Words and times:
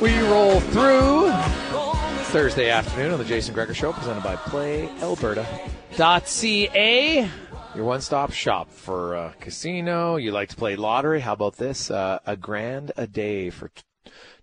We 0.00 0.18
roll 0.20 0.60
through 0.60 1.30
Thursday 2.32 2.70
afternoon 2.70 3.12
on 3.12 3.18
the 3.18 3.24
Jason 3.24 3.52
Gregor 3.54 3.74
Show, 3.74 3.92
presented 3.92 4.22
by 4.22 4.36
PlayAlberta.ca. 4.36 7.30
Your 7.74 7.84
one-stop 7.84 8.32
shop 8.32 8.70
for 8.70 9.16
uh, 9.16 9.32
casino. 9.40 10.16
You 10.16 10.32
like 10.32 10.48
to 10.50 10.56
play 10.56 10.76
lottery? 10.76 11.20
How 11.20 11.32
about 11.34 11.56
this? 11.56 11.90
Uh, 11.90 12.18
a 12.26 12.36
grand 12.36 12.92
a 12.96 13.06
day 13.06 13.50
for 13.50 13.68
t- 13.68 13.82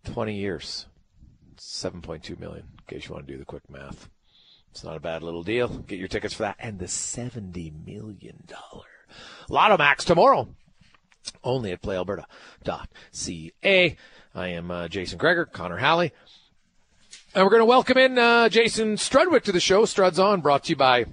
20 0.05 0.35
years. 0.35 0.88
7.2 1.57 2.39
million. 2.39 2.66
In 2.77 2.83
case 2.88 3.07
you 3.07 3.13
want 3.13 3.27
to 3.27 3.33
do 3.33 3.38
the 3.39 3.45
quick 3.45 3.69
math. 3.69 4.09
It's 4.72 4.83
not 4.83 4.97
a 4.97 4.99
bad 4.99 5.22
little 5.23 5.43
deal. 5.43 5.67
Get 5.67 5.99
your 5.99 6.07
tickets 6.07 6.33
for 6.33 6.43
that 6.43 6.55
and 6.59 6.79
the 6.79 6.85
$70 6.85 7.85
million 7.85 8.43
Lotto 9.49 9.77
Max 9.77 10.03
tomorrow. 10.05 10.47
Only 11.43 11.72
at 11.72 11.81
playalberta.ca. 11.81 13.97
I 14.35 14.47
am 14.47 14.71
uh, 14.71 14.88
Jason 14.88 15.19
Gregor, 15.19 15.45
Connor 15.45 15.77
Halley. 15.77 16.11
And 17.35 17.44
we're 17.44 17.51
going 17.51 17.61
to 17.61 17.66
welcome 17.66 17.99
in 17.99 18.17
uh, 18.17 18.49
Jason 18.49 18.95
Strudwick 18.95 19.44
to 19.44 19.51
the 19.51 19.59
show. 19.59 19.83
Struds 19.83 20.17
On, 20.17 20.41
brought 20.41 20.63
to 20.63 20.69
you 20.71 20.75
by 20.75 21.05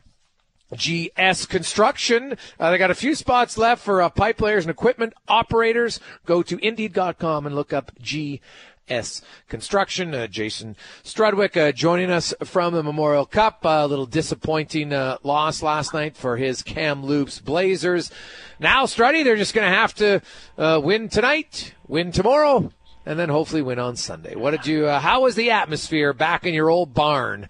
GS 0.74 1.44
Construction. 1.44 2.38
Uh, 2.58 2.70
they 2.70 2.78
got 2.78 2.90
a 2.90 2.94
few 2.94 3.14
spots 3.14 3.58
left 3.58 3.82
for 3.82 4.00
uh, 4.00 4.08
pipe 4.08 4.40
layers 4.40 4.64
and 4.64 4.70
equipment 4.70 5.12
operators. 5.28 6.00
Go 6.24 6.42
to 6.42 6.56
Indeed.com 6.66 7.44
and 7.44 7.54
look 7.54 7.74
up 7.74 7.92
GS 8.00 9.20
Construction. 9.48 10.14
Uh, 10.14 10.26
Jason 10.26 10.74
Strudwick 11.04 11.58
uh, 11.58 11.72
joining 11.72 12.10
us 12.10 12.32
from 12.44 12.72
the 12.72 12.82
Memorial 12.82 13.26
Cup. 13.26 13.58
a 13.64 13.86
little 13.86 14.06
disappointing 14.06 14.94
uh, 14.94 15.18
loss 15.22 15.62
last 15.62 15.92
night 15.92 16.16
for 16.16 16.38
his 16.38 16.62
Kamloops 16.62 17.38
Blazers. 17.38 18.10
Now, 18.58 18.86
Struddy, 18.86 19.24
they're 19.24 19.36
just 19.36 19.52
going 19.52 19.70
to 19.70 19.76
have 19.76 19.94
to 19.96 20.22
uh, 20.56 20.80
win 20.82 21.10
tonight, 21.10 21.74
win 21.86 22.12
tomorrow, 22.12 22.72
and 23.06 23.18
then 23.18 23.28
hopefully 23.28 23.62
win 23.62 23.78
on 23.78 23.96
Sunday. 23.96 24.34
What 24.36 24.52
did 24.52 24.66
you? 24.66 24.86
Uh, 24.86 25.00
how 25.00 25.22
was 25.22 25.34
the 25.34 25.50
atmosphere 25.50 26.12
back 26.12 26.46
in 26.46 26.54
your 26.54 26.70
old 26.70 26.94
barn 26.94 27.48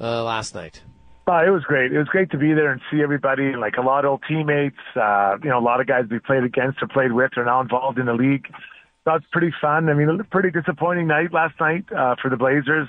uh, 0.00 0.24
last 0.24 0.54
night? 0.54 0.82
Uh, 1.28 1.44
it 1.44 1.50
was 1.50 1.64
great. 1.64 1.92
It 1.92 1.98
was 1.98 2.06
great 2.06 2.30
to 2.30 2.38
be 2.38 2.54
there 2.54 2.70
and 2.70 2.80
see 2.90 3.02
everybody, 3.02 3.56
like 3.56 3.76
a 3.78 3.82
lot 3.82 4.04
of 4.04 4.12
old 4.12 4.22
teammates. 4.28 4.78
Uh, 4.94 5.36
you 5.42 5.50
know, 5.50 5.58
a 5.58 5.60
lot 5.60 5.80
of 5.80 5.88
guys 5.88 6.04
we 6.08 6.20
played 6.20 6.44
against 6.44 6.80
or 6.80 6.86
played 6.86 7.12
with 7.12 7.32
are 7.36 7.44
now 7.44 7.60
involved 7.60 7.98
in 7.98 8.06
the 8.06 8.14
league. 8.14 8.46
That's 9.04 9.24
pretty 9.32 9.52
fun. 9.60 9.88
I 9.88 9.94
mean, 9.94 10.08
a 10.08 10.24
pretty 10.24 10.50
disappointing 10.50 11.08
night 11.08 11.32
last 11.32 11.54
night 11.60 11.84
uh, 11.92 12.14
for 12.20 12.30
the 12.30 12.36
Blazers. 12.36 12.88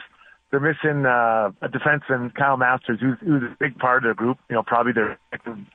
They're 0.51 0.59
missing 0.59 1.05
uh, 1.05 1.51
a 1.61 1.67
defenseman, 1.67 2.33
Kyle 2.33 2.57
Masters, 2.57 2.99
who's, 3.01 3.17
who's 3.19 3.43
a 3.43 3.55
big 3.59 3.77
part 3.79 4.05
of 4.05 4.15
the 4.15 4.15
group. 4.15 4.37
You 4.49 4.55
know, 4.55 4.63
probably 4.63 4.93
their 4.93 5.19
second, 5.31 5.65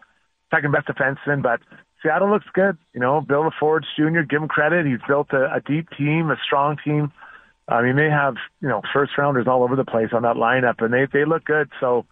second 0.55 0.73
best 0.73 0.87
defenseman, 0.87 1.43
but 1.43 1.61
Seattle 2.03 2.31
looks 2.31 2.47
good. 2.53 2.77
You 2.95 3.01
know, 3.01 3.21
Bill 3.21 3.49
LaForge 3.51 3.85
Jr., 3.97 4.23
give 4.23 4.43
him 4.43 4.49
credit. 4.49 4.87
He's 4.87 5.01
built 5.07 5.29
a, 5.33 5.55
a 5.55 5.61
deep 5.61 5.89
team, 5.97 6.31
a 6.31 6.37
strong 6.45 6.77
team. 6.85 7.13
Um, 7.69 7.87
he 7.87 7.93
may 7.93 8.11
have, 8.11 8.35
you 8.61 8.69
know, 8.69 8.83
first 8.93 9.13
rounders 9.17 9.47
all 9.47 9.63
over 9.63 9.77
the 9.77 9.85
place 9.85 10.09
on 10.13 10.23
that 10.23 10.37
lineup, 10.37 10.83
and 10.83 10.93
they 10.93 11.07
they 11.13 11.25
look 11.25 11.45
good. 11.45 11.71
So 11.81 12.05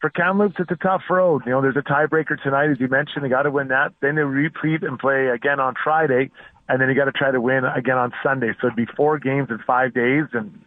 for 0.00 0.10
Kamloops, 0.10 0.56
it's 0.58 0.70
a 0.70 0.76
tough 0.76 1.02
road. 1.10 1.42
You 1.44 1.52
know, 1.52 1.62
there's 1.62 1.76
a 1.76 1.82
tiebreaker 1.82 2.42
tonight, 2.42 2.70
as 2.70 2.80
you 2.80 2.88
mentioned. 2.88 3.24
They 3.24 3.28
got 3.28 3.42
to 3.42 3.50
win 3.50 3.68
that. 3.68 3.92
Then 4.00 4.16
they 4.16 4.22
repeat 4.22 4.82
and 4.82 4.98
play 4.98 5.28
again 5.28 5.60
on 5.60 5.74
Friday, 5.82 6.30
and 6.68 6.80
then 6.80 6.88
you 6.88 6.94
got 6.94 7.04
to 7.04 7.12
try 7.12 7.30
to 7.30 7.40
win 7.40 7.64
again 7.64 7.98
on 7.98 8.12
Sunday. 8.22 8.52
So 8.60 8.68
it'd 8.68 8.76
be 8.76 8.86
four 8.96 9.18
games 9.18 9.48
in 9.50 9.58
five 9.66 9.92
days, 9.92 10.24
and 10.32 10.62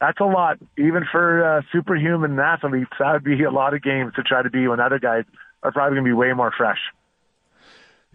that's 0.00 0.20
a 0.20 0.24
lot, 0.24 0.58
even 0.76 1.04
for 1.10 1.44
uh, 1.44 1.62
superhuman 1.72 2.38
athletes. 2.38 2.90
That 2.98 3.12
would 3.12 3.24
be 3.24 3.42
a 3.44 3.50
lot 3.50 3.72
of 3.72 3.82
games 3.82 4.12
to 4.16 4.22
try 4.22 4.42
to 4.42 4.50
be 4.50 4.68
when 4.68 4.80
other 4.80 4.98
guys 4.98 5.24
are 5.62 5.72
probably 5.72 5.96
going 5.96 6.04
to 6.04 6.08
be 6.08 6.14
way 6.14 6.32
more 6.32 6.52
fresh. 6.56 6.80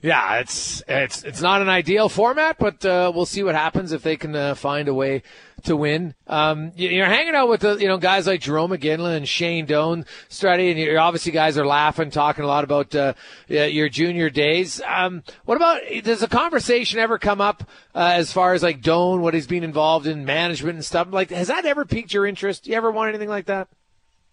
Yeah, 0.02 0.40
it's 0.40 0.84
it's 0.88 1.24
it's 1.24 1.42
not 1.42 1.62
an 1.64 1.70
ideal 1.70 2.08
format, 2.08 2.58
but 2.60 2.86
uh, 2.86 3.12
we'll 3.14 3.26
see 3.26 3.42
what 3.42 3.56
happens 3.56 3.92
if 3.92 4.04
they 4.04 4.16
can 4.16 4.36
uh, 4.36 4.54
find 4.54 4.88
a 4.88 4.94
way 4.94 5.24
to 5.64 5.76
win. 5.76 6.14
Um, 6.28 6.72
you're 6.76 7.08
hanging 7.08 7.34
out 7.34 7.50
with 7.50 7.62
the 7.62 7.78
you 7.78 7.88
know 7.88 7.98
guys 7.98 8.28
like 8.28 8.42
Jarome 8.42 8.78
Iginla 8.78 9.18
and 9.18 9.28
Shane 9.28 9.66
Doan, 9.66 10.06
Strutty, 10.30 10.70
and 10.70 10.80
you're, 10.80 11.00
obviously 11.00 11.32
guys 11.32 11.58
are 11.58 11.66
laughing, 11.66 12.12
talking 12.12 12.44
a 12.44 12.48
lot 12.48 12.64
about 12.64 12.94
uh, 12.94 13.14
your 13.48 13.90
junior 13.90 14.30
days. 14.30 14.80
Um, 14.88 15.24
what 15.46 15.56
about 15.56 15.82
does 16.04 16.22
a 16.22 16.28
conversation 16.28 17.00
ever 17.00 17.18
come 17.18 17.42
up 17.42 17.64
uh, 17.96 18.12
as 18.14 18.32
far 18.32 18.54
as 18.54 18.62
like 18.62 18.82
Doan, 18.82 19.22
what 19.22 19.34
he's 19.34 19.48
been 19.48 19.64
involved 19.64 20.06
in 20.06 20.26
management 20.26 20.76
and 20.76 20.86
stuff? 20.86 21.08
Like, 21.10 21.32
has 21.32 21.48
that 21.48 21.66
ever 21.66 21.86
piqued 21.86 22.14
your 22.14 22.28
interest? 22.28 22.66
Do 22.66 22.70
You 22.70 22.78
ever 22.78 22.92
want 22.92 23.10
anything 23.10 23.30
like 23.30 23.48
that? 23.48 23.68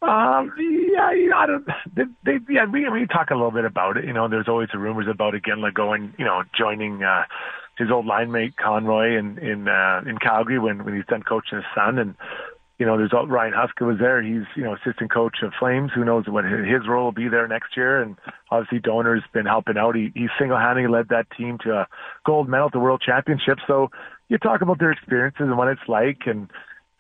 Um, 0.02 0.52
yeah, 0.58 1.10
I 1.34 1.46
don't. 1.46 1.66
They, 1.96 2.02
they, 2.24 2.38
yeah, 2.50 2.66
we 2.70 2.88
we 2.90 3.06
talk 3.06 3.30
a 3.30 3.34
little 3.34 3.50
bit 3.50 3.64
about 3.64 3.96
it. 3.96 4.04
You 4.04 4.12
know, 4.12 4.28
there's 4.28 4.48
always 4.48 4.68
the 4.72 4.78
rumors 4.78 5.06
about 5.10 5.34
Iginla 5.34 5.72
going, 5.72 6.12
you 6.18 6.24
know, 6.24 6.42
joining 6.56 7.02
uh, 7.02 7.22
his 7.78 7.90
old 7.90 8.06
line 8.06 8.30
mate 8.30 8.54
Conroy 8.56 9.18
in 9.18 9.38
in 9.38 9.68
uh, 9.68 10.02
in 10.06 10.18
Calgary 10.18 10.58
when 10.58 10.84
when 10.84 10.94
he's 10.94 11.06
done 11.06 11.22
coaching 11.22 11.56
his 11.56 11.66
son, 11.74 11.98
and 11.98 12.14
you 12.78 12.86
know, 12.86 12.96
there's 12.98 13.12
Ryan 13.12 13.54
Huska 13.54 13.86
was 13.86 13.98
there. 13.98 14.20
He's 14.20 14.44
you 14.56 14.64
know 14.64 14.74
assistant 14.74 15.12
coach 15.12 15.36
of 15.42 15.52
Flames. 15.58 15.92
Who 15.94 16.04
knows 16.04 16.24
what 16.26 16.44
his 16.44 16.88
role 16.88 17.04
will 17.04 17.12
be 17.12 17.28
there 17.28 17.46
next 17.46 17.76
year? 17.76 18.02
And 18.02 18.16
obviously, 18.50 18.80
Doaner's 18.80 19.22
been 19.32 19.46
helping 19.46 19.76
out. 19.78 19.94
He 19.94 20.10
he 20.14 20.26
single-handedly 20.38 20.90
led 20.90 21.08
that 21.08 21.26
team 21.36 21.58
to 21.64 21.70
a 21.72 21.88
gold 22.26 22.48
medal 22.48 22.66
at 22.66 22.72
the 22.72 22.80
World 22.80 23.00
Championship. 23.04 23.58
So 23.66 23.90
you 24.28 24.38
talk 24.38 24.60
about 24.60 24.80
their 24.80 24.90
experiences 24.90 25.42
and 25.42 25.56
what 25.56 25.68
it's 25.68 25.88
like, 25.88 26.22
and 26.26 26.50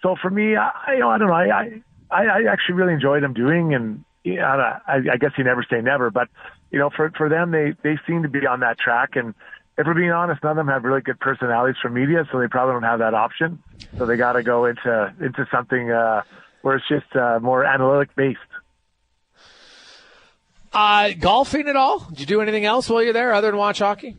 so 0.00 0.14
for 0.20 0.30
me, 0.30 0.56
I, 0.56 0.70
I 0.86 1.18
don't 1.18 1.26
know. 1.26 1.34
I, 1.34 1.50
I 1.50 1.82
I, 2.14 2.24
I 2.26 2.52
actually 2.52 2.76
really 2.76 2.94
enjoy 2.94 3.20
them 3.20 3.34
doing, 3.34 3.74
and 3.74 4.04
yeah, 4.22 4.78
I, 4.86 4.96
I 5.12 5.16
guess 5.18 5.32
you 5.36 5.44
never 5.44 5.64
say 5.68 5.80
never, 5.80 6.10
but 6.10 6.28
you 6.70 6.78
know, 6.78 6.90
for 6.90 7.10
for 7.16 7.28
them, 7.28 7.50
they 7.50 7.74
they 7.82 7.98
seem 8.06 8.22
to 8.22 8.28
be 8.28 8.46
on 8.46 8.60
that 8.60 8.78
track, 8.78 9.16
and 9.16 9.34
if 9.76 9.86
we're 9.86 9.94
being 9.94 10.12
honest, 10.12 10.42
none 10.42 10.52
of 10.52 10.56
them 10.56 10.68
have 10.68 10.84
really 10.84 11.00
good 11.00 11.18
personalities 11.18 11.76
for 11.82 11.90
media, 11.90 12.26
so 12.30 12.38
they 12.38 12.46
probably 12.46 12.74
don't 12.74 12.84
have 12.84 13.00
that 13.00 13.14
option. 13.14 13.62
So 13.98 14.06
they 14.06 14.16
got 14.16 14.34
to 14.34 14.42
go 14.42 14.66
into 14.66 15.12
into 15.20 15.46
something 15.50 15.90
uh, 15.90 16.22
where 16.62 16.76
it's 16.76 16.88
just 16.88 17.14
uh, 17.16 17.40
more 17.40 17.64
analytic 17.64 18.14
based. 18.14 18.38
Uh, 20.72 21.12
golfing 21.18 21.68
at 21.68 21.76
all? 21.76 22.00
Did 22.10 22.20
you 22.20 22.26
do 22.26 22.40
anything 22.40 22.64
else 22.64 22.88
while 22.88 23.02
you're 23.02 23.12
there 23.12 23.32
other 23.32 23.48
than 23.48 23.58
watch 23.58 23.78
hockey? 23.78 24.16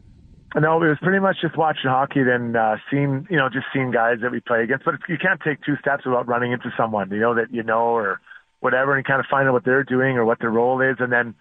No, 0.56 0.82
it 0.82 0.88
was 0.88 0.98
pretty 1.02 1.20
much 1.20 1.38
just 1.42 1.58
watching 1.58 1.90
hockey, 1.90 2.24
then 2.24 2.56
uh, 2.56 2.78
seeing, 2.90 3.28
you 3.30 3.36
know, 3.36 3.50
just 3.50 3.66
seeing 3.74 3.92
guys 3.92 4.20
that 4.22 4.32
we 4.32 4.40
play 4.40 4.64
against. 4.64 4.86
But 4.86 4.96
you 5.10 5.18
can't 5.18 5.42
take 5.42 5.62
two 5.66 5.76
steps 5.82 6.06
without 6.06 6.28
running 6.30 6.54
into 6.54 6.72
someone, 6.78 7.12
you 7.12 7.20
know, 7.20 7.36
that 7.36 7.52
you 7.52 7.62
know 7.62 7.82
or 7.82 8.22
whatever, 8.62 8.96
and 8.96 9.06
kind 9.06 9.20
of 9.20 9.26
find 9.30 9.50
out 9.50 9.54
what 9.54 9.66
they're 9.66 9.84
doing 9.84 10.16
or 10.16 10.24
what 10.24 10.40
their 10.40 10.50
role 10.50 10.80
is, 10.80 10.96
and 11.00 11.12
then, 11.12 11.36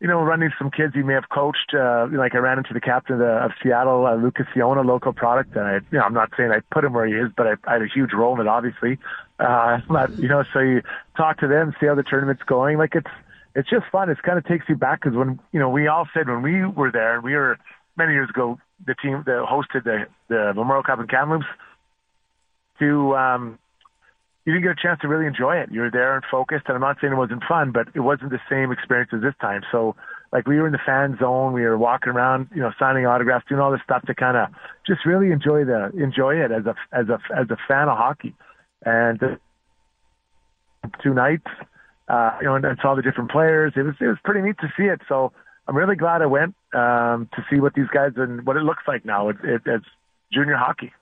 you 0.00 0.06
know, 0.06 0.22
running 0.22 0.50
some 0.58 0.70
kids 0.70 0.94
you 0.94 1.04
may 1.04 1.14
have 1.14 1.28
coached. 1.28 1.74
Uh, 1.74 2.06
like 2.12 2.36
I 2.36 2.38
ran 2.38 2.58
into 2.58 2.72
the 2.72 2.80
captain 2.80 3.14
of, 3.14 3.18
the, 3.18 3.26
of 3.26 3.50
Seattle, 3.60 4.06
uh, 4.06 4.14
Lucas 4.14 4.46
Ciona, 4.54 4.86
local 4.86 5.12
product, 5.12 5.56
and 5.56 5.64
I, 5.66 5.74
you 5.90 5.98
know, 5.98 6.02
I'm 6.02 6.14
not 6.14 6.30
saying 6.36 6.52
I 6.52 6.60
put 6.72 6.84
him 6.84 6.92
where 6.92 7.06
he 7.06 7.14
is, 7.14 7.32
but 7.36 7.48
I, 7.48 7.54
I 7.66 7.72
had 7.74 7.82
a 7.82 7.88
huge 7.92 8.12
role 8.12 8.34
in 8.36 8.46
it, 8.46 8.48
obviously. 8.48 8.98
Uh, 9.40 9.80
but 9.88 10.16
you 10.20 10.28
know, 10.28 10.44
so 10.52 10.60
you 10.60 10.82
talk 11.16 11.40
to 11.40 11.48
them, 11.48 11.74
see 11.80 11.86
how 11.86 11.96
the 11.96 12.04
tournament's 12.04 12.44
going. 12.44 12.78
Like 12.78 12.94
it's 12.94 13.10
it's 13.56 13.68
just 13.68 13.86
fun. 13.90 14.08
It 14.08 14.22
kind 14.22 14.38
of 14.38 14.46
takes 14.46 14.68
you 14.68 14.76
back 14.76 15.02
because 15.02 15.16
when 15.16 15.40
you 15.50 15.58
know 15.58 15.68
we 15.68 15.88
all 15.88 16.06
said 16.14 16.28
when 16.28 16.42
we 16.42 16.64
were 16.64 16.92
there 16.92 17.16
and 17.16 17.24
we 17.24 17.34
were 17.34 17.58
many 17.96 18.12
years 18.12 18.30
ago 18.30 18.58
the 18.86 18.94
team 18.94 19.22
that 19.26 19.46
hosted 19.48 19.84
the 19.84 20.06
the 20.28 20.52
Memorial 20.54 20.82
Cup 20.82 21.00
in 21.00 21.06
Kamloops 21.06 21.46
to 22.78 23.14
um 23.16 23.58
you 24.46 24.52
didn't 24.52 24.62
get 24.62 24.78
a 24.78 24.80
chance 24.80 25.00
to 25.00 25.08
really 25.08 25.26
enjoy 25.26 25.56
it. 25.56 25.72
You 25.72 25.80
were 25.80 25.90
there 25.90 26.14
and 26.14 26.24
focused, 26.30 26.66
and 26.68 26.76
I'm 26.76 26.80
not 26.80 26.98
saying 27.00 27.12
it 27.12 27.16
wasn't 27.16 27.42
fun, 27.48 27.72
but 27.72 27.88
it 27.94 28.00
wasn't 28.00 28.30
the 28.30 28.38
same 28.48 28.70
experience 28.70 29.10
as 29.12 29.20
this 29.20 29.34
time. 29.40 29.62
So, 29.72 29.96
like, 30.32 30.46
we 30.46 30.60
were 30.60 30.66
in 30.66 30.72
the 30.72 30.78
fan 30.86 31.16
zone, 31.18 31.52
we 31.52 31.62
were 31.62 31.76
walking 31.76 32.12
around, 32.12 32.48
you 32.54 32.62
know, 32.62 32.70
signing 32.78 33.06
autographs, 33.06 33.44
doing 33.48 33.60
all 33.60 33.72
this 33.72 33.80
stuff 33.82 34.06
to 34.06 34.14
kind 34.14 34.36
of 34.36 34.48
just 34.86 35.04
really 35.04 35.32
enjoy 35.32 35.64
the 35.64 35.90
enjoy 36.00 36.36
it 36.36 36.52
as 36.52 36.64
a 36.64 36.76
as 36.92 37.08
a 37.08 37.18
as 37.36 37.50
a 37.50 37.56
fan 37.66 37.88
of 37.88 37.98
hockey. 37.98 38.34
And 38.84 39.18
two 41.02 41.12
nights, 41.12 41.46
uh, 42.08 42.38
you 42.40 42.46
know, 42.46 42.54
and, 42.54 42.64
and 42.64 42.78
saw 42.80 42.94
the 42.94 43.02
different 43.02 43.32
players. 43.32 43.72
It 43.74 43.82
was 43.82 43.94
it 44.00 44.06
was 44.06 44.18
pretty 44.22 44.42
neat 44.42 44.58
to 44.58 44.72
see 44.76 44.84
it. 44.84 45.00
So 45.08 45.32
I'm 45.66 45.76
really 45.76 45.96
glad 45.96 46.22
I 46.22 46.26
went 46.26 46.54
um, 46.76 47.28
to 47.34 47.44
see 47.50 47.60
what 47.60 47.74
these 47.74 47.88
guys 47.92 48.12
and 48.16 48.46
what 48.46 48.56
it 48.56 48.62
looks 48.62 48.82
like 48.86 49.04
now. 49.04 49.30
It, 49.30 49.36
it, 49.42 49.62
it's 49.66 49.86
junior 50.32 50.56
hockey. 50.56 50.92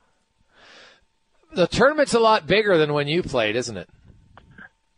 The 1.54 1.66
tournament's 1.66 2.14
a 2.14 2.20
lot 2.20 2.46
bigger 2.46 2.78
than 2.78 2.92
when 2.92 3.08
you 3.08 3.22
played, 3.22 3.56
isn't 3.56 3.76
it? 3.76 3.88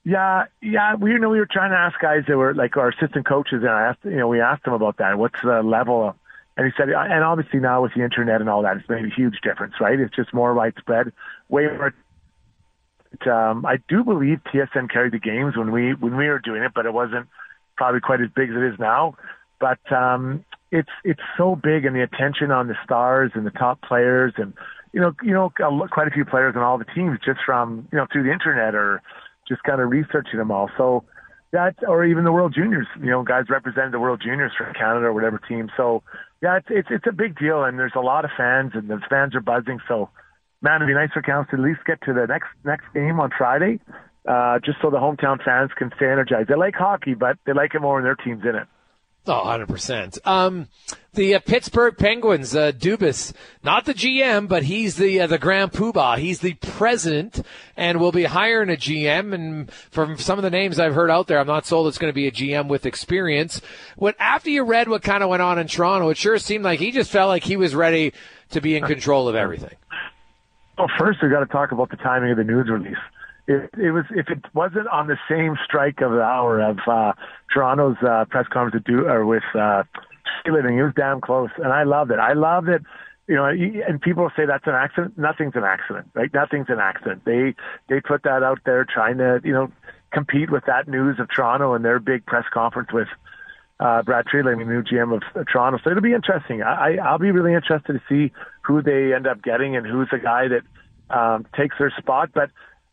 Yeah, 0.04 0.44
yeah. 0.62 0.94
We 0.94 1.10
you 1.10 1.18
know 1.18 1.30
we 1.30 1.38
were 1.38 1.48
trying 1.50 1.70
to 1.70 1.76
ask 1.76 1.98
guys 2.00 2.22
that 2.28 2.36
were 2.36 2.54
like 2.54 2.76
our 2.76 2.90
assistant 2.90 3.26
coaches, 3.26 3.62
and 3.62 3.68
I 3.68 3.88
asked 3.88 4.04
you 4.04 4.16
know 4.16 4.28
we 4.28 4.40
asked 4.40 4.64
them 4.64 4.74
about 4.74 4.98
that. 4.98 5.18
What's 5.18 5.40
the 5.42 5.62
level? 5.62 6.10
Of, 6.10 6.14
and 6.56 6.64
he 6.66 6.72
said, 6.78 6.88
and 6.88 7.24
obviously 7.24 7.60
now 7.60 7.82
with 7.82 7.92
the 7.94 8.02
internet 8.02 8.40
and 8.40 8.48
all 8.48 8.62
that, 8.62 8.76
it's 8.78 8.88
made 8.88 9.04
a 9.04 9.14
huge 9.14 9.40
difference, 9.42 9.74
right? 9.80 9.98
It's 9.98 10.14
just 10.14 10.32
more 10.32 10.54
widespread, 10.54 11.12
way 11.50 11.64
more 11.64 11.92
um, 13.26 13.64
I 13.64 13.76
do 13.88 14.04
believe 14.04 14.40
TSN 14.52 14.90
carried 14.90 15.12
the 15.12 15.18
games 15.18 15.56
when 15.56 15.72
we 15.72 15.94
when 15.94 16.16
we 16.16 16.28
were 16.28 16.38
doing 16.38 16.62
it, 16.62 16.72
but 16.74 16.86
it 16.86 16.92
wasn't 16.92 17.28
probably 17.76 18.00
quite 18.00 18.20
as 18.20 18.28
big 18.34 18.50
as 18.50 18.56
it 18.56 18.74
is 18.74 18.78
now. 18.78 19.14
But 19.58 19.80
um, 19.92 20.44
it's 20.70 20.90
it's 21.04 21.20
so 21.36 21.56
big, 21.56 21.84
and 21.84 21.94
the 21.94 22.02
attention 22.02 22.50
on 22.50 22.68
the 22.68 22.76
stars 22.84 23.32
and 23.34 23.46
the 23.46 23.50
top 23.50 23.80
players, 23.82 24.32
and 24.36 24.52
you 24.92 25.00
know 25.00 25.14
you 25.22 25.32
know 25.32 25.50
quite 25.90 26.08
a 26.08 26.10
few 26.10 26.24
players 26.24 26.54
on 26.56 26.62
all 26.62 26.78
the 26.78 26.84
teams 26.84 27.18
just 27.24 27.40
from 27.44 27.88
you 27.92 27.98
know 27.98 28.06
through 28.12 28.24
the 28.24 28.32
internet 28.32 28.74
or 28.74 29.02
just 29.48 29.62
kind 29.62 29.80
of 29.80 29.90
researching 29.90 30.38
them 30.38 30.50
all. 30.50 30.70
So 30.76 31.04
that, 31.52 31.76
or 31.86 32.04
even 32.04 32.24
the 32.24 32.32
World 32.32 32.52
Juniors, 32.54 32.86
you 33.00 33.10
know, 33.10 33.22
guys 33.22 33.44
represented 33.48 33.92
the 33.92 34.00
World 34.00 34.20
Juniors 34.24 34.52
from 34.56 34.74
Canada 34.74 35.06
or 35.06 35.12
whatever 35.12 35.38
team. 35.48 35.70
So 35.76 36.02
yeah, 36.42 36.56
it's 36.58 36.66
it's 36.70 36.88
it's 36.90 37.06
a 37.08 37.12
big 37.12 37.38
deal, 37.38 37.64
and 37.64 37.78
there's 37.78 37.94
a 37.96 38.00
lot 38.00 38.24
of 38.24 38.30
fans, 38.36 38.72
and 38.74 38.88
the 38.88 39.00
fans 39.08 39.34
are 39.34 39.40
buzzing. 39.40 39.78
So 39.88 40.10
man, 40.62 40.76
it'd 40.76 40.88
be 40.88 40.94
nice 40.94 41.10
for 41.12 41.22
Counts 41.22 41.50
to 41.50 41.56
at 41.56 41.62
least 41.62 41.80
get 41.86 42.02
to 42.02 42.12
the 42.12 42.26
next 42.26 42.48
next 42.64 42.84
game 42.92 43.20
on 43.20 43.30
Friday, 43.36 43.80
uh, 44.28 44.58
just 44.64 44.78
so 44.82 44.90
the 44.90 44.98
hometown 44.98 45.42
fans 45.42 45.70
can 45.76 45.90
stay 45.96 46.06
energized. 46.10 46.48
They 46.48 46.56
like 46.56 46.74
hockey, 46.74 47.14
but 47.14 47.38
they 47.46 47.52
like 47.52 47.74
it 47.74 47.80
more 47.80 47.94
when 47.94 48.04
their 48.04 48.16
team's 48.16 48.42
in 48.42 48.56
it. 48.56 48.66
Oh, 49.28 49.42
100%. 49.44 50.24
Um, 50.24 50.68
the 51.14 51.34
uh, 51.34 51.40
Pittsburgh 51.40 51.96
Penguins, 51.96 52.54
uh, 52.54 52.70
Dubas, 52.70 53.32
not 53.64 53.84
the 53.84 53.94
GM, 53.94 54.46
but 54.46 54.62
he's 54.64 54.96
the 54.96 55.20
uh, 55.22 55.26
the 55.26 55.38
grand 55.38 55.72
poobah. 55.72 56.18
He's 56.18 56.40
the 56.40 56.54
president, 56.54 57.44
and 57.76 57.98
will 57.98 58.12
be 58.12 58.24
hiring 58.24 58.70
a 58.70 58.76
GM. 58.76 59.34
And 59.34 59.72
from 59.72 60.18
some 60.18 60.38
of 60.38 60.42
the 60.42 60.50
names 60.50 60.78
I've 60.78 60.94
heard 60.94 61.10
out 61.10 61.26
there, 61.26 61.40
I'm 61.40 61.46
not 61.46 61.66
sold 61.66 61.88
it's 61.88 61.98
going 61.98 62.12
to 62.12 62.14
be 62.14 62.28
a 62.28 62.32
GM 62.32 62.68
with 62.68 62.86
experience. 62.86 63.60
What 63.96 64.14
after 64.20 64.50
you 64.50 64.62
read 64.62 64.88
what 64.88 65.02
kind 65.02 65.24
of 65.24 65.30
went 65.30 65.42
on 65.42 65.58
in 65.58 65.66
Toronto, 65.66 66.10
it 66.10 66.18
sure 66.18 66.38
seemed 66.38 66.64
like 66.64 66.78
he 66.78 66.92
just 66.92 67.10
felt 67.10 67.28
like 67.28 67.42
he 67.42 67.56
was 67.56 67.74
ready 67.74 68.12
to 68.50 68.60
be 68.60 68.76
in 68.76 68.84
control 68.84 69.26
of 69.26 69.34
everything. 69.34 69.74
Well, 70.78 70.90
first 70.98 71.20
we've 71.22 71.30
got 71.30 71.40
to 71.40 71.46
talk 71.46 71.72
about 71.72 71.90
the 71.90 71.96
timing 71.96 72.30
of 72.30 72.36
the 72.36 72.44
news 72.44 72.68
release. 72.68 72.96
It, 73.48 73.70
it 73.78 73.90
was 73.92 74.04
if 74.10 74.28
it 74.28 74.44
wasn't 74.54 74.88
on 74.88 75.06
the 75.06 75.16
same 75.30 75.56
strike 75.64 76.00
of 76.00 76.10
the 76.10 76.22
hour 76.22 76.60
of 76.60 76.78
uh, 76.86 77.12
Toronto's 77.52 77.96
uh, 78.02 78.24
press 78.28 78.46
conference 78.52 78.84
do, 78.86 79.06
or 79.06 79.24
with 79.24 79.44
uh, 79.54 79.84
living, 80.46 80.78
it 80.78 80.82
was 80.82 80.92
damn 80.96 81.20
close, 81.20 81.50
and 81.56 81.72
I 81.72 81.84
loved 81.84 82.10
it. 82.10 82.18
I 82.18 82.32
loved 82.32 82.68
it. 82.68 82.82
You 83.28 83.34
know, 83.34 83.46
and 83.46 84.00
people 84.00 84.30
say 84.36 84.46
that's 84.46 84.66
an 84.66 84.74
accident. 84.74 85.18
Nothing's 85.18 85.56
an 85.56 85.64
accident, 85.64 86.08
right? 86.14 86.32
Nothing's 86.32 86.68
an 86.68 86.78
accident. 86.80 87.22
They 87.24 87.54
they 87.88 88.00
put 88.00 88.22
that 88.24 88.42
out 88.42 88.60
there 88.64 88.84
trying 88.84 89.18
to 89.18 89.40
you 89.44 89.52
know 89.52 89.70
compete 90.12 90.50
with 90.50 90.64
that 90.66 90.88
news 90.88 91.18
of 91.18 91.28
Toronto 91.28 91.74
and 91.74 91.84
their 91.84 91.98
big 91.98 92.24
press 92.26 92.44
conference 92.52 92.92
with 92.92 93.08
uh, 93.78 94.02
Brad 94.02 94.26
Treliving, 94.26 94.58
the 94.58 94.64
new 94.64 94.82
GM 94.82 95.14
of 95.14 95.46
Toronto. 95.46 95.78
So 95.82 95.90
it'll 95.90 96.02
be 96.02 96.14
interesting. 96.14 96.62
I, 96.62 96.96
I'll 96.96 97.18
be 97.18 97.30
really 97.30 97.54
interested 97.54 97.92
to 97.92 98.02
see 98.08 98.32
who 98.62 98.82
they 98.82 99.12
end 99.12 99.26
up 99.26 99.42
getting 99.42 99.76
and 99.76 99.86
who's 99.86 100.08
the 100.10 100.18
guy 100.18 100.46
that 100.48 100.62
um, 101.14 101.46
takes 101.56 101.76
their 101.78 101.92
spot. 101.98 102.30
But 102.32 102.50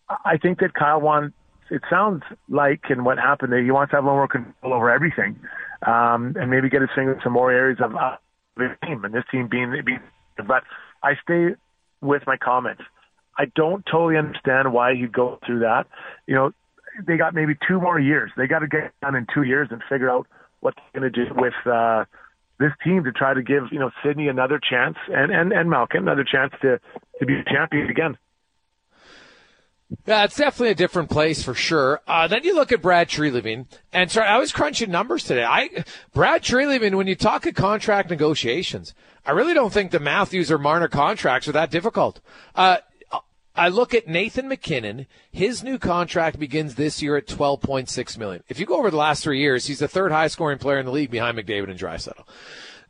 I 0.10 0.38
think 0.38 0.60
that 0.60 0.74
Kyle 0.74 1.02
wants, 1.02 1.36
it 1.70 1.82
sounds 1.90 2.24
like, 2.50 2.82
and 2.90 3.06
what 3.06 3.18
happened 3.18 3.52
there, 3.52 3.64
he 3.64 3.72
wants 3.72 3.92
to 3.92 3.98
have 3.98 4.04
a 4.04 4.08
little 4.08 4.20
more 4.20 4.28
control 4.28 4.74
over 4.74 4.90
everything 4.90 5.40
um, 5.86 6.36
and 6.40 6.50
maybe 6.50 6.70
get 6.70 6.82
his 6.82 6.90
finger 6.96 7.14
in 7.14 7.20
some 7.24 7.34
more 7.34 7.52
areas 7.52 7.80
of 7.84 7.96
uh, 7.96 8.18
the 8.58 8.76
team 8.86 9.04
and 9.06 9.14
this 9.14 9.24
team 9.32 9.48
being, 9.50 9.74
being. 9.86 10.00
But 10.38 10.64
I 11.02 11.14
stay 11.24 11.56
with 12.02 12.24
my 12.28 12.38
comments. 12.38 12.84
I 13.38 13.46
don't 13.56 13.84
totally 13.90 14.18
understand 14.18 14.74
why 14.74 14.96
he'd 14.96 15.14
go 15.14 15.40
through 15.46 15.60
that. 15.60 15.88
You 16.28 16.36
know, 16.36 16.52
they 17.06 17.18
got 17.18 17.34
maybe 17.34 17.56
two 17.68 17.80
more 17.80 18.00
years. 18.00 18.32
They 18.38 18.48
got 18.48 18.60
to 18.60 18.68
get 18.68 18.92
done 19.02 19.16
in 19.16 19.26
two 19.34 19.44
years 19.44 19.70
and 19.72 19.82
figure 19.90 20.10
out 20.10 20.28
what 20.60 20.76
they're 20.76 21.02
going 21.02 21.12
to 21.12 21.26
do 21.26 21.34
with 21.34 21.54
uh, 21.66 22.06
this 22.60 22.72
team 22.84 23.04
to 23.04 23.12
try 23.12 23.34
to 23.34 23.42
give 23.42 23.64
you 23.72 23.80
know 23.80 23.92
Sidney 24.04 24.28
another 24.28 24.60
chance 24.60 24.98
and 25.10 25.32
and 25.32 25.52
and 25.52 25.70
Malkin 25.70 26.04
another 26.04 26.24
chance 26.24 26.54
to 26.62 26.80
to 27.20 27.26
be 27.26 27.34
a 27.34 27.44
champion 27.44 27.90
again. 27.90 28.18
Yeah, 30.06 30.24
it's 30.24 30.36
definitely 30.36 30.72
a 30.72 30.76
different 30.76 31.10
place 31.10 31.44
for 31.44 31.54
sure. 31.54 32.02
Uh, 32.08 32.28
then 32.28 32.44
you 32.44 32.56
look 32.56 32.72
at 32.72 32.82
Brad 32.82 33.08
Treliving, 33.08 33.68
and 33.92 34.12
sorry, 34.12 34.28
I 34.28 34.38
was 34.38 34.52
crunching 34.52 34.92
numbers 34.92 35.24
today. 35.24 35.44
I 35.44 35.86
Brad 36.14 36.42
Treliving, 36.44 36.96
when 36.96 37.08
you 37.08 37.16
talk 37.16 37.46
of 37.46 37.56
contract 37.56 38.10
negotiations, 38.10 38.94
I 39.26 39.32
really 39.32 39.54
don't 39.54 39.72
think 39.72 39.92
the 39.92 40.00
Matthews 40.00 40.52
or 40.52 40.58
Marner 40.58 40.88
contracts 40.88 41.48
are 41.48 41.54
that 41.54 41.72
difficult. 41.72 42.20
Uh, 42.56 42.78
I 43.56 43.70
look 43.70 43.94
at 43.94 44.08
Nathan 44.08 44.48
MacKinnon. 44.48 45.06
His 45.32 45.64
new 45.64 45.78
contract 45.78 46.40
begins 46.40 46.74
this 46.74 47.04
year 47.04 47.18
at 47.18 47.28
12.6 47.28 48.18
million. 48.18 48.44
If 48.50 48.60
you 48.60 48.66
go 48.66 48.78
over 48.78 48.90
the 48.90 48.98
last 48.98 49.24
three 49.24 49.40
years, 49.40 49.68
he's 49.68 49.80
the 49.80 49.88
third 49.88 50.12
highest 50.12 50.34
scoring 50.34 50.58
player 50.58 50.80
in 50.80 50.88
the 50.88 50.92
league 50.92 51.12
behind 51.12 51.38
McDavid 51.38 51.70
and 51.70 51.80
Draisaitl. 51.80 52.26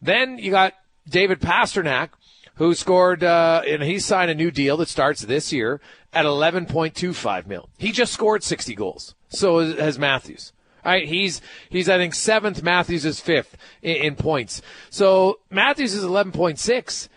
Then 0.01 0.37
you 0.37 0.51
got 0.51 0.73
David 1.07 1.41
Pastrnak, 1.41 2.09
who 2.55 2.73
scored, 2.75 3.23
uh, 3.25 3.61
and 3.67 3.83
he 3.83 3.99
signed 3.99 4.31
a 4.31 4.35
new 4.35 4.51
deal 4.51 4.77
that 4.77 4.87
starts 4.87 5.21
this 5.21 5.51
year 5.51 5.81
at 6.13 6.25
11.25 6.25 7.47
mil. 7.47 7.69
He 7.77 7.91
just 7.91 8.13
scored 8.13 8.43
60 8.43 8.75
goals. 8.75 9.15
So 9.29 9.59
has 9.59 9.97
Matthews. 9.97 10.53
All 10.85 10.91
right, 10.91 11.07
he's 11.07 11.41
he's 11.69 11.87
I 11.87 11.97
think 11.97 12.13
seventh. 12.13 12.61
Matthews 12.61 13.05
is 13.05 13.19
fifth 13.21 13.57
in, 13.81 13.95
in 13.95 14.15
points. 14.15 14.61
So 14.89 15.39
Matthews 15.49 15.93
is 15.93 16.03
11.6 16.03 17.07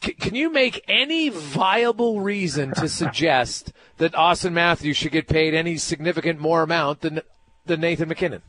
can 0.00 0.34
you 0.34 0.50
make 0.50 0.82
any 0.88 1.28
viable 1.28 2.20
reason 2.20 2.72
to 2.74 2.88
suggest 3.00 3.72
that 3.98 4.14
Austin 4.14 4.54
Matthews 4.54 4.96
should 4.96 5.12
get 5.12 5.28
paid 5.28 5.54
any 5.54 5.76
significant 5.76 6.40
more 6.40 6.62
amount 6.62 7.00
than 7.00 7.20
than 7.66 7.80
Nathan 7.80 8.08
MacKinnon? 8.08 8.42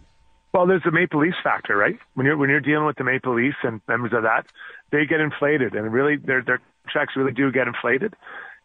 Well, 0.53 0.67
there's 0.67 0.84
the 0.84 0.91
Maple 0.91 1.22
Leafs 1.22 1.38
factor, 1.43 1.77
right? 1.77 1.98
When 2.13 2.25
you're 2.25 2.38
when 2.38 2.50
you're 2.50 2.62
dealing 2.62 2.86
with 2.86 2.98
the 2.98 3.03
Maple 3.03 3.36
Leafs 3.36 3.58
and 3.63 3.81
members 3.88 4.13
of 4.13 4.24
that, 4.24 4.46
they 4.91 5.05
get 5.05 5.20
inflated, 5.20 5.74
and 5.74 5.91
really 5.91 6.15
their 6.15 6.41
their 6.41 6.62
contracts 6.86 7.15
really 7.15 7.34
do 7.34 7.51
get 7.51 7.67
inflated. 7.67 8.15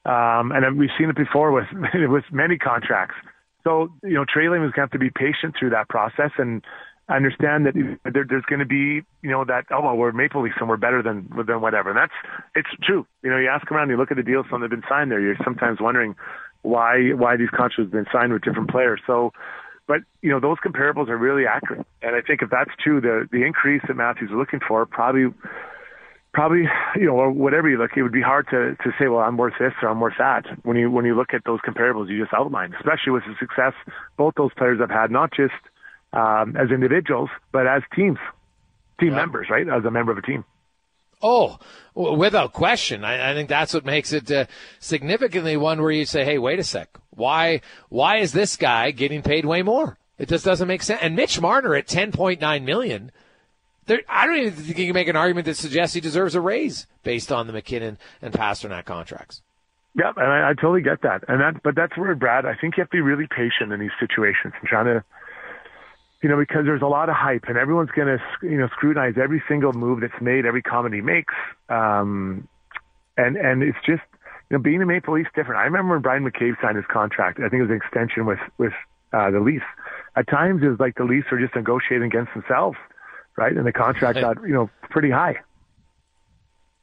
Um, 0.07 0.53
and 0.53 0.79
we've 0.79 0.95
seen 0.97 1.11
it 1.11 1.17
before 1.17 1.51
with 1.51 1.67
with 1.95 2.25
many 2.31 2.59
contracts. 2.59 3.17
So 3.65 3.89
you 4.05 4.15
know, 4.15 4.25
Trailing 4.25 4.63
is 4.63 4.71
going 4.71 4.73
to 4.73 4.81
have 4.83 4.91
to 4.93 4.99
be 4.99 5.11
patient 5.11 5.57
through 5.59 5.71
that 5.71 5.89
process, 5.89 6.31
and 6.39 6.63
understand 7.09 7.67
that 7.67 7.75
there, 8.05 8.25
there's 8.29 8.45
going 8.45 8.59
to 8.59 8.67
be, 8.67 9.03
you 9.23 9.31
know, 9.31 9.45
that 9.45 9.67
oh 9.71 9.81
well, 9.83 9.97
we're 9.97 10.13
Maple 10.13 10.43
Leafs 10.43 10.57
and 10.61 10.69
we're 10.69 10.77
better 10.77 11.03
than 11.03 11.29
than 11.47 11.61
whatever. 11.61 11.91
And 11.91 11.99
that's 11.99 12.13
it's 12.55 12.69
true. 12.83 13.07
You 13.23 13.31
know, 13.31 13.39
you 13.39 13.49
ask 13.49 13.71
around, 13.71 13.91
you 13.91 13.97
look 13.97 14.11
at 14.11 14.17
the 14.17 14.23
deals 14.23 14.47
some 14.51 14.63
have 14.63 14.71
been 14.71 14.85
signed 14.89 15.11
there. 15.11 15.21
You're 15.21 15.37
sometimes 15.45 15.79
wondering 15.81 16.15
why 16.63 17.11
why 17.13 17.37
these 17.37 17.51
contracts 17.51 17.79
have 17.79 17.91
been 17.91 18.07
signed 18.13 18.33
with 18.33 18.43
different 18.43 18.71
players. 18.71 19.01
So, 19.07 19.33
but 19.87 19.99
you 20.23 20.31
know, 20.31 20.41
those 20.41 20.59
comparables 20.65 21.09
are 21.09 21.19
really 21.19 21.47
accurate. 21.47 21.87
And 22.03 22.15
I 22.15 22.21
think 22.21 22.43
if 22.43 22.51
that's 22.51 22.71
true, 22.83 23.01
the 23.01 23.29
the 23.31 23.45
increase 23.45 23.83
that 23.89 23.95
Matthews 23.95 24.31
is 24.31 24.37
looking 24.37 24.61
for 24.67 24.87
probably 24.87 25.33
probably 26.37 26.69
you 26.97 27.07
know 27.07 27.15
or 27.15 27.31
whatever 27.31 27.67
you 27.67 27.79
look 27.79 27.93
it 27.97 28.03
would 28.03 28.13
be 28.13 28.21
hard 28.21 28.47
to 28.51 28.77
to 28.85 28.93
say 28.99 29.09
well 29.09 29.21
I'm 29.21 29.39
worth 29.39 29.55
this 29.59 29.73
or 29.83 29.89
I'm 29.89 30.01
worth 30.01 30.19
that 30.19 30.45
when 30.65 30.77
you 30.77 30.91
when 30.91 31.07
you 31.07 31.17
look 31.17 31.33
at 31.33 31.43
those 31.47 31.61
comparables 31.67 32.11
you 32.11 32.21
just 32.21 32.35
outlined 32.35 32.75
especially 32.75 33.13
with 33.13 33.23
the 33.25 33.35
success 33.41 33.73
both 34.19 34.35
those 34.37 34.53
players 34.53 34.79
have 34.81 34.91
had 34.91 35.11
not 35.11 35.31
just 35.35 35.55
um, 36.13 36.55
as 36.55 36.71
individuals 36.71 37.31
but 37.53 37.67
as 37.67 37.83
teams 37.95 38.19
team 39.01 39.13
yeah. 39.13 39.17
members 39.17 39.47
right 39.51 39.67
as 39.67 39.83
a 39.87 39.91
member 39.91 40.13
of 40.13 40.19
a 40.19 40.23
team 40.23 40.45
Oh, 41.23 41.59
without 41.95 42.53
question. 42.53 43.03
I, 43.03 43.31
I, 43.31 43.35
think 43.35 43.49
that's 43.49 43.73
what 43.73 43.87
makes 43.87 44.13
it 44.13 44.31
uh, 44.31 44.45
significantly 44.81 45.57
one 45.57 45.81
where 45.81 45.91
you 45.91 46.05
say, 46.05 46.27
"Hey, 46.27 46.37
wait 46.37 46.59
a 46.59 46.63
sec. 46.63 46.91
Why? 47.09 47.63
Why 47.89 48.19
is 48.19 48.33
this 48.33 48.59
guy 48.59 48.91
getting 48.91 49.23
paid 49.23 49.47
way 49.47 49.63
more? 49.63 49.97
It 50.19 50.29
just 50.29 50.45
doesn't 50.45 50.69
make 50.69 50.83
sense." 50.83 51.01
And 51.03 51.17
Mitch 51.17 51.41
Marner 51.41 51.75
at 51.75 51.89
ten 51.89 52.13
point 52.13 52.43
nine 52.43 52.67
million 52.67 53.13
there, 53.87 54.03
I 54.09 54.27
don't 54.27 54.37
even 54.39 54.53
think 54.53 54.79
you 54.79 54.87
can 54.87 54.95
make 54.95 55.09
an 55.09 55.17
argument 55.17 55.47
that 55.47 55.57
suggests 55.57 55.95
he 55.95 56.01
deserves 56.01 56.35
a 56.35 56.41
raise 56.41 56.87
based 57.03 57.31
on 57.31 57.47
the 57.47 57.53
MacKinnon 57.53 57.99
and 58.21 58.35
Pastrnak 58.35 58.85
contracts. 58.85 59.43
Yeah, 59.95 60.13
and 60.17 60.27
I, 60.27 60.51
I 60.51 60.55
totally 60.55 60.83
get 60.83 61.03
that. 61.03 61.25
And 61.29 61.41
that, 61.41 61.63
but 61.63 61.75
that's 61.75 61.97
where 61.97 62.15
Brad. 62.15 62.45
I 62.45 62.55
think 62.55 62.77
you 62.77 62.83
have 62.83 62.91
to 62.91 62.97
be 62.97 63.01
really 63.01 63.27
patient 63.27 63.73
in 63.73 63.81
these 63.81 63.95
situations 63.99 64.53
and 64.61 64.69
trying 64.69 64.87
to, 64.87 65.05
you 66.23 66.29
know, 66.29 66.37
because 66.37 66.65
there's 66.67 66.83
a 66.83 66.87
lot 66.87 67.09
of 67.09 67.15
hype 67.15 67.45
and 67.49 67.57
everyone's 67.57 67.91
going 67.91 68.09
to, 68.09 68.47
you 68.47 68.59
know, 68.59 68.69
scrutinize 68.73 69.15
every 69.17 69.43
single 69.49 69.73
move 69.73 70.01
that's 70.01 70.21
made, 70.21 70.45
every 70.45 70.63
comment 70.63 70.95
he 70.95 71.01
makes. 71.01 71.33
Um, 71.69 72.47
and 73.17 73.37
and 73.37 73.63
it's 73.63 73.79
just, 73.87 74.03
you 74.51 74.59
know, 74.59 74.63
being 74.63 74.83
a 74.83 74.87
Maple 74.87 75.15
Leafs 75.15 75.31
different. 75.35 75.61
I 75.61 75.65
remember 75.65 75.95
when 75.95 76.03
Brian 76.03 76.25
McCabe 76.25 76.61
signed 76.61 76.77
his 76.77 76.87
contract. 76.93 77.39
I 77.39 77.49
think 77.49 77.61
it 77.61 77.63
was 77.63 77.71
an 77.71 77.77
extension 77.77 78.27
with 78.27 78.41
with 78.59 78.75
uh, 79.15 79.31
the 79.31 79.41
Leafs. 79.41 79.65
At 80.15 80.29
times, 80.29 80.63
it 80.63 80.69
was 80.69 80.81
like 80.81 80.97
the 80.97 81.05
Leafs 81.05 81.29
are 81.31 81.41
just 81.41 81.55
negotiating 81.55 82.09
against 82.09 82.35
themselves 82.35 82.77
right? 83.37 83.57
And 83.57 83.67
the 83.67 83.73
contract 83.73 84.21
got 84.21 84.43
you 84.43 84.55
know 84.55 84.71
pretty 84.91 85.11
high. 85.11 85.37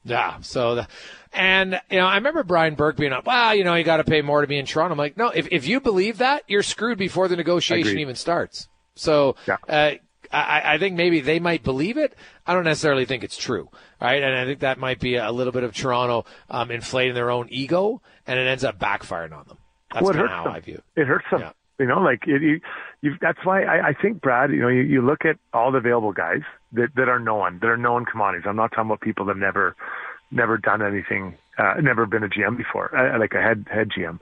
Yeah. 0.04 0.40
So, 0.42 0.74
the, 0.74 0.88
and 1.32 1.80
you 1.90 1.98
know, 1.98 2.06
I 2.06 2.16
remember 2.16 2.44
Brian 2.44 2.74
Burke 2.74 2.96
being 2.96 3.12
up. 3.12 3.26
Well, 3.26 3.54
you 3.54 3.64
know, 3.64 3.74
you 3.74 3.84
got 3.84 3.96
to 3.98 4.04
pay 4.04 4.22
more 4.22 4.42
to 4.42 4.46
be 4.46 4.58
in 4.58 4.66
Toronto. 4.66 4.92
I'm 4.92 4.98
like, 4.98 5.16
no. 5.16 5.28
If 5.28 5.48
if 5.50 5.66
you 5.66 5.80
believe 5.80 6.18
that, 6.18 6.44
you're 6.46 6.62
screwed 6.62 6.98
before 6.98 7.28
the 7.28 7.36
negotiation 7.36 7.88
Agreed. 7.88 8.02
even 8.02 8.14
starts. 8.14 8.68
So, 8.94 9.36
yeah. 9.48 9.56
uh, 9.68 9.94
I, 10.30 10.74
I 10.74 10.78
think 10.78 10.96
maybe 10.96 11.20
they 11.20 11.40
might 11.40 11.62
believe 11.62 11.96
it. 11.96 12.14
I 12.46 12.54
don't 12.54 12.64
necessarily 12.64 13.06
think 13.06 13.24
it's 13.24 13.36
true, 13.36 13.70
right? 14.00 14.22
And 14.22 14.36
I 14.36 14.44
think 14.44 14.60
that 14.60 14.78
might 14.78 15.00
be 15.00 15.16
a 15.16 15.32
little 15.32 15.52
bit 15.52 15.64
of 15.64 15.74
Toronto 15.74 16.26
um, 16.50 16.70
inflating 16.70 17.14
their 17.14 17.30
own 17.30 17.48
ego, 17.50 18.02
and 18.26 18.38
it 18.38 18.46
ends 18.46 18.64
up 18.64 18.78
backfiring 18.78 19.32
on 19.32 19.46
them. 19.48 19.58
That's 19.92 20.04
well, 20.04 20.12
kind 20.12 20.24
of 20.26 20.30
how 20.30 20.44
them. 20.44 20.52
I 20.52 20.60
view 20.60 20.74
it. 20.74 21.00
It 21.00 21.06
hurts 21.06 21.26
them. 21.30 21.40
Yeah. 21.40 21.52
You 21.78 21.86
know, 21.86 22.00
like 22.00 22.24
it, 22.26 22.42
you, 22.42 22.60
you, 23.04 23.16
that's 23.20 23.44
why 23.44 23.64
I, 23.64 23.88
I 23.88 23.92
think 23.92 24.22
Brad. 24.22 24.50
You 24.50 24.62
know, 24.62 24.68
you, 24.68 24.80
you 24.80 25.02
look 25.02 25.26
at 25.26 25.36
all 25.52 25.70
the 25.70 25.78
available 25.78 26.12
guys 26.12 26.40
that 26.72 26.88
that 26.96 27.08
are 27.08 27.18
known, 27.18 27.58
that 27.60 27.66
are 27.66 27.76
known 27.76 28.06
commodities. 28.06 28.46
I'm 28.48 28.56
not 28.56 28.70
talking 28.70 28.86
about 28.86 29.02
people 29.02 29.26
that 29.26 29.32
have 29.32 29.38
never, 29.38 29.76
never 30.30 30.56
done 30.56 30.80
anything, 30.80 31.36
uh, 31.58 31.74
never 31.82 32.06
been 32.06 32.24
a 32.24 32.28
GM 32.28 32.56
before, 32.56 32.96
uh, 32.96 33.18
like 33.18 33.34
a 33.34 33.42
head 33.42 33.66
head 33.70 33.90
GM. 33.90 34.20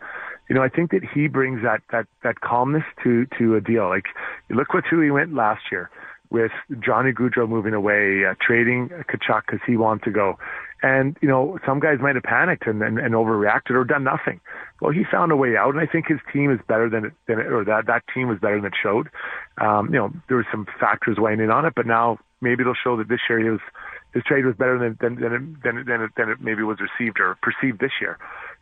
You 0.49 0.57
know, 0.57 0.63
I 0.63 0.69
think 0.69 0.91
that 0.91 1.03
he 1.15 1.29
brings 1.29 1.63
that 1.63 1.83
that 1.93 2.09
that 2.25 2.41
calmness 2.41 2.83
to 3.05 3.27
to 3.39 3.55
a 3.55 3.61
deal. 3.61 3.89
Like, 3.89 4.07
look 4.51 4.73
with 4.75 4.85
who 4.91 5.01
he 5.01 5.13
went 5.13 5.33
last 5.33 5.63
year 5.71 5.89
with 6.31 6.51
Johnny 6.81 7.13
Gaudreau 7.13 7.49
moving 7.49 7.75
away, 7.75 8.25
uh, 8.25 8.35
trading 8.45 8.89
Tkachuk 8.89 9.43
because 9.47 9.61
he 9.65 9.77
wanted 9.77 10.03
to 10.05 10.11
go. 10.11 10.39
And, 10.83 11.17
you 11.23 11.29
know, 11.29 11.59
some 11.65 11.79
guys 11.79 11.99
might 12.01 12.17
have 12.17 12.25
panicked 12.25 12.67
and, 12.67 12.83
and, 12.83 12.99
and 12.99 13.15
overreacted 13.15 13.71
or 13.71 13.85
done 13.85 14.03
nothing. 14.03 14.41
Well, 14.81 14.91
he 14.91 15.05
found 15.09 15.31
a 15.31 15.37
way 15.37 15.57
out, 15.57 15.75
and 15.75 15.81
I 15.81 15.87
think 15.87 16.09
his 16.09 16.19
team 16.33 16.51
is 16.51 16.59
better 16.67 16.91
than 16.91 17.05
it, 17.05 17.13
than 17.29 17.39
it 17.39 17.47
or 17.47 17.65
that, 17.65 17.87
that 17.87 18.03
team 18.13 18.27
was 18.27 18.41
better 18.41 18.57
than 18.57 18.67
it 18.67 18.75
showed. 18.83 19.09
Um, 19.61 19.87
you 19.95 20.01
know, 20.01 20.13
there 20.27 20.39
were 20.39 20.47
some 20.51 20.67
factors 20.81 21.19
weighing 21.19 21.39
in 21.39 21.53
on 21.53 21.65
it, 21.67 21.75
but 21.77 21.87
now 21.87 22.19
maybe 22.41 22.63
it'll 22.63 22.75
show 22.75 22.97
that 22.97 23.09
this 23.09 23.21
year 23.29 23.39
he 23.39 23.49
was, 23.49 23.61
his 24.13 24.25
trade 24.25 24.45
was 24.45 24.57
better 24.57 24.77
than, 24.77 24.99
than, 25.01 25.21
than, 25.23 25.33
it, 25.33 25.63
than, 25.63 25.85
than, 25.87 26.01
it, 26.03 26.11
than 26.17 26.29
it 26.31 26.41
maybe 26.41 26.65
was 26.65 26.79
received 26.81 27.21
or 27.21 27.39
perceived 27.43 27.79
this 27.79 27.93
year. 28.01 28.19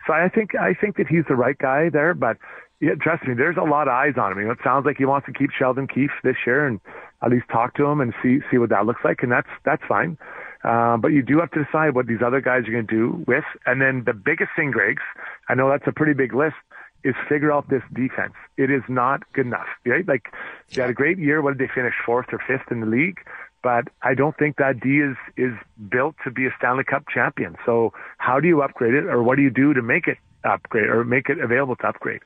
So 0.07 0.12
I 0.12 0.29
think, 0.29 0.55
I 0.55 0.75
think 0.75 0.97
that 0.99 1.07
he's 1.09 1.25
the 1.27 1.37
right 1.37 1.57
guy 1.57 1.89
there, 1.89 2.12
but 2.12 2.37
yeah, 2.81 2.95
trust 3.00 3.27
me, 3.27 3.35
there's 3.35 3.57
a 3.57 3.62
lot 3.62 3.89
of 3.89 3.93
eyes 3.93 4.15
on 4.19 4.33
him. 4.33 4.41
You 4.41 4.45
know, 4.47 4.53
it 4.53 4.59
sounds 4.65 4.85
like 4.85 4.97
he 4.99 5.05
wants 5.07 5.27
to 5.27 5.33
keep 5.33 5.50
Sheldon 5.50 5.87
Keefe 5.87 6.12
this 6.23 6.37
year 6.47 6.67
and 6.67 6.81
at 7.23 7.31
least 7.31 7.45
talk 7.50 7.75
to 7.77 7.85
him 7.85 8.00
and 8.00 8.15
see, 8.23 8.41
see 8.50 8.59
what 8.59 8.71
that 8.71 8.87
looks 8.87 9.00
like. 9.05 9.23
And 9.23 9.33
that's, 9.33 9.49
that's 9.65 9.83
fine. 9.89 10.17
Uh, 10.62 10.97
but 10.97 11.09
you 11.09 11.23
do 11.23 11.38
have 11.38 11.50
to 11.52 11.64
decide 11.64 11.95
what 11.95 12.07
these 12.07 12.23
other 12.25 12.40
guys 12.40 12.69
are 12.69 12.73
going 12.73 12.87
to 12.87 12.95
do 12.95 13.25
with. 13.26 13.45
And 13.67 13.81
then 13.81 14.05
the 14.05 14.12
biggest 14.12 14.50
thing, 14.55 14.71
Greg's, 14.71 15.02
I 15.49 15.55
know 15.55 15.71
that's 15.71 15.87
a 15.87 15.93
pretty 15.93 16.12
big 16.12 16.35
list, 16.35 16.57
is 17.02 17.14
figure 17.29 17.50
out 17.50 17.71
this 17.71 17.83
defense. 17.95 18.35
It 18.59 18.71
is 18.71 18.83
not 18.88 19.23
good 19.33 19.47
enough, 19.47 19.69
right? 19.87 20.07
Like, 20.07 20.33
they 20.75 20.83
had 20.83 20.90
a 20.90 20.95
great 20.95 21.19
year. 21.19 21.40
What 21.40 21.57
did 21.57 21.67
they 21.67 21.73
finish? 21.73 21.95
Fourth 22.05 22.26
or 22.33 22.40
fifth 22.47 22.71
in 22.71 22.81
the 22.81 22.87
league? 22.87 23.21
But 23.62 23.88
I 24.02 24.14
don't 24.14 24.37
think 24.37 24.57
that 24.57 24.81
D 24.81 25.00
is, 25.00 25.17
is 25.37 25.52
built 25.90 26.17
to 26.25 26.31
be 26.31 26.47
a 26.47 26.50
Stanley 26.59 26.85
Cup 26.85 27.05
champion. 27.09 27.57
So 27.64 27.93
how 28.19 28.40
do 28.40 28.49
you 28.49 28.62
upgrade 28.62 28.95
it 28.95 29.05
or 29.05 29.23
what 29.23 29.37
do 29.37 29.43
you 29.43 29.50
do 29.50 29.75
to 29.75 29.83
make 29.83 30.07
it 30.07 30.19
upgrade 30.45 30.88
or 30.88 31.05
make 31.05 31.29
it 31.29 31.38
available 31.38 31.76
to 31.76 31.88
upgrade? 31.88 32.21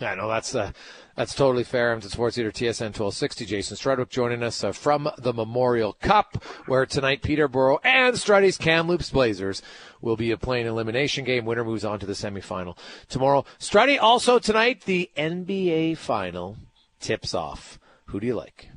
Yeah, 0.00 0.14
no, 0.14 0.28
that's 0.28 0.54
uh, 0.54 0.70
that's 1.16 1.34
totally 1.34 1.64
fair. 1.64 1.92
I'm 1.92 2.00
to 2.00 2.08
Sports 2.08 2.36
Leader 2.36 2.52
TSN 2.52 2.94
1260. 2.94 3.44
Jason 3.46 3.76
Strudwick 3.76 4.10
joining 4.10 4.44
us 4.44 4.62
uh, 4.62 4.70
from 4.70 5.10
the 5.18 5.32
Memorial 5.32 5.94
Cup, 5.94 6.44
where 6.66 6.86
tonight 6.86 7.22
Peterborough 7.22 7.80
and 7.82 8.14
Struddy's 8.14 8.56
Kamloops 8.56 9.10
Blazers 9.10 9.60
will 10.00 10.16
be 10.16 10.30
a 10.30 10.36
playing 10.36 10.66
elimination 10.66 11.24
game. 11.24 11.44
Winner 11.44 11.64
moves 11.64 11.84
on 11.84 11.98
to 11.98 12.06
the 12.06 12.12
semifinal 12.12 12.78
tomorrow. 13.08 13.44
Struddy 13.58 13.98
also 14.00 14.38
tonight 14.38 14.82
the 14.82 15.10
NBA 15.16 15.96
final 15.96 16.56
tips 17.00 17.34
off. 17.34 17.80
Who 18.06 18.20
do 18.20 18.26
you 18.28 18.36
like? 18.36 18.68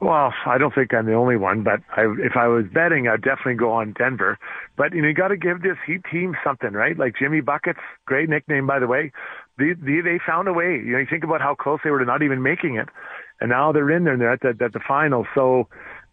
Well, 0.00 0.32
I 0.46 0.56
don't 0.56 0.74
think 0.74 0.94
I'm 0.94 1.04
the 1.04 1.12
only 1.12 1.36
one, 1.36 1.62
but 1.62 1.80
I, 1.94 2.06
if 2.20 2.34
I 2.34 2.48
was 2.48 2.64
betting, 2.72 3.06
I'd 3.06 3.20
definitely 3.20 3.56
go 3.56 3.70
on 3.70 3.92
Denver. 3.92 4.38
But 4.76 4.94
you 4.94 5.02
know, 5.02 5.08
you 5.08 5.14
got 5.14 5.28
to 5.28 5.36
give 5.36 5.60
this 5.60 5.76
Heat 5.86 6.00
team 6.10 6.34
something, 6.42 6.72
right? 6.72 6.98
Like 6.98 7.16
Jimmy 7.18 7.42
buckets, 7.42 7.80
great 8.06 8.30
nickname 8.30 8.66
by 8.66 8.78
the 8.78 8.86
way. 8.86 9.12
They, 9.60 9.74
they 9.74 10.00
they 10.00 10.18
found 10.26 10.48
a 10.48 10.52
way. 10.52 10.80
You 10.84 10.92
know, 10.92 10.98
you 10.98 11.06
think 11.08 11.22
about 11.22 11.40
how 11.40 11.54
close 11.54 11.80
they 11.84 11.90
were 11.90 11.98
to 11.98 12.04
not 12.04 12.22
even 12.22 12.42
making 12.42 12.76
it, 12.76 12.88
and 13.40 13.50
now 13.50 13.72
they're 13.72 13.90
in 13.90 14.04
there 14.04 14.14
and 14.14 14.22
they're 14.22 14.32
at 14.32 14.40
the 14.40 14.64
at 14.64 14.72
the 14.72 14.80
final. 14.88 15.26
So, 15.34 15.68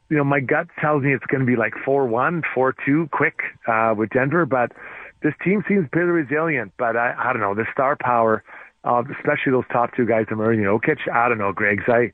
you 0.10 0.18
know, 0.18 0.24
my 0.24 0.42
gut 0.42 0.68
tells 0.82 1.04
me 1.04 1.14
it's 1.14 1.26
going 1.26 1.40
to 1.40 1.46
be 1.48 1.56
like 1.56 1.74
four 1.86 2.06
one, 2.06 2.44
four 2.54 2.76
two, 2.86 3.08
quick 3.12 3.40
uh, 3.68 3.94
with 3.98 4.10
Denver. 4.10 4.46
But 4.46 4.74
this 5.24 5.34
team 5.44 5.64
seems 5.68 5.88
pretty 5.92 6.08
resilient. 6.08 6.74
But 6.78 6.98
I 6.98 7.16
I 7.18 7.32
don't 7.32 7.42
know 7.42 7.56
the 7.56 7.66
star 7.72 7.96
power, 8.00 8.44
uh, 8.84 9.04
especially 9.18 9.54
those 9.54 9.68
top 9.72 9.96
two 9.96 10.06
guys, 10.06 10.26
Emerging 10.30 10.66
Jokic. 10.66 11.00
I 11.12 11.30
don't 11.30 11.40
know, 11.40 11.54
Greg's. 11.54 11.86
I 11.88 12.12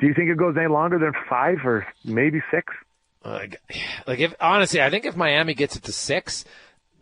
do 0.00 0.06
you 0.06 0.14
think 0.14 0.30
it 0.30 0.38
goes 0.38 0.56
any 0.56 0.68
longer 0.68 0.98
than 0.98 1.12
five 1.28 1.58
or 1.64 1.86
maybe 2.04 2.40
six? 2.50 2.72
Like, 3.24 3.60
like 4.06 4.18
if 4.18 4.34
honestly, 4.40 4.80
I 4.80 4.88
think 4.88 5.04
if 5.04 5.14
Miami 5.14 5.52
gets 5.52 5.76
it 5.76 5.82
to 5.84 5.92
six, 5.92 6.44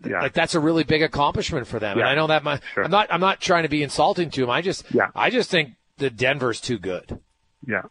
yeah. 0.04 0.20
like 0.20 0.32
that's 0.32 0.54
a 0.54 0.60
really 0.60 0.84
big 0.84 1.02
accomplishment 1.02 1.66
for 1.66 1.78
them. 1.78 1.98
Yeah. 1.98 2.04
And 2.04 2.10
I 2.10 2.14
know 2.14 2.26
that 2.28 2.44
my 2.44 2.60
sure. 2.74 2.84
I'm 2.84 2.90
not 2.90 3.12
I'm 3.12 3.20
not 3.20 3.40
trying 3.40 3.64
to 3.64 3.68
be 3.68 3.82
insulting 3.82 4.30
to 4.30 4.40
them. 4.42 4.50
I 4.50 4.62
just 4.62 4.84
yeah. 4.92 5.08
I 5.14 5.30
just 5.30 5.50
think 5.50 5.70
the 5.98 6.10
Denver's 6.10 6.60
too 6.60 6.78
good. 6.78 7.18
Yeah. 7.66 7.82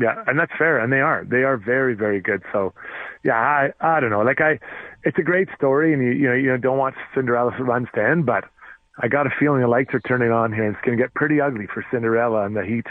Yeah, 0.00 0.22
and 0.28 0.38
that's 0.38 0.52
fair, 0.56 0.78
and 0.78 0.92
they 0.92 1.00
are. 1.00 1.26
They 1.28 1.42
are 1.42 1.56
very, 1.56 1.96
very 1.96 2.20
good. 2.20 2.44
So, 2.52 2.72
yeah, 3.24 3.34
I, 3.34 3.72
I 3.80 3.98
don't 3.98 4.10
know. 4.10 4.22
Like 4.22 4.40
I, 4.40 4.60
it's 5.02 5.18
a 5.18 5.22
great 5.22 5.48
story, 5.56 5.92
and 5.92 6.00
you, 6.00 6.10
you 6.10 6.28
know, 6.28 6.34
you 6.34 6.56
don't 6.56 6.78
want 6.78 6.94
Cinderella 7.16 7.50
runs 7.58 7.88
to 7.96 8.04
end, 8.04 8.24
but 8.24 8.44
I 9.00 9.08
got 9.08 9.26
a 9.26 9.30
feeling 9.40 9.60
the 9.60 9.66
lights 9.66 9.90
are 9.94 10.00
turning 10.00 10.30
on 10.30 10.52
here, 10.52 10.66
and 10.66 10.76
it's 10.76 10.84
going 10.84 10.96
to 10.96 11.02
get 11.02 11.14
pretty 11.14 11.40
ugly 11.40 11.66
for 11.66 11.84
Cinderella 11.90 12.44
and 12.44 12.54
the 12.54 12.64
Heat 12.64 12.86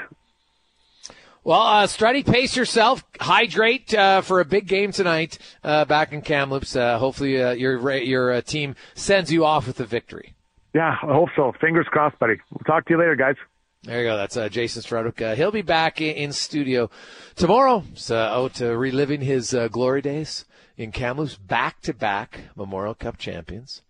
well, 1.48 1.62
uh, 1.62 1.88
Strutty, 1.88 2.26
pace 2.26 2.58
yourself. 2.58 3.06
Hydrate 3.22 3.94
uh, 3.94 4.20
for 4.20 4.42
a 4.42 4.46
big 4.46 4.68
game 4.68 4.92
tonight 4.92 5.40
uh, 5.64 5.86
back 5.86 6.12
in 6.12 6.22
Kamloops. 6.22 6.76
Uh, 6.76 7.00
hopefully, 7.00 7.42
uh, 7.42 7.52
your 7.52 7.98
your 8.00 8.34
uh, 8.34 8.42
team 8.42 8.76
sends 8.96 9.32
you 9.32 9.46
off 9.46 9.66
with 9.66 9.80
a 9.80 9.86
victory. 9.86 10.36
Yeah, 10.76 10.98
I 11.02 11.14
hope 11.14 11.30
so. 11.38 11.54
Fingers 11.62 11.88
crossed, 11.90 12.20
buddy. 12.20 12.34
We'll 12.52 12.66
talk 12.66 12.86
to 12.88 12.94
you 12.94 13.00
later, 13.00 13.16
guys. 13.16 13.36
There 13.84 14.02
you 14.02 14.10
go. 14.10 14.18
That's 14.18 14.36
uh, 14.36 14.50
Jason 14.50 14.82
Strudwick. 14.82 15.22
Uh, 15.22 15.36
he'll 15.36 15.52
be 15.52 15.62
back 15.62 16.02
in, 16.02 16.18
in 16.18 16.32
studio 16.34 16.90
tomorrow. 17.38 17.86
So, 17.94 18.18
out 18.18 18.60
reliving 18.60 19.22
his 19.22 19.56
glory 19.72 20.02
days 20.02 20.44
in 20.76 20.92
Kamloops, 20.92 21.38
back 21.38 21.80
to 21.84 21.94
back 21.94 22.42
Memorial 22.58 22.94
Cup 22.94 23.18
champions, 23.18 23.84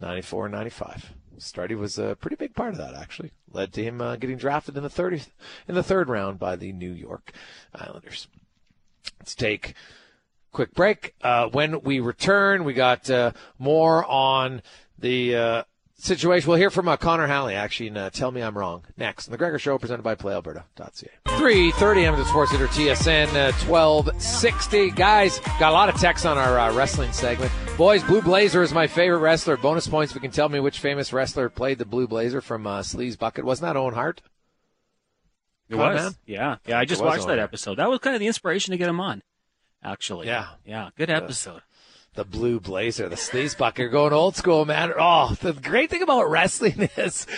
94 0.00 0.46
and 0.46 0.54
95. 0.56 1.12
Strutty 1.38 1.76
was 1.76 1.98
a 1.98 2.16
pretty 2.20 2.36
big 2.36 2.54
part 2.54 2.72
of 2.72 2.78
that, 2.78 2.94
actually. 2.94 3.32
Led 3.50 3.72
to 3.74 3.82
him 3.82 4.00
uh, 4.00 4.16
getting 4.16 4.36
drafted 4.36 4.76
in 4.76 4.82
the 4.82 4.88
30th, 4.88 5.28
in 5.66 5.74
the 5.74 5.82
third 5.82 6.08
round 6.08 6.38
by 6.38 6.56
the 6.56 6.72
New 6.72 6.92
York 6.92 7.32
Islanders. 7.74 8.28
Let's 9.18 9.34
take 9.34 9.70
a 9.70 9.74
quick 10.52 10.74
break. 10.74 11.14
Uh, 11.22 11.48
when 11.48 11.80
we 11.82 12.00
return, 12.00 12.64
we 12.64 12.74
got 12.74 13.08
uh, 13.10 13.32
more 13.58 14.04
on 14.04 14.62
the 14.98 15.36
uh, 15.36 15.62
situation. 15.98 16.48
We'll 16.48 16.58
hear 16.58 16.70
from 16.70 16.88
uh, 16.88 16.96
Connor 16.96 17.26
Halley, 17.26 17.54
actually, 17.54 17.88
and 17.88 17.98
uh, 17.98 18.10
tell 18.10 18.30
me 18.30 18.40
I'm 18.40 18.56
wrong. 18.56 18.84
Next, 18.96 19.28
on 19.28 19.32
the 19.32 19.38
Gregor 19.38 19.58
Show, 19.58 19.76
presented 19.78 20.02
by 20.02 20.14
PlayAlberta.ca. 20.14 21.08
3.30 21.26 22.04
Edmonton 22.04 22.26
Sports 22.26 22.52
Leader 22.52 22.68
TSN 22.68 23.28
uh, 23.28 23.52
1260. 23.66 24.90
Guys, 24.92 25.38
got 25.58 25.70
a 25.70 25.72
lot 25.72 25.88
of 25.88 26.00
text 26.00 26.24
on 26.26 26.38
our 26.38 26.58
uh, 26.58 26.72
wrestling 26.74 27.12
segment. 27.12 27.52
Boys, 27.76 28.02
Blue 28.04 28.22
Blazer 28.22 28.62
is 28.62 28.72
my 28.72 28.86
favorite 28.86 29.18
wrestler. 29.18 29.56
Bonus 29.56 29.86
points 29.86 30.12
if 30.12 30.14
you 30.16 30.20
can 30.20 30.30
tell 30.30 30.48
me 30.48 30.60
which 30.60 30.78
famous 30.80 31.12
wrestler 31.12 31.48
played 31.48 31.78
the 31.78 31.84
Blue 31.84 32.06
Blazer 32.08 32.40
from 32.40 32.66
uh, 32.66 32.80
Sleaze 32.80 33.18
Bucket. 33.18 33.44
Wasn't 33.44 33.66
that 33.66 33.76
Owen 33.76 33.94
Hart? 33.94 34.22
It 35.68 35.76
was. 35.76 36.02
Man? 36.02 36.12
Yeah. 36.26 36.56
Yeah, 36.66 36.78
I 36.78 36.84
just 36.84 37.02
watched 37.04 37.26
that 37.26 37.38
episode. 37.38 37.76
That 37.76 37.90
was 37.90 37.98
kind 38.00 38.16
of 38.16 38.20
the 38.20 38.26
inspiration 38.26 38.72
to 38.72 38.78
get 38.78 38.88
him 38.88 39.00
on, 39.00 39.22
actually. 39.82 40.26
Yeah. 40.26 40.46
Yeah, 40.64 40.90
good 40.96 41.10
episode. 41.10 41.60
The 42.18 42.24
blue 42.24 42.58
blazer, 42.58 43.08
the 43.08 43.16
sleeves 43.16 43.54
bucket, 43.54 43.92
going 43.92 44.12
old 44.12 44.34
school, 44.34 44.64
man. 44.64 44.92
Oh, 44.98 45.36
the 45.40 45.52
great 45.52 45.88
thing 45.88 46.02
about 46.02 46.28
wrestling 46.28 46.90
is 46.96 47.28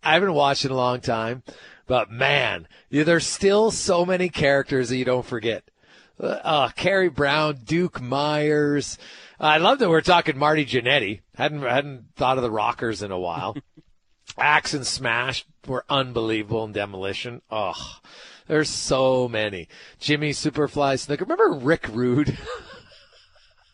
I 0.00 0.14
haven't 0.14 0.32
watched 0.32 0.64
in 0.64 0.70
a 0.70 0.76
long 0.76 1.00
time, 1.00 1.42
but 1.88 2.08
man, 2.08 2.68
there's 2.88 3.26
still 3.26 3.72
so 3.72 4.06
many 4.06 4.28
characters 4.28 4.90
that 4.90 4.96
you 4.96 5.04
don't 5.04 5.26
forget. 5.26 5.64
Uh, 6.20 6.26
uh 6.26 6.68
Kerry 6.68 7.08
Brown, 7.08 7.58
Duke 7.64 8.00
Myers. 8.00 8.96
I 9.40 9.58
love 9.58 9.80
that 9.80 9.90
we're 9.90 10.02
talking 10.02 10.38
Marty 10.38 10.64
Jannetty. 10.64 11.20
Hadn't 11.34 11.62
hadn't 11.62 12.14
thought 12.14 12.38
of 12.38 12.44
the 12.44 12.50
Rockers 12.50 13.02
in 13.02 13.10
a 13.10 13.18
while. 13.18 13.56
Axe 14.38 14.72
and 14.72 14.86
Smash 14.86 15.44
were 15.66 15.84
unbelievable 15.90 16.64
in 16.64 16.70
Demolition. 16.70 17.42
Oh, 17.50 17.98
there's 18.46 18.70
so 18.70 19.28
many. 19.28 19.66
Jimmy 19.98 20.30
Superfly 20.30 20.94
Snuka. 20.94 21.22
Remember 21.22 21.58
Rick 21.58 21.88
Rude? 21.88 22.38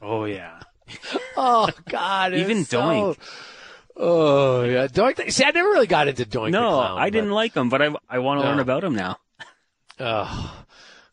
oh 0.05 0.25
yeah. 0.27 0.61
oh 1.37 1.69
God. 1.89 2.35
Even 2.35 2.65
so, 2.65 2.81
Doink. 2.81 3.17
Oh 3.97 4.63
yeah, 4.65 4.87
Doink. 4.87 5.31
See, 5.33 5.45
I 5.45 5.51
never 5.51 5.69
really 5.71 5.87
got 5.87 6.09
into 6.09 6.25
Doink. 6.25 6.51
No, 6.51 6.61
clown, 6.71 6.99
I 6.99 7.11
didn't 7.11 7.31
like 7.31 7.55
him, 7.55 7.69
but 7.69 7.81
I 7.83 7.95
I 8.09 8.19
want 8.19 8.41
to 8.41 8.43
No. 8.45 8.51
learn 8.51 8.61
about 8.61 8.85
him 8.85 8.95
now. 8.95 9.19
Oh, 10.01 10.64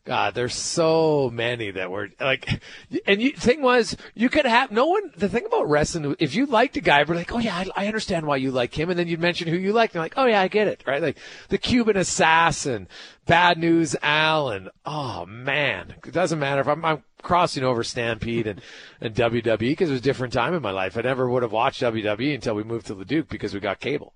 God, 0.04 0.34
there's 0.34 0.54
so 0.54 1.30
many 1.32 1.70
that 1.70 1.88
were 1.88 2.08
like, 2.18 2.60
and 3.06 3.22
you, 3.22 3.32
thing 3.34 3.62
was, 3.62 3.96
you 4.14 4.28
could 4.28 4.46
have 4.46 4.72
no 4.72 4.86
one. 4.86 5.12
The 5.16 5.28
thing 5.28 5.46
about 5.46 5.68
wrestling, 5.68 6.16
if 6.18 6.34
you 6.34 6.46
liked 6.46 6.76
a 6.76 6.80
guy, 6.80 7.04
we're 7.04 7.14
like, 7.14 7.32
oh 7.32 7.38
yeah, 7.38 7.56
I, 7.56 7.84
I 7.84 7.86
understand 7.86 8.26
why 8.26 8.36
you 8.36 8.50
like 8.50 8.76
him, 8.76 8.90
and 8.90 8.98
then 8.98 9.06
you'd 9.06 9.20
mention 9.20 9.46
who 9.46 9.56
you 9.56 9.72
liked, 9.72 9.94
and 9.94 10.02
like, 10.02 10.14
oh 10.16 10.26
yeah, 10.26 10.40
I 10.40 10.48
get 10.48 10.66
it, 10.66 10.82
right? 10.88 11.00
Like 11.00 11.18
the 11.50 11.58
Cuban 11.58 11.96
Assassin, 11.96 12.88
Bad 13.26 13.58
News 13.58 13.94
Allen. 14.02 14.70
Oh 14.84 15.24
man, 15.24 15.94
it 16.04 16.12
doesn't 16.12 16.40
matter 16.40 16.62
if 16.62 16.66
I'm, 16.66 16.84
I'm 16.84 17.04
crossing 17.22 17.62
over 17.62 17.84
Stampede 17.84 18.48
and 18.48 18.60
and 19.00 19.14
WWE 19.14 19.56
because 19.56 19.88
it 19.88 19.92
was 19.92 20.00
a 20.00 20.04
different 20.04 20.32
time 20.32 20.52
in 20.52 20.62
my 20.62 20.72
life. 20.72 20.98
I 20.98 21.02
never 21.02 21.30
would 21.30 21.44
have 21.44 21.52
watched 21.52 21.80
WWE 21.80 22.34
until 22.34 22.56
we 22.56 22.64
moved 22.64 22.86
to 22.86 22.94
Leduc 22.94 23.28
because 23.28 23.54
we 23.54 23.60
got 23.60 23.78
cable, 23.78 24.14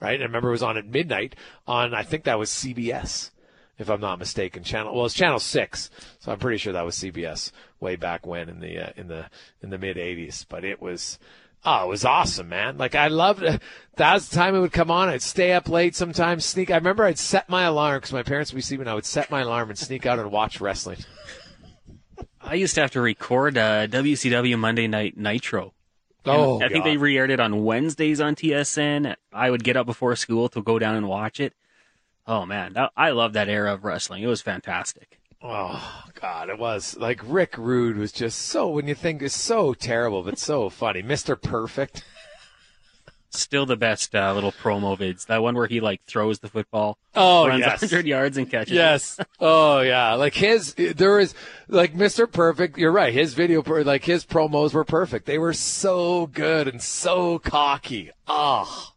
right? 0.00 0.14
And 0.14 0.22
I 0.22 0.26
remember 0.26 0.50
it 0.50 0.52
was 0.52 0.62
on 0.62 0.76
at 0.76 0.86
midnight 0.86 1.34
on 1.66 1.92
I 1.92 2.04
think 2.04 2.22
that 2.22 2.38
was 2.38 2.50
CBS 2.50 3.30
if 3.78 3.88
I'm 3.90 4.00
not 4.00 4.18
mistaken. 4.18 4.62
Channel 4.62 4.94
well, 4.94 5.06
it's 5.06 5.14
Channel 5.14 5.38
Six, 5.38 5.90
so 6.18 6.32
I'm 6.32 6.38
pretty 6.38 6.58
sure 6.58 6.72
that 6.72 6.84
was 6.84 6.96
CBS 6.96 7.50
way 7.80 7.96
back 7.96 8.26
when 8.26 8.48
in 8.48 8.60
the 8.60 8.78
uh, 8.78 8.92
in 8.96 9.08
the 9.08 9.26
in 9.62 9.70
the 9.70 9.78
mid 9.78 9.96
'80s. 9.96 10.46
But 10.48 10.64
it 10.64 10.80
was. 10.80 11.18
Oh, 11.66 11.84
it 11.86 11.88
was 11.88 12.04
awesome, 12.04 12.50
man. 12.50 12.76
Like 12.76 12.94
I 12.94 13.08
loved 13.08 13.42
it. 13.42 13.62
That 13.96 14.12
was 14.12 14.28
the 14.28 14.36
time 14.36 14.54
it 14.54 14.60
would 14.60 14.70
come 14.72 14.90
on. 14.90 15.08
I'd 15.08 15.22
stay 15.22 15.52
up 15.52 15.66
late 15.66 15.96
sometimes, 15.96 16.44
sneak. 16.44 16.70
I 16.70 16.74
remember 16.76 17.04
I'd 17.04 17.18
set 17.18 17.48
my 17.48 17.62
alarm 17.62 17.96
because 17.98 18.12
my 18.12 18.22
parents 18.22 18.52
would 18.52 18.56
be 18.58 18.62
sleeping. 18.62 18.86
I 18.86 18.92
would 18.92 19.06
set 19.06 19.30
my 19.30 19.40
alarm 19.40 19.70
and 19.70 19.78
sneak 19.78 20.04
out 20.04 20.18
and 20.18 20.30
watch 20.30 20.60
wrestling. 20.60 20.98
I 22.42 22.54
used 22.54 22.74
to 22.74 22.82
have 22.82 22.90
to 22.90 23.00
record 23.00 23.56
uh, 23.56 23.86
WCW 23.86 24.58
Monday 24.58 24.86
Night 24.86 25.16
Nitro. 25.16 25.72
And 26.26 26.34
Oh, 26.34 26.56
I 26.60 26.68
think 26.68 26.84
God. 26.84 26.90
they 26.90 26.96
re-aired 26.98 27.30
it 27.30 27.40
on 27.40 27.64
Wednesdays 27.64 28.20
on 28.20 28.34
TSN. 28.34 29.16
I 29.32 29.50
would 29.50 29.64
get 29.64 29.76
up 29.78 29.86
before 29.86 30.14
school 30.16 30.48
to 30.50 30.62
go 30.62 30.78
down 30.78 30.96
and 30.96 31.08
watch 31.08 31.40
it. 31.40 31.54
Oh 32.26 32.46
man, 32.46 32.72
that, 32.74 32.92
I 32.96 33.10
love 33.10 33.34
that 33.34 33.48
era 33.48 33.72
of 33.74 33.84
wrestling. 33.84 34.22
It 34.22 34.28
was 34.28 34.40
fantastic. 34.40 35.20
Oh 35.42 36.04
God, 36.20 36.48
it 36.48 36.58
was 36.58 36.96
like 36.96 37.20
Rick 37.22 37.56
Rude 37.58 37.98
was 37.98 38.12
just 38.12 38.38
so. 38.40 38.68
When 38.68 38.88
you 38.88 38.94
think 38.94 39.20
is 39.20 39.34
so 39.34 39.74
terrible, 39.74 40.22
but 40.22 40.38
so 40.38 40.70
funny, 40.70 41.02
Mister 41.02 41.36
Perfect. 41.36 42.04
Still 43.28 43.66
the 43.66 43.76
best 43.76 44.14
uh, 44.14 44.32
little 44.32 44.52
promo 44.52 44.96
vids. 44.96 45.26
That 45.26 45.42
one 45.42 45.56
where 45.56 45.66
he 45.66 45.80
like 45.80 46.00
throws 46.04 46.38
the 46.38 46.48
football, 46.48 46.98
Oh 47.16 47.48
runs 47.48 47.60
yes, 47.60 47.82
100 47.82 48.06
yards 48.06 48.36
and 48.36 48.48
catches. 48.48 48.72
Yes. 48.72 49.18
Oh 49.40 49.80
yeah. 49.80 50.14
Like 50.14 50.34
his, 50.34 50.74
there 50.74 51.18
is 51.18 51.34
like 51.66 51.94
Mr. 51.94 52.30
Perfect. 52.30 52.78
You're 52.78 52.92
right. 52.92 53.12
His 53.12 53.34
video, 53.34 53.60
like 53.82 54.04
his 54.04 54.24
promos 54.24 54.72
were 54.72 54.84
perfect. 54.84 55.26
They 55.26 55.38
were 55.38 55.52
so 55.52 56.28
good 56.28 56.68
and 56.68 56.80
so 56.80 57.40
cocky. 57.40 58.12
Oh, 58.28 58.92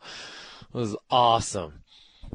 it 0.61 0.77
was 0.77 0.95
awesome. 1.09 1.81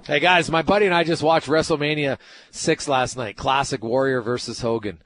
Hey 0.04 0.18
guys, 0.18 0.50
my 0.50 0.62
buddy 0.62 0.87
and 0.87 0.94
I 0.94 1.04
just 1.04 1.23
watched 1.23 1.47
WrestleMania 1.47 2.18
six 2.50 2.88
last 2.88 3.16
night. 3.16 3.37
Classic 3.37 3.83
Warrior 3.85 4.20
versus 4.20 4.61
Hogan. 4.61 5.00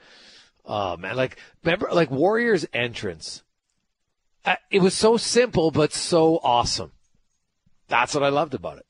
Oh 0.65 0.97
man, 0.97 1.17
like 1.17 1.37
remember 1.63 1.91
like 1.93 2.11
Warrior's 2.11 2.65
entrance. 2.73 3.43
Uh, 4.43 4.57
It 4.71 4.81
was 4.81 4.95
so 4.95 5.19
simple 5.19 5.71
but 5.71 5.93
so 5.93 6.39
awesome. 6.43 6.93
That's 7.89 8.15
what 8.15 8.25
I 8.25 8.31
loved 8.31 8.55
about 8.55 8.79
it. 8.79 8.87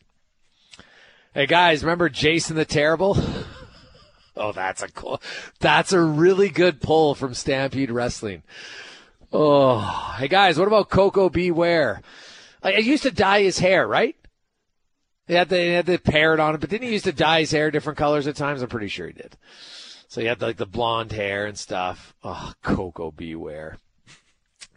Hey 1.35 1.46
guys, 1.46 1.83
remember 1.83 2.09
Jason 2.09 2.57
the 2.57 2.64
Terrible? 2.64 3.16
Oh, 4.38 4.52
that's 4.52 4.83
a 4.83 4.88
cool. 4.88 5.22
That's 5.61 5.94
a 5.94 6.00
really 6.02 6.50
good 6.50 6.83
pull 6.83 7.14
from 7.14 7.33
Stampede 7.33 7.90
Wrestling. 7.90 8.42
Oh, 9.33 10.14
hey 10.18 10.28
guys, 10.28 10.59
what 10.59 10.68
about 10.68 10.90
Koko 10.90 11.30
B. 11.30 11.50
Ware? 11.50 12.02
I, 12.62 12.74
I 12.74 12.78
used 12.80 13.04
to 13.04 13.11
dye 13.11 13.40
his 13.40 13.61
hair, 13.61 13.88
right? 13.88 14.14
He 15.26 15.34
had 15.34 15.48
the 15.48 15.58
he 15.58 15.70
had 15.70 15.86
the 15.86 15.98
parrot 15.98 16.40
on 16.40 16.54
it, 16.54 16.60
but 16.60 16.70
didn't 16.70 16.86
he 16.86 16.92
used 16.92 17.04
to 17.06 17.12
dye 17.12 17.40
his 17.40 17.50
hair 17.50 17.70
different 17.70 17.98
colors 17.98 18.26
at 18.26 18.36
times? 18.36 18.62
I'm 18.62 18.68
pretty 18.68 18.88
sure 18.88 19.06
he 19.06 19.12
did. 19.12 19.36
So 20.08 20.20
he 20.20 20.26
had 20.26 20.40
like 20.40 20.56
the 20.56 20.66
blonde 20.66 21.12
hair 21.12 21.46
and 21.46 21.58
stuff. 21.58 22.14
Oh, 22.22 22.52
Koko 22.62 23.10
B. 23.10 23.34
Ware, 23.34 23.78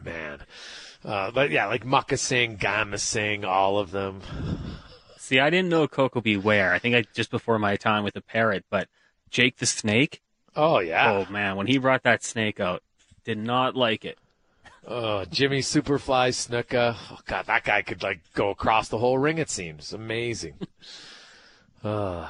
man. 0.03 0.39
Uh, 1.05 1.31
but 1.31 1.51
yeah, 1.51 1.67
like 1.67 1.85
Mucka 1.85 2.17
Singh, 2.17 2.59
Singh, 2.97 3.45
all 3.45 3.77
of 3.77 3.91
them. 3.91 4.21
See, 5.17 5.39
I 5.39 5.51
didn't 5.51 5.69
know 5.69 5.87
Koko 5.87 6.21
B. 6.21 6.35
Ware. 6.35 6.73
I 6.73 6.79
think 6.79 6.95
I 6.95 7.03
just 7.13 7.29
before 7.29 7.59
my 7.59 7.75
time 7.75 8.03
with 8.03 8.15
the 8.15 8.21
parrot, 8.21 8.65
but 8.69 8.87
Jake 9.29 9.57
the 9.57 9.67
Snake. 9.67 10.21
Oh 10.55 10.79
yeah. 10.79 11.11
Oh 11.11 11.31
man, 11.31 11.55
when 11.55 11.67
he 11.67 11.77
brought 11.77 12.03
that 12.03 12.23
snake 12.23 12.59
out, 12.59 12.81
did 13.23 13.37
not 13.37 13.75
like 13.75 14.03
it. 14.03 14.17
Oh, 14.91 15.23
Jimmy 15.25 15.59
Superfly 15.59 16.29
Snuka. 16.29 16.97
Oh, 17.11 17.19
God, 17.27 17.45
that 17.45 17.63
guy 17.63 17.83
could 17.83 18.01
like 18.01 18.21
go 18.33 18.49
across 18.49 18.89
the 18.89 18.97
whole 18.97 19.19
ring. 19.19 19.37
It 19.37 19.51
seems 19.51 19.93
amazing. 19.93 20.55
uh. 21.83 22.27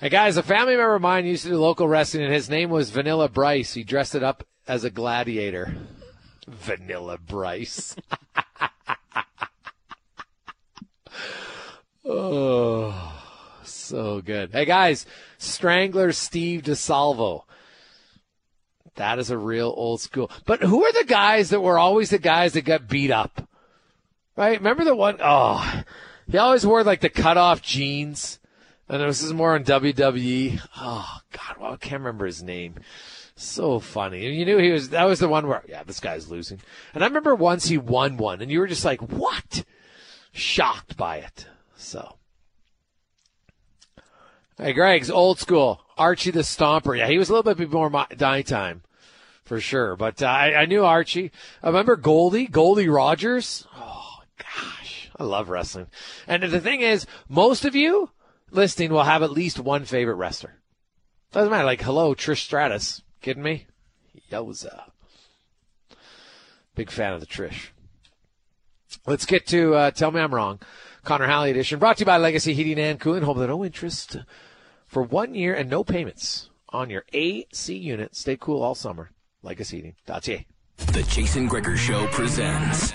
Hey 0.00 0.08
guys, 0.08 0.38
a 0.38 0.42
family 0.42 0.76
member 0.76 0.94
of 0.94 1.02
mine 1.02 1.26
used 1.26 1.42
to 1.42 1.50
do 1.50 1.58
local 1.58 1.86
wrestling, 1.86 2.24
and 2.24 2.32
his 2.32 2.48
name 2.48 2.70
was 2.70 2.88
Vanilla 2.88 3.28
Bryce. 3.28 3.74
He 3.74 3.84
dressed 3.84 4.14
it 4.14 4.22
up 4.22 4.42
as 4.66 4.84
a 4.84 4.90
gladiator. 4.90 5.74
Vanilla 6.48 7.18
Bryce. 7.18 7.94
oh, 12.06 13.22
so 13.64 14.22
good. 14.22 14.52
Hey 14.52 14.64
guys, 14.64 15.04
Strangler 15.36 16.12
Steve 16.12 16.62
DiSalvo. 16.62 17.42
That 18.98 19.20
is 19.20 19.30
a 19.30 19.38
real 19.38 19.72
old 19.76 20.00
school. 20.00 20.30
But 20.44 20.60
who 20.60 20.84
are 20.84 20.92
the 20.92 21.04
guys 21.04 21.50
that 21.50 21.60
were 21.60 21.78
always 21.78 22.10
the 22.10 22.18
guys 22.18 22.52
that 22.52 22.62
got 22.62 22.88
beat 22.88 23.12
up? 23.12 23.48
Right? 24.36 24.58
Remember 24.58 24.84
the 24.84 24.94
one 24.94 25.18
oh 25.20 25.84
he 26.30 26.36
always 26.36 26.66
wore 26.66 26.82
like 26.82 27.00
the 27.00 27.08
cutoff 27.08 27.62
jeans. 27.62 28.38
And 28.88 29.02
this 29.02 29.22
is 29.22 29.32
more 29.32 29.54
on 29.54 29.64
WWE. 29.64 30.60
Oh 30.76 31.18
God, 31.30 31.56
well, 31.60 31.72
I 31.74 31.76
can't 31.76 32.00
remember 32.00 32.26
his 32.26 32.42
name. 32.42 32.74
So 33.36 33.78
funny. 33.78 34.26
And 34.26 34.34
you 34.34 34.44
knew 34.44 34.58
he 34.58 34.72
was 34.72 34.90
that 34.90 35.04
was 35.04 35.20
the 35.20 35.28
one 35.28 35.46
where 35.46 35.62
yeah, 35.68 35.84
this 35.84 36.00
guy's 36.00 36.28
losing. 36.28 36.60
And 36.92 37.04
I 37.04 37.06
remember 37.06 37.36
once 37.36 37.68
he 37.68 37.78
won 37.78 38.16
one 38.16 38.42
and 38.42 38.50
you 38.50 38.58
were 38.58 38.66
just 38.66 38.84
like, 38.84 39.00
What? 39.00 39.64
Shocked 40.32 40.96
by 40.96 41.18
it. 41.18 41.46
So 41.76 42.16
Hey, 44.56 44.72
Greg's 44.72 45.08
old 45.08 45.38
school. 45.38 45.82
Archie 45.96 46.32
the 46.32 46.40
Stomper. 46.40 46.98
Yeah, 46.98 47.06
he 47.06 47.16
was 47.16 47.28
a 47.28 47.32
little 47.32 47.54
bit 47.54 47.58
before 47.58 47.90
my 47.90 48.06
time, 48.06 48.82
for 49.48 49.60
sure. 49.60 49.96
But 49.96 50.22
uh, 50.22 50.26
I, 50.26 50.54
I 50.54 50.66
knew 50.66 50.84
Archie. 50.84 51.32
I 51.62 51.68
remember 51.68 51.96
Goldie, 51.96 52.46
Goldie 52.46 52.88
Rogers. 52.88 53.66
Oh, 53.74 54.20
gosh. 54.36 55.10
I 55.16 55.24
love 55.24 55.48
wrestling. 55.48 55.88
And 56.28 56.42
the 56.42 56.60
thing 56.60 56.82
is, 56.82 57.06
most 57.28 57.64
of 57.64 57.74
you 57.74 58.10
listening 58.50 58.92
will 58.92 59.02
have 59.02 59.22
at 59.22 59.32
least 59.32 59.58
one 59.58 59.84
favorite 59.84 60.14
wrestler. 60.14 60.56
Doesn't 61.32 61.50
matter. 61.50 61.64
Like, 61.64 61.82
hello, 61.82 62.14
Trish 62.14 62.42
Stratus. 62.42 63.02
Kidding 63.20 63.42
me? 63.42 63.66
Yowza. 64.30 64.84
Big 66.74 66.90
fan 66.90 67.14
of 67.14 67.20
the 67.20 67.26
Trish. 67.26 67.68
Let's 69.06 69.26
get 69.26 69.46
to 69.48 69.74
uh, 69.74 69.90
Tell 69.90 70.12
Me 70.12 70.20
I'm 70.20 70.34
Wrong. 70.34 70.60
Connor 71.04 71.26
Halley 71.26 71.50
edition 71.50 71.78
brought 71.78 71.96
to 71.96 72.02
you 72.02 72.06
by 72.06 72.18
Legacy 72.18 72.52
Heating 72.52 72.78
and 72.78 73.00
Cooling. 73.00 73.22
Home 73.22 73.38
with 73.38 73.48
no 73.48 73.64
interest 73.64 74.18
for 74.86 75.02
one 75.02 75.34
year 75.34 75.54
and 75.54 75.70
no 75.70 75.82
payments 75.82 76.50
on 76.68 76.90
your 76.90 77.04
AC 77.12 77.74
unit. 77.74 78.14
Stay 78.14 78.36
cool 78.36 78.62
all 78.62 78.74
summer. 78.74 79.10
LegacyHeating.ca. 79.44 80.46
The 80.92 81.02
Jason 81.02 81.46
Gregor 81.46 81.76
Show 81.76 82.06
presents 82.08 82.92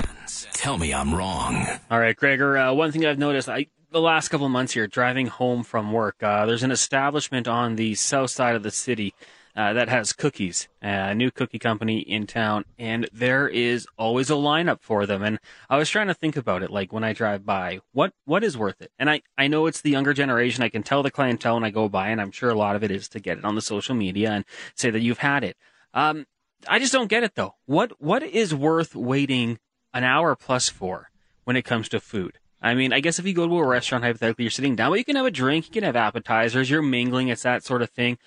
Tell 0.54 0.78
Me 0.78 0.94
I'm 0.94 1.14
Wrong. 1.14 1.66
All 1.92 2.00
right, 2.00 2.16
Gregor. 2.16 2.58
Uh, 2.58 2.74
one 2.74 2.92
thing 2.92 3.06
I've 3.06 3.20
noticed, 3.20 3.50
I 3.50 3.68
the 3.92 4.02
last 4.02 4.30
couple 4.30 4.46
of 4.46 4.52
months 4.52 4.74
here, 4.74 4.88
driving 4.88 5.28
home 5.28 5.64
from 5.64 5.92
work, 5.92 6.24
uh, 6.24 6.46
there's 6.48 6.64
an 6.64 6.72
establishment 6.72 7.48
on 7.48 7.76
the 7.76 7.94
south 7.94 8.32
side 8.32 8.56
of 8.56 8.64
the 8.64 8.72
city 8.72 9.14
uh, 9.56 9.74
that 9.74 9.88
has 9.88 10.14
cookies, 10.14 10.68
uh, 10.84 10.88
a 10.88 11.16
new 11.16 11.30
cookie 11.30 11.60
company 11.60 12.00
in 12.00 12.26
town, 12.26 12.66
and 12.80 13.08
there 13.14 13.48
is 13.48 13.86
always 13.98 14.32
a 14.32 14.34
lineup 14.34 14.82
for 14.82 15.06
them. 15.06 15.22
And 15.22 15.40
I 15.70 15.78
was 15.78 15.90
trying 15.90 16.08
to 16.08 16.14
think 16.14 16.36
about 16.36 16.64
it, 16.64 16.72
like 16.72 16.92
when 16.92 17.04
I 17.04 17.14
drive 17.14 17.46
by, 17.46 17.82
what 17.92 18.14
what 18.26 18.44
is 18.44 18.58
worth 18.58 18.82
it? 18.82 18.92
And 18.98 19.10
I 19.10 19.22
I 19.38 19.48
know 19.48 19.68
it's 19.68 19.82
the 19.82 19.92
younger 19.92 20.14
generation. 20.14 20.64
I 20.64 20.70
can 20.70 20.84
tell 20.84 21.04
the 21.04 21.12
clientele 21.12 21.56
when 21.56 21.64
I 21.64 21.70
go 21.70 21.88
by, 21.88 22.10
and 22.10 22.20
I'm 22.20 22.32
sure 22.32 22.50
a 22.50 22.56
lot 22.56 22.76
of 22.76 22.84
it 22.84 22.90
is 22.90 23.08
to 23.10 23.20
get 23.20 23.38
it 23.38 23.46
on 23.46 23.56
the 23.56 23.62
social 23.62 23.94
media 23.96 24.32
and 24.32 24.46
say 24.76 24.90
that 24.90 25.02
you've 25.02 25.20
had 25.20 25.44
it. 25.44 25.56
Um, 25.94 26.26
I 26.68 26.80
just 26.80 26.94
don't 26.94 27.10
get 27.10 27.24
it 27.24 27.36
though. 27.36 27.56
What 27.66 28.02
what 28.02 28.24
is 28.24 28.54
worth 28.54 28.96
waiting 28.96 29.60
an 29.94 30.04
hour 30.04 30.36
plus 30.36 30.70
for 30.70 31.10
when 31.44 31.56
it 31.56 31.64
comes 31.64 31.90
to 31.90 32.00
food? 32.00 32.40
I 32.62 32.76
mean, 32.76 32.94
I 32.94 33.02
guess 33.02 33.20
if 33.20 33.26
you 33.26 33.34
go 33.34 33.46
to 33.46 33.58
a 33.58 33.68
restaurant, 33.68 34.06
hypothetically, 34.06 34.46
you're 34.46 34.52
sitting 34.52 34.78
down, 34.78 34.92
but 34.92 34.98
you 34.98 35.04
can 35.04 35.18
have 35.18 35.26
a 35.26 35.32
drink, 35.32 35.68
you 35.68 35.74
can 35.74 35.84
have 35.84 35.98
appetizers, 35.98 36.70
you're 36.70 36.82
mingling, 36.82 37.28
it's 37.28 37.44
that 37.44 37.66
sort 37.66 37.82
of 37.82 37.90
thing. 37.90 38.18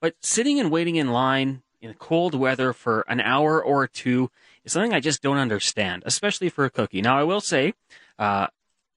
But 0.00 0.14
sitting 0.20 0.60
and 0.60 0.70
waiting 0.70 0.96
in 0.96 1.12
line 1.12 1.62
in 1.80 1.94
cold 1.94 2.34
weather 2.34 2.74
for 2.74 3.06
an 3.08 3.20
hour 3.22 3.62
or 3.62 3.86
two 3.86 4.30
is 4.64 4.72
something 4.72 4.92
I 4.92 5.00
just 5.00 5.22
don't 5.22 5.38
understand, 5.38 6.02
especially 6.04 6.50
for 6.50 6.66
a 6.66 6.70
cookie. 6.70 7.00
Now, 7.00 7.18
I 7.18 7.24
will 7.24 7.40
say, 7.40 7.72
uh, 8.18 8.48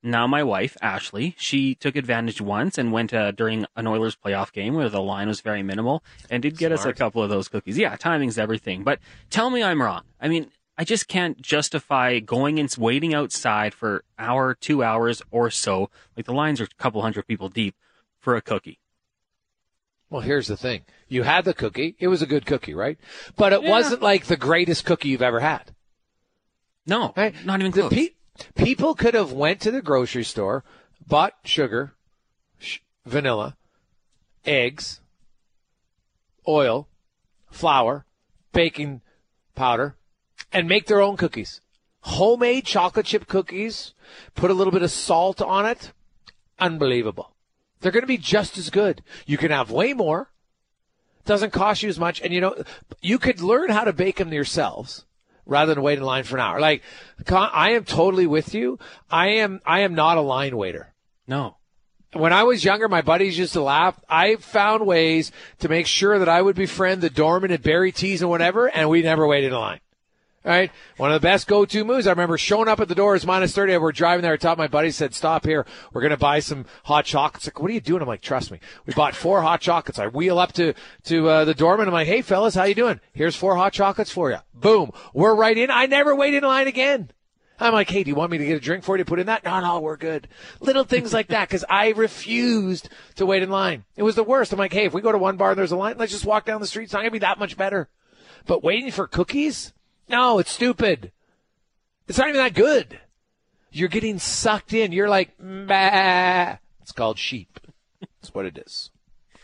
now 0.01 0.25
my 0.27 0.43
wife 0.43 0.77
Ashley, 0.81 1.35
she 1.38 1.75
took 1.75 1.95
advantage 1.95 2.39
once 2.41 2.77
and 2.77 2.91
went 2.91 3.13
uh, 3.13 3.31
during 3.31 3.65
an 3.75 3.88
Oilers 3.88 4.15
playoff 4.15 4.51
game 4.53 4.73
where 4.75 4.89
the 4.89 5.01
line 5.01 5.27
was 5.27 5.41
very 5.41 5.63
minimal 5.63 6.03
and 6.29 6.41
did 6.41 6.57
get 6.57 6.71
us 6.71 6.85
a 6.85 6.93
couple 6.93 7.21
of 7.21 7.29
those 7.29 7.47
cookies. 7.47 7.77
Yeah, 7.77 7.95
timing's 7.95 8.38
everything. 8.38 8.83
But 8.83 8.99
tell 9.29 9.49
me 9.49 9.62
I'm 9.63 9.81
wrong. 9.81 10.03
I 10.21 10.27
mean, 10.27 10.51
I 10.77 10.85
just 10.85 11.07
can't 11.09 11.41
justify 11.41 12.19
going 12.19 12.57
and 12.59 12.73
waiting 12.77 13.13
outside 13.13 13.73
for 13.73 14.03
hour, 14.17 14.53
two 14.55 14.81
hours 14.83 15.21
or 15.31 15.49
so. 15.49 15.89
Like 16.15 16.25
the 16.25 16.33
lines 16.33 16.62
are 16.62 16.65
a 16.65 16.67
couple 16.77 17.01
hundred 17.01 17.27
people 17.27 17.49
deep 17.49 17.75
for 18.19 18.35
a 18.38 18.41
cookie. 18.41 18.79
Well, 20.09 20.21
here's 20.21 20.47
the 20.47 20.57
thing. 20.57 20.81
You 21.07 21.23
had 21.23 21.45
the 21.45 21.53
cookie. 21.53 21.95
It 21.99 22.07
was 22.07 22.21
a 22.21 22.25
good 22.25 22.45
cookie, 22.45 22.73
right? 22.73 22.97
But 23.35 23.53
it 23.53 23.62
Yeah. 23.63 23.69
wasn't 23.69 24.01
like 24.01 24.25
the 24.25 24.38
greatest 24.38 24.85
cookie 24.85 25.09
you've 25.09 25.21
ever 25.21 25.39
had. 25.41 25.75
No, 26.88 27.13
Right? 27.15 27.35
not 27.45 27.59
even 27.59 27.71
The 27.71 27.81
close. 27.81 27.93
pe- 27.93 28.09
people 28.56 28.95
could 28.95 29.13
have 29.13 29.32
went 29.32 29.60
to 29.62 29.71
the 29.71 29.82
grocery 29.82 30.23
store, 30.23 30.63
bought 31.06 31.34
sugar, 31.43 31.93
sh- 32.58 32.80
vanilla, 33.06 33.58
eggs, 34.45 35.02
oil, 36.47 36.88
flour, 37.49 38.06
baking 38.52 39.02
powder, 39.56 39.95
and 40.52 40.67
make 40.67 40.88
their 40.88 41.02
own 41.02 41.17
cookies. 41.17 41.62
Homemade 42.02 42.65
chocolate 42.65 43.06
chip 43.06 43.28
cookies, 43.28 43.93
put 44.36 44.52
a 44.52 44.54
little 44.54 44.71
bit 44.71 44.84
of 44.84 44.91
salt 44.91 45.41
on 45.41 45.65
it. 45.65 45.91
Unbelievable. 46.58 47.36
They're 47.82 47.91
going 47.91 48.04
to 48.04 48.08
be 48.08 48.17
just 48.17 48.58
as 48.58 48.69
good. 48.69 49.04
You 49.25 49.38
can 49.38 49.52
have 49.52 49.71
way 49.71 49.93
more. 49.93 50.32
Doesn't 51.25 51.52
cost 51.52 51.84
you 51.84 51.89
as 51.89 51.99
much. 51.99 52.21
And 52.21 52.34
you 52.34 52.41
know, 52.41 52.63
you 53.02 53.19
could 53.19 53.41
learn 53.41 53.69
how 53.69 53.84
to 53.84 53.93
bake 53.93 54.17
them 54.17 54.34
yourselves 54.34 55.06
rather 55.49 55.73
than 55.73 55.83
wait 55.83 55.97
in 55.97 56.03
line 56.03 56.23
for 56.23 56.38
an 56.38 56.41
hour. 56.41 56.59
Like, 56.59 56.83
I 57.29 57.71
am 57.71 57.83
totally 57.83 58.27
with 58.27 58.53
you. 58.53 58.79
I 59.09 59.27
am, 59.29 59.59
I 59.65 59.81
am 59.81 59.95
not 59.95 60.17
a 60.17 60.21
line 60.21 60.55
waiter. 60.55 60.93
no. 61.27 61.55
When 62.13 62.33
I 62.33 62.41
was 62.41 62.63
younger, 62.65 62.88
my 62.88 63.03
buddies 63.03 63.38
used 63.38 63.53
to 63.53 63.62
laugh. 63.62 63.99
I 64.09 64.38
found 64.38 64.88
ways 64.88 65.31
to 65.59 65.69
make 65.69 65.85
sure 65.85 66.17
that 66.17 66.27
I 66.27 66.41
would 66.41 66.55
befriend 66.55 67.01
the 67.01 67.09
doorman 67.12 67.51
at 67.51 67.62
Barry 67.62 67.91
T's 67.91 68.21
and 68.21 68.31
whatever, 68.31 68.67
and 68.67 68.89
we 68.89 69.03
never 69.03 69.27
waited 69.27 69.53
in 69.53 69.59
line. 69.59 69.79
Right. 70.43 70.71
One 70.95 71.12
of 71.12 71.21
the 71.21 71.25
best 71.25 71.47
go-to 71.47 71.84
moves. 71.84 72.08
I 72.08 72.12
remember 72.12 72.38
showing 72.38 72.69
up 72.69 72.80
at 72.80 72.88
the 72.88 72.95
door. 72.95 73.13
It's 73.15 73.25
minus 73.25 73.54
30. 73.54 73.78
We're 73.78 73.91
driving 73.91 74.23
there. 74.23 74.34
I 74.34 74.38
thought 74.38 74.58
my 74.58 74.67
buddy 74.67 74.89
said, 74.89 75.13
stop 75.13 75.45
here. 75.45 75.65
We're 75.91 76.02
going 76.02 76.12
to 76.12 76.17
buy 76.17 76.39
some 76.39 76.65
hot 76.86 77.04
chocolates. 77.04 77.47
Like, 77.47 77.60
what 77.60 77.69
are 77.69 77.73
you 77.73 77.82
doing? 77.82 78.02
I'm 78.02 78.08
like, 78.08 78.21
trust 78.21 78.49
me. 78.49 78.60
We 78.86 78.93
bought 78.93 79.15
four 79.15 79.41
hot 79.41 79.60
chocolates. 79.60 79.99
I 79.99 80.08
wheel 80.08 80.39
up 80.39 80.54
to, 80.54 80.73
to, 81.06 81.28
uh, 81.28 81.45
the 81.45 81.54
doorman. 81.54 81.88
I'm 81.88 81.93
like, 81.93 82.08
hey 82.08 82.21
fellas, 82.21 82.56
how 82.56 82.63
you 82.63 82.75
doing? 82.75 83.02
Here's 83.12 83.36
four 83.36 83.58
hot 83.58 83.73
chocolates 83.73 84.12
for 84.12 84.32
you. 84.32 84.38
Boom. 84.54 84.91
We're 85.13 85.36
right 85.36 85.58
in. 85.58 85.69
I 85.69 85.88
never 85.88 86.15
waited 86.15 86.43
in 86.43 86.49
line 86.49 86.67
again. 86.67 87.12
I'm 87.60 87.73
like, 87.73 87.89
hey, 87.89 88.04
do 88.04 88.10
you 88.10 88.15
want 88.15 88.32
me 88.32 88.38
to 88.38 88.45
get 88.45 88.56
a 88.56 88.62
drink 88.62 88.86
for 88.86 88.95
you 88.95 89.04
to 89.04 89.10
put 89.10 89.19
in 89.19 89.25
that? 89.25 89.43
No, 89.43 89.60
no, 89.60 89.82
we're 89.82 89.97
good. 89.97 90.30
Little 90.62 90.86
things 90.86 91.13
like 91.13 91.28
that 91.28 91.49
because 91.49 91.65
I 91.69 91.89
refused 91.89 92.88
to 93.15 93.25
wait 93.25 93.43
in 93.43 93.49
line. 93.49 93.84
It 93.97 94.04
was 94.04 94.15
the 94.15 94.23
worst. 94.23 94.54
I'm 94.54 94.60
like, 94.60 94.71
hey, 94.71 94.86
if 94.86 94.93
we 94.93 95.02
go 95.02 95.12
to 95.12 95.17
one 95.17 95.36
bar 95.36 95.52
and 95.52 95.60
there's 95.60 95.73
a 95.73 95.78
line, 95.78 95.95
let's 95.97 96.13
just 96.13 96.25
walk 96.25 96.45
down 96.45 96.62
the 96.62 96.67
street. 96.67 96.86
It's 96.86 96.93
not 96.93 96.99
going 96.99 97.10
to 97.10 97.12
be 97.12 97.19
that 97.19 97.39
much 97.39 97.58
better. 97.58 97.89
But 98.45 98.63
waiting 98.63 98.91
for 98.91 99.08
cookies? 99.08 99.73
No, 100.09 100.39
it's 100.39 100.51
stupid. 100.51 101.11
It's 102.07 102.17
not 102.17 102.29
even 102.29 102.41
that 102.41 102.55
good. 102.55 102.99
You're 103.71 103.87
getting 103.87 104.17
sucked 104.17 104.73
in. 104.73 104.91
You're 104.91 105.09
like, 105.09 105.31
bah. 105.39 106.57
It's 106.81 106.91
called 106.91 107.19
sheep. 107.19 107.59
That's 108.01 108.33
what 108.33 108.45
it 108.45 108.57
is. 108.57 108.89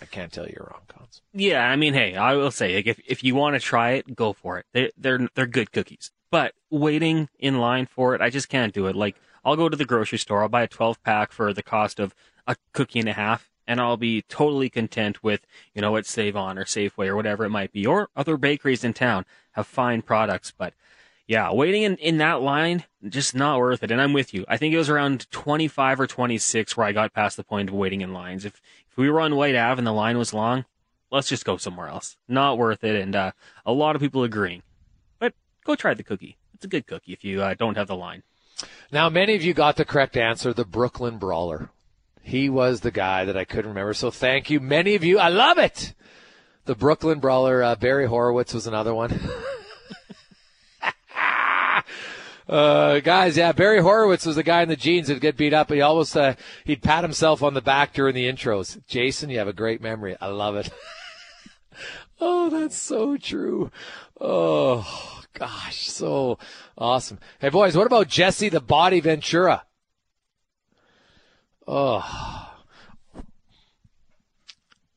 I 0.02 0.06
can't 0.06 0.34
tell 0.34 0.48
you 0.48 0.58
wrong, 0.60 0.82
Cons. 0.88 1.22
Yeah, 1.34 1.64
I 1.64 1.76
mean, 1.76 1.94
hey, 1.94 2.16
I 2.16 2.36
will 2.36 2.52
say, 2.52 2.76
like, 2.76 2.88
if 2.88 3.00
if 3.08 3.24
you 3.24 3.36
want 3.36 3.56
to 3.56 3.60
try 3.60 3.92
it, 3.92 4.16
go 4.16 4.34
for 4.34 4.58
it. 4.58 4.66
They 4.74 4.92
they're 4.98 5.28
they're 5.36 5.46
good 5.46 5.72
cookies. 5.72 6.12
But 6.32 6.54
waiting 6.70 7.30
in 7.40 7.60
line 7.60 7.86
for 7.86 8.16
it, 8.16 8.22
I 8.22 8.30
just 8.30 8.50
can't 8.50 8.74
do 8.74 8.88
it. 8.88 8.96
Like, 8.96 9.16
I'll 9.46 9.56
go 9.56 9.70
to 9.70 9.78
the 9.78 9.86
grocery 9.86 10.18
store, 10.18 10.42
I'll 10.42 10.50
buy 10.50 10.64
a 10.64 10.68
12 10.68 11.02
pack 11.04 11.32
for 11.32 11.54
the 11.54 11.64
cost 11.64 12.00
of 12.00 12.16
a 12.48 12.56
cookie 12.74 13.00
and 13.00 13.08
a 13.08 13.14
half, 13.14 13.50
and 13.68 13.80
I'll 13.80 13.96
be 13.96 14.24
totally 14.24 14.70
content 14.70 15.24
with, 15.24 15.46
you 15.74 15.82
know, 15.82 15.92
what 15.92 16.06
Save 16.06 16.36
On 16.36 16.58
or 16.58 16.66
Safeway 16.66 17.08
or 17.08 17.16
whatever 17.16 17.46
it 17.46 17.52
might 17.52 17.72
be, 17.72 17.86
or 17.86 18.10
other 18.16 18.38
bakeries 18.38 18.84
in 18.84 18.94
town 18.94 19.26
have 19.56 19.68
fine 19.68 20.02
products. 20.02 20.54
But 20.56 20.74
yeah, 21.28 21.52
waiting 21.52 21.84
in, 21.84 21.96
in 21.98 22.18
that 22.18 22.42
line, 22.42 22.84
just 23.08 23.34
not 23.34 23.60
worth 23.60 23.84
it. 23.84 23.92
And 23.92 24.02
I'm 24.02 24.14
with 24.14 24.34
you. 24.34 24.46
I 24.48 24.58
think 24.58 24.74
it 24.74 24.78
was 24.78 24.90
around 24.90 25.30
25 25.32 26.02
or 26.02 26.08
26 26.08 26.78
where 26.78 26.86
I 26.86 26.92
got 26.92 27.14
past 27.14 27.38
the 27.38 27.44
point 27.44 27.70
of 27.70 27.76
waiting 27.76 28.02
in 28.02 28.14
lines. 28.14 28.46
If, 28.46 28.62
if 28.90 28.98
we 28.98 29.10
were 29.10 29.22
on 29.22 29.36
White 29.36 29.56
Ave 29.56 29.80
and 29.80 29.88
the 29.88 29.92
line 29.92 30.18
was 30.18 30.34
long, 30.34 30.66
let's 31.10 31.30
just 31.30 31.46
go 31.46 31.58
somewhere 31.58 31.88
else. 31.88 32.18
Not 32.28 32.58
worth 32.58 32.84
it. 32.84 32.96
And 32.96 33.16
uh, 33.16 33.32
a 33.66 33.72
lot 33.72 33.96
of 33.96 34.02
people 34.02 34.24
agreeing. 34.24 34.62
But 35.20 35.34
go 35.64 35.76
try 35.76 35.94
the 35.94 36.04
cookie. 36.04 36.38
It's 36.54 36.66
a 36.66 36.70
good 36.70 36.86
cookie 36.86 37.14
if 37.14 37.24
you 37.24 37.42
uh, 37.42 37.56
don't 37.56 37.78
have 37.78 37.88
the 37.88 37.96
line. 37.96 38.24
Now, 38.92 39.10
many 39.10 39.36
of 39.36 39.44
you 39.44 39.54
got 39.54 39.76
the 39.76 39.84
correct 39.84 40.16
answer, 40.16 40.54
the 40.54 40.64
Brooklyn 40.64 41.18
Brawler. 41.18 41.70
He 42.22 42.50
was 42.50 42.82
the 42.82 42.92
guy 42.92 43.26
that 43.26 43.38
I 43.38 43.46
couldn't 43.46 43.70
remember. 43.70 43.94
So 43.94 44.12
thank 44.12 44.50
you. 44.50 44.60
Many 44.60 44.96
of 44.96 45.04
you, 45.04 45.20
I 45.20 45.30
love 45.30 45.58
it. 45.58 45.94
The 46.66 46.76
Brooklyn 46.76 47.20
Brawler, 47.20 47.62
uh, 47.62 47.76
Barry 47.76 48.08
Horowitz 48.08 48.54
was 48.54 48.68
another 48.68 48.94
one. 48.94 49.20
Uh, 52.48 53.00
guys, 53.00 53.36
yeah, 53.36 53.52
Barry 53.52 53.82
Horowitz 53.82 54.24
was 54.24 54.36
the 54.36 54.44
guy 54.44 54.62
in 54.62 54.70
the 54.70 54.76
jeans 54.76 55.08
that'd 55.08 55.20
get 55.20 55.36
beat 55.36 55.52
up. 55.52 55.72
He 55.72 55.82
always, 55.82 56.16
uh, 56.16 56.36
he'd 56.64 56.84
pat 56.84 57.04
himself 57.04 57.42
on 57.42 57.56
the 57.56 57.62
back 57.62 57.94
during 57.94 58.14
the 58.14 58.32
intros. 58.32 58.80
Jason, 58.86 59.32
you 59.32 59.40
have 59.40 59.48
a 59.48 59.54
great 59.54 59.82
memory. 59.82 60.16
I 60.22 60.28
love 60.28 60.56
it. 60.56 60.70
oh, 62.22 62.52
that's 62.52 62.78
so 62.78 63.18
true. 63.18 63.72
Oh, 64.22 65.24
gosh, 65.34 65.90
so 65.90 66.38
awesome. 66.78 67.18
Hey, 67.40 67.50
boys, 67.50 67.76
what 67.76 67.88
about 67.88 68.10
Jesse 68.10 68.50
the 68.50 68.62
Body 68.62 69.00
Ventura? 69.00 69.66
Oh. 71.68 72.55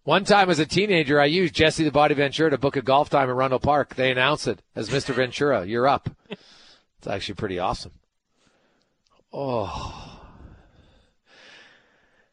One 0.08 0.24
time 0.24 0.48
as 0.48 0.58
a 0.58 0.64
teenager, 0.64 1.20
I 1.20 1.26
used 1.26 1.54
Jesse 1.54 1.84
the 1.84 1.90
Body 1.90 2.14
Ventura 2.14 2.48
to 2.48 2.56
book 2.56 2.76
a 2.76 2.80
golf 2.80 3.10
time 3.10 3.28
at 3.28 3.36
Rundle 3.36 3.58
Park. 3.58 3.94
They 3.94 4.10
announced 4.10 4.48
it 4.48 4.62
as 4.74 4.88
Mr. 4.88 5.12
Ventura. 5.12 5.66
You're 5.66 5.86
up. 5.86 6.08
It's 6.98 7.06
actually 7.06 7.34
pretty 7.34 7.58
awesome. 7.58 7.92
Oh. 9.32 10.18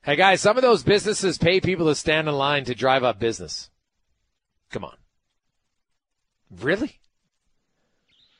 Hey 0.03 0.15
guys, 0.15 0.39
some 0.39 0.55
of 0.55 0.63
those 0.63 0.83
businesses 0.83 1.37
pay 1.37 1.59
people 1.59 1.87
to 1.87 1.95
stand 1.95 2.29
in 2.29 2.33
line 2.33 2.63
to 2.63 2.73
drive 2.73 3.03
up 3.03 3.19
business. 3.19 3.69
Come 4.71 4.85
on. 4.85 4.95
Really? 6.49 6.99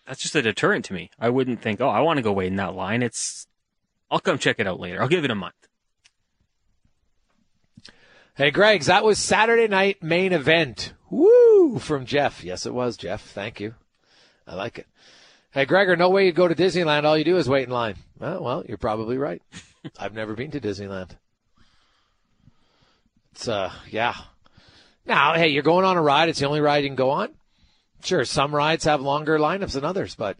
That's 0.07 0.21
just 0.21 0.35
a 0.35 0.41
deterrent 0.41 0.85
to 0.85 0.93
me. 0.93 1.11
I 1.19 1.29
wouldn't 1.29 1.61
think, 1.61 1.81
oh, 1.81 1.89
I 1.89 1.99
want 1.99 2.17
to 2.17 2.23
go 2.23 2.31
wait 2.31 2.47
in 2.47 2.55
that 2.55 2.73
line. 2.73 3.03
It's, 3.03 3.47
I'll 4.09 4.19
come 4.19 4.39
check 4.39 4.59
it 4.59 4.65
out 4.65 4.79
later. 4.79 5.01
I'll 5.01 5.09
give 5.09 5.25
it 5.25 5.29
a 5.29 5.35
month. 5.35 5.67
Hey, 8.37 8.51
Greg's, 8.51 8.87
that 8.87 9.05
was 9.05 9.17
Saturday 9.17 9.69
night 9.69 10.03
main 10.03 10.33
event. 10.33 10.91
Woo! 11.09 11.79
From 11.79 12.05
Jeff. 12.05 12.43
Yes, 12.43 12.65
it 12.65 12.73
was, 12.73 12.97
Jeff. 12.97 13.21
Thank 13.21 13.61
you. 13.61 13.75
I 14.45 14.55
like 14.55 14.77
it. 14.77 14.87
Hey, 15.51 15.63
Gregor, 15.63 15.95
no 15.95 16.09
way 16.09 16.25
you'd 16.25 16.35
go 16.35 16.45
to 16.45 16.53
Disneyland. 16.53 17.05
All 17.05 17.17
you 17.17 17.23
do 17.23 17.37
is 17.37 17.47
wait 17.47 17.63
in 17.63 17.73
line. 17.73 17.95
Well, 18.19 18.43
well 18.43 18.65
you're 18.67 18.77
probably 18.77 19.17
right. 19.17 19.41
I've 19.97 20.13
never 20.13 20.33
been 20.33 20.51
to 20.51 20.59
Disneyland. 20.59 21.11
It's, 23.31 23.47
uh, 23.47 23.71
yeah. 23.89 24.15
Now, 25.05 25.35
hey, 25.35 25.47
you're 25.47 25.63
going 25.63 25.85
on 25.85 25.95
a 25.95 26.01
ride. 26.01 26.27
It's 26.27 26.39
the 26.39 26.47
only 26.47 26.59
ride 26.59 26.83
you 26.83 26.89
can 26.89 26.97
go 26.97 27.11
on. 27.11 27.29
Sure, 28.03 28.25
some 28.25 28.53
rides 28.53 28.83
have 28.83 28.99
longer 28.99 29.39
lineups 29.39 29.75
than 29.75 29.85
others, 29.85 30.13
but 30.13 30.35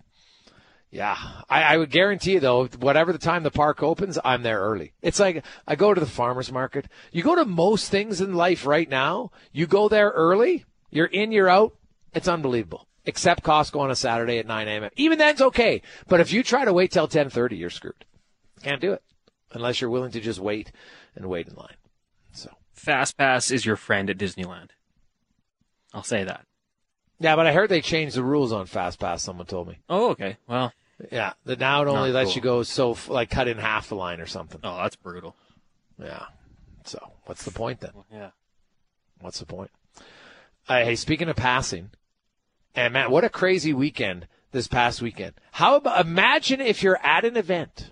yeah, 0.96 1.18
I, 1.50 1.64
I 1.64 1.78
would 1.78 1.92
guarantee 1.92 2.34
you 2.34 2.40
though, 2.40 2.68
whatever 2.68 3.12
the 3.12 3.20
time 3.20 3.44
the 3.44 3.52
park 3.52 3.84
opens, 3.84 4.18
I'm 4.24 4.44
there 4.44 4.62
early. 4.62 4.94
It's 5.02 5.20
like 5.20 5.44
I 5.68 5.76
go 5.76 5.94
to 5.94 6.00
the 6.00 6.06
farmers 6.08 6.54
market. 6.54 6.88
You 7.12 7.22
go 7.22 7.36
to 7.36 7.44
most 7.44 7.92
things 7.92 8.22
in 8.22 8.34
life 8.34 8.66
right 8.66 8.88
now. 8.88 9.32
You 9.52 9.68
go 9.68 9.90
there 9.90 10.12
early. 10.12 10.64
You're 10.92 11.08
in, 11.08 11.34
you're 11.34 11.50
out. 11.50 11.76
It's 12.14 12.30
unbelievable. 12.30 12.88
Except 13.06 13.44
Costco 13.44 13.82
on 13.82 13.92
a 13.92 13.96
Saturday 13.96 14.38
at 14.38 14.48
9 14.48 14.68
a.m. 14.70 14.90
Even 14.96 15.20
then's 15.20 15.42
okay. 15.42 15.82
But 16.08 16.22
if 16.22 16.32
you 16.32 16.44
try 16.44 16.64
to 16.64 16.72
wait 16.72 16.92
till 16.92 17.10
10:30, 17.10 17.58
you're 17.58 17.70
screwed. 17.70 18.06
Can't 18.64 18.80
do 18.80 18.94
it 18.94 19.04
unless 19.52 19.82
you're 19.82 19.90
willing 19.90 20.12
to 20.12 20.22
just 20.22 20.40
wait 20.40 20.72
and 21.14 21.26
wait 21.26 21.50
in 21.50 21.56
line. 21.56 21.76
So 22.32 22.52
Fast 22.72 23.18
Pass 23.18 23.52
is 23.52 23.66
your 23.66 23.76
friend 23.76 24.10
at 24.10 24.18
Disneyland. 24.18 24.70
I'll 25.94 26.04
say 26.04 26.24
that. 26.24 26.46
yeah, 27.20 27.36
but 27.36 27.48
I 27.48 27.54
heard 27.54 27.70
they 27.70 27.82
changed 27.82 28.16
the 28.16 28.24
rules 28.24 28.54
on 28.54 28.66
Fast 28.66 28.98
Pass. 28.98 29.24
Someone 29.24 29.46
told 29.46 29.68
me. 29.68 29.80
Oh, 29.90 30.12
okay. 30.12 30.38
Well, 30.48 30.72
Yeah, 31.12 31.34
that 31.46 31.60
now 31.60 31.82
it 31.82 31.88
only 31.88 32.12
Not 32.12 32.16
lets 32.20 32.30
cool. 32.30 32.36
you 32.36 32.42
go 32.42 32.64
so 32.64 32.98
like 33.10 33.30
cut 33.30 33.48
in 33.48 33.58
half 33.58 33.90
the 33.90 33.96
line 33.96 34.22
or 34.22 34.26
something. 34.28 34.62
oh, 34.64 34.78
that's 34.78 34.96
brutal. 34.96 35.36
Yeah. 36.02 36.26
So 36.86 37.00
what's 37.26 37.44
the 37.44 37.52
point 37.52 37.82
then? 37.82 37.92
Yeah. 38.12 38.30
What's 39.20 39.40
the 39.40 39.46
point? 39.46 39.72
Uh, 40.68 40.84
hey, 40.84 40.96
speaking 40.96 41.30
of 41.30 41.36
passing, 41.36 41.92
And 42.76 42.94
man, 42.94 43.12
what 43.12 43.24
a 43.24 43.30
crazy 43.30 43.74
weekend 43.74 44.28
this 44.52 44.68
past 44.68 45.02
weekend. 45.02 45.34
How 45.54 45.76
about 45.76 46.06
imagine 46.06 46.62
if 46.62 46.82
you're 46.82 47.00
at 47.06 47.26
an 47.26 47.36
event 47.38 47.92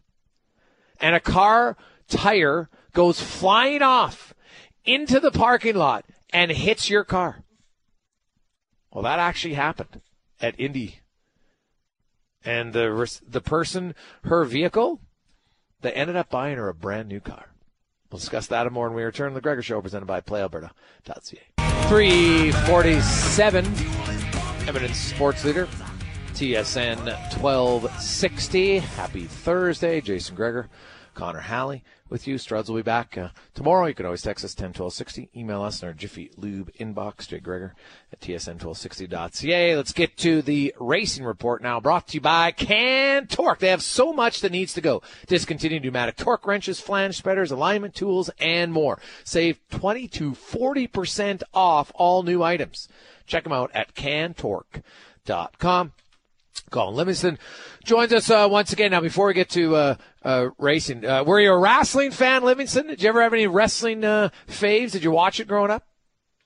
and 1.00 1.14
a 1.16 1.20
car 1.20 1.76
tire 2.08 2.70
goes 2.94 3.20
flying 3.20 3.82
off 3.82 4.34
into 4.86 5.20
the 5.20 5.32
parking 5.32 5.76
lot 5.76 6.06
and 6.32 6.52
hits 6.52 6.90
your 6.90 7.04
car. 7.04 7.44
Well, 8.92 9.04
that 9.04 9.20
actually 9.20 9.56
happened 9.56 10.02
at 10.42 10.60
Indy. 10.60 11.00
And 12.46 12.74
the 12.74 13.22
the 13.28 13.42
person, 13.42 13.96
her 14.24 14.44
vehicle, 14.44 15.00
they 15.82 15.92
ended 15.94 16.16
up 16.16 16.30
buying 16.30 16.58
her 16.58 16.70
a 16.70 16.74
brand 16.74 17.10
new 17.10 17.20
car. 17.20 17.54
We'll 18.12 18.20
discuss 18.20 18.48
that 18.48 18.72
more 18.72 18.88
when 18.88 18.96
we 18.96 19.04
return 19.04 19.32
to 19.32 19.36
the 19.36 19.42
Gregor 19.42 19.64
Show, 19.64 19.82
presented 19.82 20.06
by 20.06 20.22
PlayAlberta.ca. 20.22 21.40
347, 21.88 23.66
Edmonton's 24.68 24.98
Sports 24.98 25.44
Leader, 25.44 25.68
TSN 26.34 27.06
1260. 27.42 28.80
Happy 28.80 29.24
Thursday, 29.24 30.00
Jason 30.00 30.36
Gregor, 30.36 30.70
Connor 31.14 31.42
Halley 31.42 31.84
with 32.10 32.28
you. 32.28 32.36
Struds 32.36 32.70
will 32.70 32.76
be 32.76 32.82
back 32.82 33.18
uh, 33.18 33.30
tomorrow. 33.54 33.88
You 33.88 33.94
can 33.94 34.06
always 34.06 34.22
text 34.22 34.46
us 34.46 34.54
10 34.54 34.74
12 34.74 34.94
60. 34.94 35.30
Email 35.36 35.62
us 35.62 35.82
in 35.82 35.88
our 35.88 35.94
Jiffy 35.94 36.32
Lube 36.38 36.72
inbox, 36.80 37.28
Jay 37.28 37.40
Gregor 37.40 37.76
at 38.12 38.20
tsn1260.ca. 38.22 39.76
Let's 39.76 39.94
get 39.94 40.18
to 40.18 40.42
the 40.42 40.76
racing 40.80 41.26
report 41.26 41.62
now, 41.62 41.80
brought 41.80 42.08
to 42.10 42.16
you 42.16 42.22
by 42.22 42.52
CanTorque. 42.52 43.60
They 43.60 43.70
have 43.70 43.82
so 43.82 44.14
much 44.14 44.42
that 44.42 44.52
needs 44.52 44.74
to 44.74 44.82
go. 44.82 45.02
Discontinued 45.28 45.84
pneumatic 45.84 46.18
torque 46.18 46.46
wrenches, 46.46 46.80
flange 46.80 47.18
spreaders, 47.18 47.52
alignment 47.52 47.96
tools, 47.96 48.30
and 48.40 48.72
more. 48.72 49.00
Save 49.24 49.60
20 49.72 50.08
to 50.10 50.32
40% 50.32 51.44
off 51.54 51.92
all 51.96 52.24
new 52.24 52.44
items. 52.44 52.88
Check 53.26 53.44
them 53.44 53.54
out 53.54 53.72
at 53.74 53.96
cantorque.com. 53.96 55.94
Colin 56.70 56.96
Livingston 56.96 57.38
joins 57.84 58.14
us 58.14 58.30
uh, 58.30 58.48
once 58.50 58.74
again. 58.74 58.92
Now, 58.92 59.02
before 59.02 59.28
we 59.28 59.34
get 59.34 59.50
to 59.52 59.76
uh, 59.76 59.96
uh, 60.24 60.50
racing, 60.58 61.06
uh, 61.06 61.24
were 61.24 61.40
you 61.40 61.52
a 61.52 61.58
wrestling 61.58 62.12
fan, 62.12 62.44
Livingston? 62.44 62.88
Did 62.88 63.02
you 63.02 63.10
ever 63.10 63.22
have 63.22 63.34
any 63.34 63.48
wrestling 63.48 64.04
uh, 64.04 64.30
faves? 64.48 64.92
Did 64.92 65.04
you 65.04 65.12
watch 65.12 65.40
it 65.40 65.48
growing 65.48 65.72
up? 65.72 65.88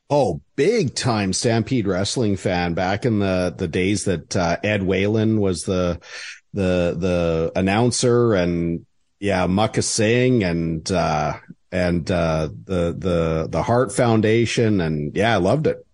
Oh, 0.10 0.42
big 0.56 0.96
time 0.96 1.34
Stampede 1.34 1.88
wrestling 1.88 2.38
fan 2.38 2.74
back 2.74 3.06
in 3.06 3.20
the, 3.20 3.54
the 3.58 3.68
days 3.68 4.06
that 4.06 4.36
uh, 4.36 4.58
Ed 4.64 4.84
Whalen 4.84 5.42
was 5.42 5.64
the 5.64 6.00
the 6.54 6.96
the 6.98 7.52
announcer 7.56 8.34
and 8.34 8.86
yeah, 9.20 9.46
Mucka 9.48 9.82
Singh 9.82 10.44
and 10.44 10.90
uh 10.92 11.34
and 11.72 12.10
uh, 12.10 12.50
the 12.64 12.96
the 12.98 13.48
the 13.50 13.64
Heart 13.64 13.92
Foundation 13.92 14.82
and 14.82 15.16
yeah, 15.16 15.34
I 15.34 15.38
loved 15.38 15.68
it. 15.68 15.86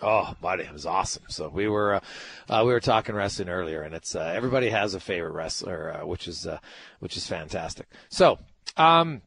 Oh, 0.00 0.34
buddy, 0.40 0.64
it 0.64 0.72
was 0.72 0.86
awesome. 0.86 1.24
So 1.28 1.48
we 1.48 1.68
were 1.68 1.94
uh, 1.94 2.00
uh, 2.48 2.62
we 2.64 2.72
were 2.72 2.80
talking 2.80 3.14
wrestling 3.14 3.48
earlier, 3.48 3.82
and 3.82 3.94
it's 3.94 4.14
uh, 4.14 4.32
everybody 4.34 4.70
has 4.70 4.94
a 4.94 5.00
favorite 5.00 5.32
wrestler, 5.32 6.00
uh, 6.00 6.06
which 6.06 6.28
is 6.28 6.46
uh, 6.46 6.58
which 7.00 7.16
is 7.16 7.26
fantastic. 7.26 7.88
So. 8.08 8.38
Um, 8.76 9.22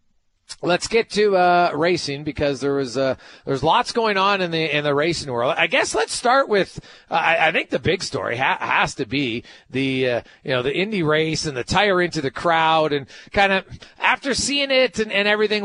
Let's 0.62 0.88
get 0.88 1.10
to 1.12 1.36
uh, 1.36 1.72
racing 1.76 2.24
because 2.24 2.62
there 2.62 2.74
was 2.74 2.98
uh, 2.98 3.16
there's 3.46 3.64
lots 3.64 3.92
going 3.92 4.18
on 4.18 4.42
in 4.42 4.52
the 4.52 4.76
in 4.76 4.84
the 4.84 4.94
racing 4.94 5.32
world. 5.32 5.56
I 5.58 5.68
guess 5.68 5.96
let's 5.96 6.14
start 6.14 6.50
with 6.50 6.80
uh, 7.10 7.16
I, 7.16 7.48
I, 7.48 7.52
think 7.52 7.70
the 7.70 7.80
big 7.80 8.04
story 8.04 8.38
ha- 8.38 8.58
has 8.60 8.96
to 8.96 9.06
be 9.06 9.44
the 9.70 10.10
uh, 10.10 10.22
you 10.44 10.52
know 10.52 10.62
the 10.62 10.76
Indy 10.76 11.04
race 11.04 11.46
and 11.46 11.56
the 11.56 11.64
tire 11.64 12.02
into 12.02 12.22
the 12.22 12.32
crowd 12.32 12.94
and 12.94 13.08
kind 13.32 13.54
of 13.54 13.66
after 14.00 14.34
seeing 14.34 14.72
it 14.72 15.00
and, 15.00 15.12
and 15.12 15.28
everything. 15.28 15.64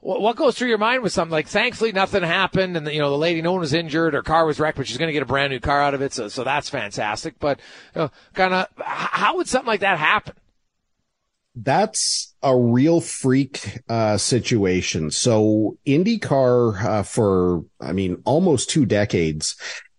What 0.00 0.36
goes 0.36 0.56
through 0.56 0.68
your 0.68 0.78
mind 0.78 1.02
with 1.02 1.12
something 1.12 1.32
like? 1.32 1.48
Thankfully, 1.48 1.92
nothing 1.92 2.22
happened, 2.22 2.76
and 2.76 2.86
you 2.88 3.00
know 3.00 3.10
the 3.10 3.18
lady 3.18 3.42
no 3.42 3.52
one 3.52 3.60
was 3.60 3.72
injured. 3.72 4.14
Her 4.14 4.22
car 4.22 4.46
was 4.46 4.60
wrecked, 4.60 4.76
but 4.76 4.86
she's 4.86 4.98
going 4.98 5.08
to 5.08 5.14
get 5.14 5.22
a 5.22 5.26
brand 5.26 5.50
new 5.50 5.60
car 5.60 5.80
out 5.80 5.94
of 5.94 6.02
it. 6.02 6.12
So 6.12 6.28
so 6.28 6.44
that's 6.44 6.68
fantastic. 6.68 7.38
But 7.38 7.60
you 7.94 8.02
know, 8.02 8.10
kind 8.34 8.54
of 8.54 8.68
how 8.78 9.36
would 9.36 9.48
something 9.48 9.66
like 9.66 9.80
that 9.80 9.98
happen? 9.98 10.34
that's 11.54 12.33
a 12.44 12.56
real 12.56 13.00
freak 13.00 13.80
uh, 13.88 14.18
situation. 14.18 15.10
So 15.10 15.78
IndyCar 15.86 16.84
uh, 16.84 17.02
for 17.02 17.64
I 17.80 17.92
mean 17.92 18.22
almost 18.24 18.70
two 18.70 18.86
decades 18.86 19.56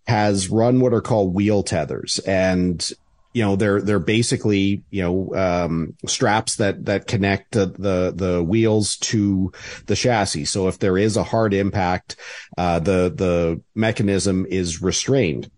has 0.08 0.49
run 0.49 0.79
what 0.79 0.93
are 0.93 1.01
called 1.01 1.34
wheel 1.34 1.63
tethers. 1.63 2.19
And 2.19 2.88
you 3.34 3.43
know 3.43 3.58
they're 3.58 3.81
they're 3.81 3.99
basically 3.99 4.84
you 4.91 5.01
know 5.01 5.36
um, 5.36 5.95
straps 6.05 6.55
that 6.55 6.86
that 6.86 7.08
connect 7.08 7.51
the, 7.51 7.65
the, 7.65 8.13
the 8.15 8.43
wheels 8.43 8.95
to 8.97 9.51
the 9.88 9.95
chassis. 9.95 10.45
So 10.45 10.69
if 10.69 10.79
there 10.79 10.97
is 10.97 11.17
a 11.17 11.23
hard 11.23 11.53
impact 11.53 12.15
uh, 12.58 12.79
the 12.79 13.12
the 13.13 13.62
mechanism 13.73 14.45
is 14.49 14.81
restrained 14.81 15.51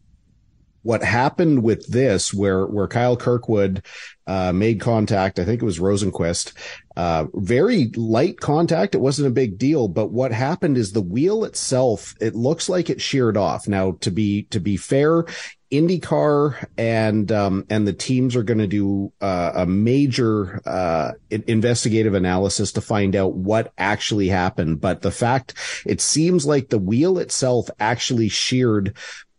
what 0.84 1.04
happened 1.04 1.64
with 1.64 1.88
this, 1.88 2.34
where 2.34 2.66
where 2.66 2.88
Kyle 2.88 3.18
Kirkwood 3.18 3.84
uh, 4.26 4.52
made 4.54 4.80
contact, 4.80 5.40
I 5.40 5.46
think 5.46 5.62
it 5.62 5.66
was 5.66 5.80
Rosenqvist, 5.80 6.54
uh, 6.96 7.26
very 7.34 7.92
light 7.96 8.40
contact. 8.40 8.96
It 8.96 9.02
wasn't 9.02 9.30
a 9.30 9.32
big 9.32 9.58
deal, 9.58 9.88
but 9.88 10.12
what 10.12 10.32
happened 10.32 10.78
is 10.78 10.92
the 10.92 11.02
wheel 11.02 11.46
itself, 11.46 12.14
it 12.20 12.36
looks 12.36 12.70
like 12.70 12.90
it 12.90 13.02
sheared 13.02 13.38
off. 13.38 13.68
Now, 13.68 13.94
to 14.02 14.12
be 14.12 14.44
to 14.44 14.60
be 14.60 14.78
fair, 14.78 15.26
IndyCar 15.72 16.66
and 16.78 17.30
um, 17.32 17.66
and 17.70 17.86
the 17.86 17.94
teams 17.94 18.36
are 18.36 18.44
going 18.44 18.60
to 18.60 18.68
do 18.68 19.12
uh, 19.20 19.52
a 19.56 19.66
major 19.66 20.62
uh, 20.66 21.12
investigative 21.30 22.14
analysis 22.14 22.72
to 22.74 22.82
find 22.82 23.16
out 23.16 23.34
what 23.34 23.74
actually 23.78 24.30
happened. 24.30 24.80
But 24.80 25.02
the 25.02 25.12
fact 25.12 25.54
it 25.86 26.00
seems 26.00 26.46
like 26.46 26.70
the 26.70 26.80
wheel 26.80 27.18
itself 27.18 27.70
actually 27.80 28.30
sheared 28.30 28.96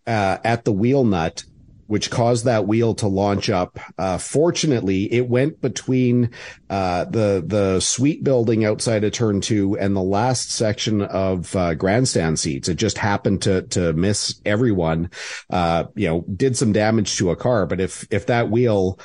uh, 0.08 0.38
at 0.42 0.64
the 0.64 0.72
wheel 0.72 1.04
nut, 1.04 1.44
which 1.86 2.10
caused 2.10 2.46
that 2.46 2.66
wheel 2.66 2.94
to 2.94 3.06
launch 3.06 3.50
up. 3.50 3.78
Uh, 3.98 4.18
fortunately, 4.18 5.12
it 5.12 5.28
went 5.28 5.60
between 5.60 6.30
uh, 6.70 7.04
the 7.04 7.44
the 7.46 7.80
suite 7.80 8.24
building 8.24 8.64
outside 8.64 9.04
of 9.04 9.12
turn 9.12 9.40
two 9.40 9.78
and 9.78 9.94
the 9.94 10.02
last 10.02 10.50
section 10.50 11.02
of 11.02 11.54
uh, 11.54 11.74
grandstand 11.74 12.38
seats. 12.40 12.68
It 12.68 12.76
just 12.76 12.98
happened 12.98 13.42
to 13.42 13.62
to 13.62 13.92
miss 13.92 14.40
everyone. 14.44 15.10
Uh, 15.50 15.84
you 15.94 16.08
know, 16.08 16.24
did 16.34 16.56
some 16.56 16.72
damage 16.72 17.16
to 17.18 17.30
a 17.30 17.36
car, 17.36 17.66
but 17.66 17.80
if 17.80 18.06
if 18.10 18.26
that 18.26 18.50
wheel 18.50 18.98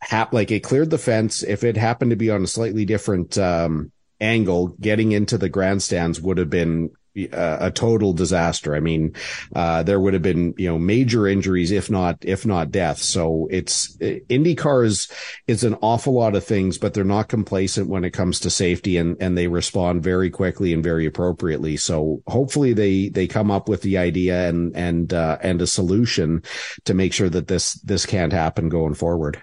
hap- 0.00 0.32
like 0.32 0.50
it 0.50 0.60
cleared 0.60 0.90
the 0.90 0.98
fence, 0.98 1.42
if 1.44 1.62
it 1.62 1.76
happened 1.76 2.10
to 2.10 2.16
be 2.16 2.30
on 2.30 2.42
a 2.42 2.48
slightly 2.48 2.84
different 2.84 3.38
um, 3.38 3.92
angle, 4.20 4.68
getting 4.80 5.12
into 5.12 5.38
the 5.38 5.48
grandstands 5.48 6.20
would 6.20 6.38
have 6.38 6.50
been 6.50 6.90
a 7.16 7.70
total 7.74 8.12
disaster. 8.12 8.74
I 8.74 8.80
mean, 8.80 9.14
uh, 9.54 9.82
there 9.82 9.98
would 9.98 10.14
have 10.14 10.22
been, 10.22 10.54
you 10.56 10.68
know, 10.68 10.78
major 10.78 11.26
injuries, 11.26 11.70
if 11.70 11.90
not, 11.90 12.18
if 12.22 12.46
not 12.46 12.70
death. 12.70 12.98
So 12.98 13.48
it's 13.50 13.96
IndyCar 13.98 14.86
is, 14.86 15.10
is 15.46 15.64
an 15.64 15.76
awful 15.82 16.14
lot 16.14 16.36
of 16.36 16.44
things, 16.44 16.78
but 16.78 16.94
they're 16.94 17.04
not 17.04 17.28
complacent 17.28 17.88
when 17.88 18.04
it 18.04 18.10
comes 18.10 18.40
to 18.40 18.50
safety 18.50 18.96
and, 18.96 19.16
and 19.20 19.36
they 19.36 19.48
respond 19.48 20.02
very 20.02 20.30
quickly 20.30 20.72
and 20.72 20.84
very 20.84 21.06
appropriately. 21.06 21.76
So 21.76 22.22
hopefully 22.26 22.72
they, 22.72 23.08
they 23.08 23.26
come 23.26 23.50
up 23.50 23.68
with 23.68 23.82
the 23.82 23.98
idea 23.98 24.48
and, 24.48 24.76
and, 24.76 25.12
uh, 25.12 25.38
and 25.42 25.60
a 25.60 25.66
solution 25.66 26.42
to 26.84 26.94
make 26.94 27.12
sure 27.12 27.28
that 27.28 27.48
this, 27.48 27.74
this 27.74 28.06
can't 28.06 28.32
happen 28.32 28.68
going 28.68 28.94
forward. 28.94 29.42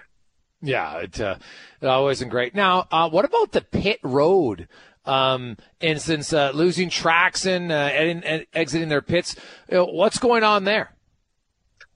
Yeah, 0.60 0.98
it, 0.98 1.20
uh, 1.20 1.36
it 1.80 2.18
been 2.18 2.28
great. 2.28 2.54
Now, 2.54 2.88
uh, 2.90 3.08
what 3.08 3.24
about 3.24 3.52
the 3.52 3.60
pit 3.60 4.00
road? 4.02 4.66
Um, 5.08 5.56
and 5.80 6.00
since 6.00 6.32
uh, 6.32 6.50
losing 6.52 6.90
tracks 6.90 7.46
and, 7.46 7.72
uh, 7.72 7.74
and, 7.74 8.46
exiting 8.52 8.88
their 8.88 9.02
pits, 9.02 9.34
you 9.70 9.78
know, 9.78 9.86
what's 9.86 10.18
going 10.18 10.44
on 10.44 10.64
there? 10.64 10.94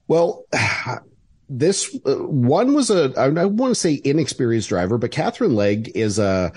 Well, 0.08 0.44
this 1.48 1.94
uh, 2.06 2.14
one 2.16 2.72
was 2.72 2.90
a 2.90 3.12
I 3.16 3.28
want 3.28 3.72
to 3.72 3.74
say 3.74 4.00
inexperienced 4.02 4.70
driver, 4.70 4.98
but 4.98 5.10
Katherine 5.10 5.54
Legge 5.54 5.90
is 5.94 6.18
a. 6.18 6.52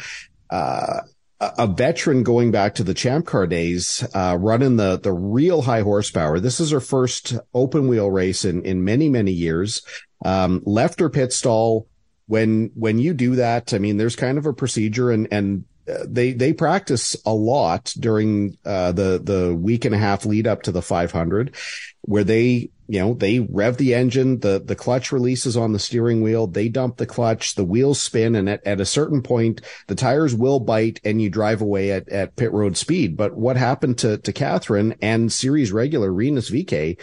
Uh, 0.50 1.02
a 1.42 1.68
veteran 1.68 2.24
going 2.24 2.50
back 2.50 2.76
to 2.76 2.84
the 2.84 2.94
champ 2.94 3.26
car 3.26 3.46
days, 3.46 4.08
uh, 4.14 4.38
running 4.40 4.78
the, 4.78 4.98
the 4.98 5.12
real 5.12 5.64
high 5.64 5.82
horsepower. 5.82 6.40
This 6.40 6.62
is 6.62 6.72
her 6.72 6.80
first 6.80 7.36
open 7.54 7.90
wheel 7.90 8.10
race 8.10 8.46
in, 8.46 8.64
in 8.64 8.86
many, 8.86 9.10
many 9.10 9.34
years. 9.34 9.82
Um, 10.24 10.64
left 10.66 11.00
her 11.02 11.10
pit 11.10 11.34
stall. 11.34 11.88
When, 12.28 12.72
when 12.74 13.00
you 13.00 13.14
do 13.14 13.36
that, 13.36 13.74
I 13.74 13.80
mean, 13.80 13.98
there's 13.98 14.16
kind 14.16 14.38
of 14.38 14.46
a 14.46 14.54
procedure 14.54 15.12
and, 15.12 15.28
and 15.30 15.66
they 15.86 16.34
they 16.34 16.54
practice 16.54 17.16
a 17.26 17.34
lot 17.34 17.94
during 18.00 18.58
uh, 18.66 18.92
the 18.92 19.20
the 19.24 19.56
week 19.56 19.86
and 19.86 19.94
a 19.94 19.98
half 19.98 20.26
lead 20.26 20.48
up 20.48 20.64
to 20.64 20.72
the 20.72 20.82
500, 20.82 21.56
where 22.02 22.24
they 22.24 22.72
you 22.88 23.00
know 23.00 23.14
they 23.14 23.40
rev 23.40 23.78
the 23.78 23.94
engine, 23.94 24.40
the 24.40 24.62
the 24.64 24.76
clutch 24.76 25.12
releases 25.12 25.56
on 25.56 25.74
the 25.74 25.80
steering 25.80 26.22
wheel, 26.22 26.48
they 26.48 26.70
dump 26.70 26.98
the 26.98 27.06
clutch, 27.06 27.56
the 27.56 27.64
wheels 27.64 28.02
spin, 28.02 28.36
and 28.36 28.50
at, 28.50 28.66
at 28.66 28.82
a 28.82 28.86
certain 28.86 29.22
point 29.22 29.62
the 29.88 29.96
tires 29.96 30.34
will 30.34 30.60
bite 30.60 31.00
and 31.04 31.22
you 31.22 31.30
drive 31.30 31.62
away 31.62 31.92
at 31.92 32.10
at 32.10 32.36
pit 32.36 32.52
road 32.52 32.78
speed. 32.78 33.16
But 33.16 33.36
what 33.36 33.58
happened 33.58 34.00
to 34.00 34.18
to 34.18 34.34
Katherine 34.34 34.96
and 35.02 35.32
series 35.32 35.72
regular 35.72 36.12
Rinus 36.12 36.50
VeeKay? 36.50 37.00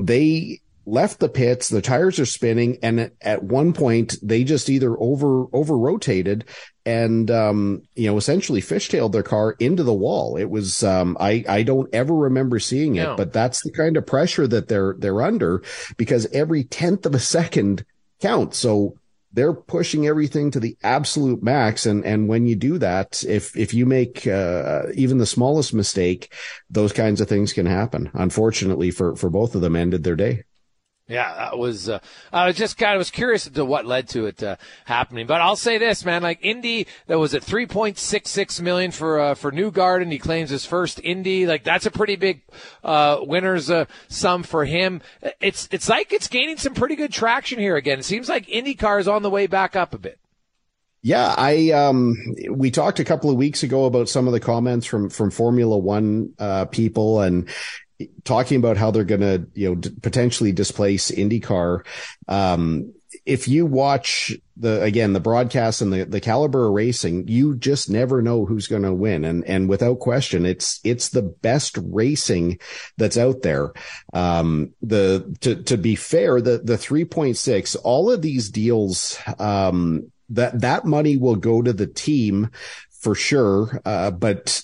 They 0.00 0.60
left 0.86 1.20
the 1.20 1.28
pits, 1.28 1.68
the 1.68 1.82
tires 1.82 2.18
are 2.18 2.26
spinning, 2.26 2.78
and 2.82 3.12
at 3.20 3.42
one 3.42 3.72
point 3.72 4.16
they 4.22 4.44
just 4.44 4.68
either 4.68 4.96
over 4.98 5.44
over 5.52 5.76
rotated 5.76 6.44
and, 6.90 7.30
um, 7.30 7.82
you 7.94 8.06
know, 8.10 8.16
essentially 8.16 8.60
fishtailed 8.60 9.12
their 9.12 9.22
car 9.22 9.54
into 9.60 9.82
the 9.84 9.94
wall. 9.94 10.36
It 10.36 10.50
was, 10.50 10.82
um, 10.82 11.16
I, 11.20 11.44
I 11.48 11.62
don't 11.62 11.88
ever 11.94 12.14
remember 12.14 12.58
seeing 12.58 12.96
it, 12.96 13.04
No. 13.04 13.16
but 13.16 13.32
that's 13.32 13.62
the 13.62 13.70
kind 13.70 13.96
of 13.96 14.06
pressure 14.06 14.46
that 14.48 14.66
they're, 14.68 14.94
they're 14.98 15.22
under 15.22 15.62
because 15.96 16.26
every 16.32 16.64
tenth 16.64 17.06
of 17.06 17.14
a 17.14 17.18
second 17.20 17.84
counts. 18.20 18.58
So 18.58 18.96
they're 19.32 19.52
pushing 19.54 20.08
everything 20.08 20.50
to 20.50 20.58
the 20.58 20.76
absolute 20.82 21.40
max. 21.42 21.86
And, 21.86 22.04
and 22.04 22.26
when 22.28 22.46
you 22.46 22.56
do 22.56 22.78
that, 22.78 23.22
if, 23.22 23.56
if 23.56 23.72
you 23.72 23.86
make, 23.86 24.26
uh, 24.26 24.82
even 24.94 25.18
the 25.18 25.26
smallest 25.26 25.72
mistake, 25.72 26.32
those 26.68 26.92
kinds 26.92 27.20
of 27.20 27.28
things 27.28 27.52
can 27.52 27.66
happen. 27.66 28.10
Unfortunately 28.14 28.90
for, 28.90 29.14
for 29.14 29.30
both 29.30 29.54
of 29.54 29.60
them 29.60 29.76
ended 29.76 30.02
their 30.02 30.16
day. 30.16 30.42
Yeah, 31.10 31.34
that 31.34 31.58
was. 31.58 31.88
Uh, 31.88 31.98
I 32.32 32.46
was 32.46 32.56
just 32.56 32.78
kind 32.78 32.94
of 32.94 32.98
was 32.98 33.10
curious 33.10 33.44
as 33.44 33.52
to 33.54 33.64
what 33.64 33.84
led 33.84 34.08
to 34.10 34.26
it 34.26 34.40
uh, 34.44 34.56
happening. 34.84 35.26
But 35.26 35.40
I'll 35.40 35.56
say 35.56 35.76
this, 35.76 36.04
man. 36.04 36.22
Like 36.22 36.38
Indy, 36.40 36.86
that 37.08 37.18
was 37.18 37.34
at 37.34 37.42
three 37.42 37.66
point 37.66 37.98
six 37.98 38.30
six 38.30 38.60
million 38.60 38.92
for 38.92 39.18
uh, 39.18 39.34
for 39.34 39.50
Newgarden. 39.50 40.12
He 40.12 40.20
claims 40.20 40.50
his 40.50 40.64
first 40.64 41.00
Indy. 41.02 41.46
Like 41.46 41.64
that's 41.64 41.84
a 41.84 41.90
pretty 41.90 42.14
big 42.14 42.42
uh, 42.84 43.18
winners 43.22 43.70
uh, 43.70 43.86
sum 44.06 44.44
for 44.44 44.64
him. 44.64 45.02
It's 45.40 45.68
it's 45.72 45.88
like 45.88 46.12
it's 46.12 46.28
gaining 46.28 46.58
some 46.58 46.74
pretty 46.74 46.94
good 46.94 47.12
traction 47.12 47.58
here 47.58 47.74
again. 47.74 47.98
It 47.98 48.04
seems 48.04 48.28
like 48.28 48.46
IndyCar 48.46 49.00
is 49.00 49.08
on 49.08 49.22
the 49.24 49.30
way 49.30 49.48
back 49.48 49.74
up 49.74 49.92
a 49.92 49.98
bit. 49.98 50.20
Yeah, 51.02 51.34
I 51.36 51.70
um 51.70 52.14
we 52.52 52.70
talked 52.70 53.00
a 53.00 53.04
couple 53.04 53.30
of 53.30 53.36
weeks 53.36 53.64
ago 53.64 53.86
about 53.86 54.08
some 54.08 54.28
of 54.28 54.32
the 54.32 54.38
comments 54.38 54.86
from 54.86 55.10
from 55.10 55.32
Formula 55.32 55.76
1 55.76 56.34
uh 56.38 56.64
people 56.66 57.20
and 57.20 57.48
talking 58.24 58.58
about 58.58 58.76
how 58.76 58.90
they're 58.90 59.04
going 59.04 59.20
to, 59.20 59.46
you 59.54 59.68
know, 59.68 59.74
d- 59.76 59.90
potentially 60.02 60.52
displace 60.52 61.10
IndyCar. 61.10 61.84
Um 62.28 62.94
if 63.26 63.48
you 63.48 63.66
watch 63.66 64.32
the 64.56 64.82
again 64.82 65.12
the 65.12 65.20
broadcast 65.20 65.82
and 65.82 65.92
the 65.92 66.04
the 66.04 66.20
caliber 66.20 66.66
of 66.66 66.72
racing, 66.72 67.28
you 67.28 67.56
just 67.56 67.90
never 67.90 68.22
know 68.22 68.46
who's 68.46 68.68
going 68.68 68.82
to 68.82 68.94
win 68.94 69.24
and 69.24 69.44
and 69.44 69.68
without 69.68 69.98
question 69.98 70.46
it's 70.46 70.80
it's 70.84 71.08
the 71.08 71.22
best 71.22 71.78
racing 71.82 72.58
that's 72.96 73.18
out 73.18 73.42
there. 73.42 73.72
Um 74.12 74.72
the 74.80 75.36
to 75.40 75.62
to 75.64 75.76
be 75.76 75.96
fair, 75.96 76.40
the 76.40 76.58
the 76.58 76.76
3.6 76.76 77.76
all 77.82 78.10
of 78.10 78.22
these 78.22 78.48
deals 78.50 79.18
um 79.38 80.10
that 80.30 80.60
that 80.60 80.84
money 80.84 81.16
will 81.16 81.36
go 81.36 81.60
to 81.60 81.72
the 81.72 81.88
team 81.88 82.50
for 83.00 83.14
sure. 83.14 83.80
Uh, 83.84 84.10
but 84.10 84.62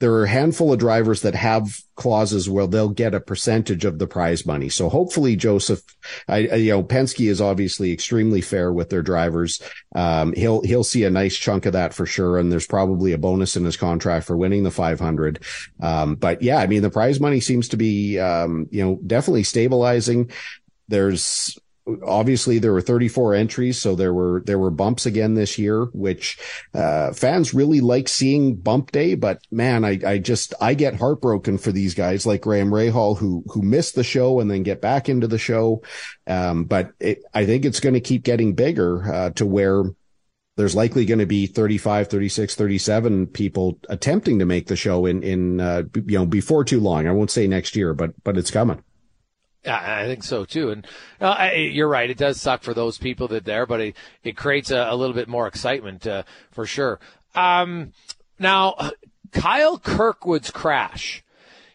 there 0.00 0.14
are 0.14 0.24
a 0.24 0.28
handful 0.28 0.72
of 0.72 0.78
drivers 0.78 1.20
that 1.22 1.34
have 1.34 1.78
clauses 1.94 2.48
where 2.48 2.66
they'll 2.66 2.88
get 2.88 3.14
a 3.14 3.20
percentage 3.20 3.84
of 3.84 3.98
the 3.98 4.06
prize 4.06 4.46
money. 4.46 4.70
So 4.70 4.88
hopefully, 4.88 5.36
Josef, 5.36 5.82
I, 6.26 6.48
I- 6.48 6.54
you 6.56 6.70
know, 6.72 6.82
Penske 6.82 7.28
is 7.30 7.40
obviously 7.40 7.92
extremely 7.92 8.40
fair 8.40 8.72
with 8.72 8.88
their 8.88 9.02
drivers. 9.02 9.60
Um, 9.94 10.32
he'll, 10.32 10.62
he'll 10.62 10.84
see 10.84 11.04
a 11.04 11.10
nice 11.10 11.36
chunk 11.36 11.66
of 11.66 11.74
that 11.74 11.92
for 11.92 12.06
sure. 12.06 12.38
And 12.38 12.50
there's 12.50 12.66
probably 12.66 13.12
a 13.12 13.18
bonus 13.18 13.56
in 13.56 13.64
his 13.66 13.76
contract 13.76 14.26
for 14.26 14.38
winning 14.38 14.62
the 14.62 14.70
500. 14.70 15.44
Um, 15.82 16.14
but 16.14 16.40
yeah, 16.40 16.56
I 16.56 16.66
mean, 16.66 16.80
the 16.80 16.90
prize 16.90 17.20
money 17.20 17.40
seems 17.40 17.68
to 17.68 17.76
be, 17.76 18.18
um, 18.18 18.68
you 18.70 18.82
know, 18.82 18.98
definitely 19.06 19.44
stabilizing. 19.44 20.30
There's, 20.88 21.58
obviously 22.04 22.58
there 22.58 22.72
were 22.72 22.80
34 22.80 23.34
entries 23.34 23.80
so 23.80 23.94
there 23.94 24.12
were 24.12 24.42
there 24.46 24.58
were 24.58 24.70
bumps 24.70 25.06
again 25.06 25.34
this 25.34 25.58
year 25.58 25.86
which 25.92 26.38
uh 26.74 27.12
fans 27.12 27.54
really 27.54 27.80
like 27.80 28.08
seeing 28.08 28.56
bump 28.56 28.90
day 28.92 29.14
but 29.14 29.40
man 29.50 29.84
i 29.84 29.98
i 30.06 30.18
just 30.18 30.54
i 30.60 30.74
get 30.74 30.96
heartbroken 30.96 31.58
for 31.58 31.72
these 31.72 31.94
guys 31.94 32.26
like 32.26 32.42
graham 32.42 32.70
rahal 32.70 33.16
who 33.16 33.44
who 33.48 33.62
miss 33.62 33.92
the 33.92 34.04
show 34.04 34.40
and 34.40 34.50
then 34.50 34.62
get 34.62 34.80
back 34.80 35.08
into 35.08 35.26
the 35.26 35.38
show. 35.38 35.82
Um 36.26 36.64
but 36.64 36.92
it, 37.00 37.22
i 37.34 37.46
think 37.46 37.64
it's 37.64 37.80
going 37.80 37.94
to 37.94 38.00
keep 38.00 38.22
getting 38.22 38.54
bigger 38.54 39.12
uh 39.12 39.30
to 39.30 39.46
where 39.46 39.84
there's 40.56 40.74
likely 40.74 41.06
going 41.06 41.20
to 41.20 41.26
be 41.26 41.46
35 41.46 42.08
36 42.08 42.54
37 42.54 43.26
people 43.28 43.78
attempting 43.88 44.38
to 44.38 44.44
make 44.44 44.66
the 44.66 44.76
show 44.76 45.06
in 45.06 45.22
in 45.22 45.60
uh, 45.60 45.82
you 45.94 46.18
know 46.18 46.26
before 46.26 46.64
too 46.64 46.80
long. 46.80 47.06
I 47.06 47.12
won't 47.12 47.30
say 47.30 47.46
next 47.46 47.76
year 47.76 47.94
but 47.94 48.12
but 48.24 48.36
it's 48.36 48.50
coming 48.50 48.82
I 49.66 50.06
think 50.06 50.22
so 50.22 50.44
too. 50.44 50.70
And 50.70 50.86
uh, 51.20 51.26
I, 51.38 51.54
you're 51.54 51.88
right; 51.88 52.08
it 52.08 52.16
does 52.16 52.40
suck 52.40 52.62
for 52.62 52.72
those 52.74 52.98
people 52.98 53.28
that 53.28 53.44
there, 53.44 53.66
but 53.66 53.80
it, 53.80 53.96
it 54.24 54.36
creates 54.36 54.70
a, 54.70 54.86
a 54.90 54.96
little 54.96 55.14
bit 55.14 55.28
more 55.28 55.46
excitement 55.46 56.06
uh, 56.06 56.22
for 56.50 56.64
sure. 56.66 56.98
Um, 57.34 57.92
now, 58.38 58.74
Kyle 59.32 59.78
Kirkwood's 59.78 60.50
crash. 60.50 61.22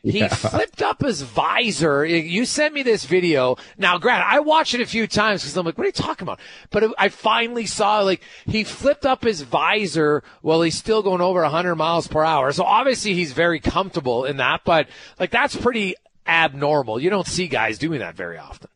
He 0.02 0.20
Yeah. 0.20 0.28
flipped 0.36 0.84
up 0.84 1.02
his 1.02 1.24
visor. 1.24 2.06
You 2.06 2.46
sent 2.46 2.76
me 2.76 2.84
this 2.84 3.06
video. 3.06 3.56
Now, 3.78 3.98
Grant, 3.98 4.24
I 4.24 4.40
watched 4.40 4.76
it 4.76 4.82
a 4.82 4.86
few 4.86 5.08
times 5.08 5.42
because 5.42 5.58
I'm 5.58 5.66
like, 5.66 5.80
what 5.80 5.84
are 5.86 5.88
you 5.88 5.94
talking 5.94 6.28
about? 6.28 6.40
But 6.70 6.94
I 7.00 7.10
finally 7.10 7.66
saw 7.66 8.02
like 8.02 8.22
he 8.46 8.64
flipped 8.64 9.06
up 9.06 9.24
his 9.24 9.42
visor 9.42 10.22
while 10.42 10.62
he's 10.62 10.78
still 10.78 11.02
going 11.02 11.22
over 11.22 11.42
100 11.42 11.76
miles 11.76 12.08
per 12.08 12.24
hour. 12.24 12.52
So 12.52 12.64
obviously 12.64 13.16
he's 13.16 13.34
very 13.34 13.60
comfortable 13.60 14.26
in 14.26 14.38
that, 14.38 14.62
but 14.64 14.88
like 15.20 15.32
that's 15.32 15.56
pretty 15.56 15.96
abnormal. 16.28 17.00
You 17.00 17.10
don't 17.10 17.28
see 17.28 17.48
guys 17.48 17.78
doing 17.78 18.00
that 18.00 18.16
very 18.16 18.38
often. 18.38 18.70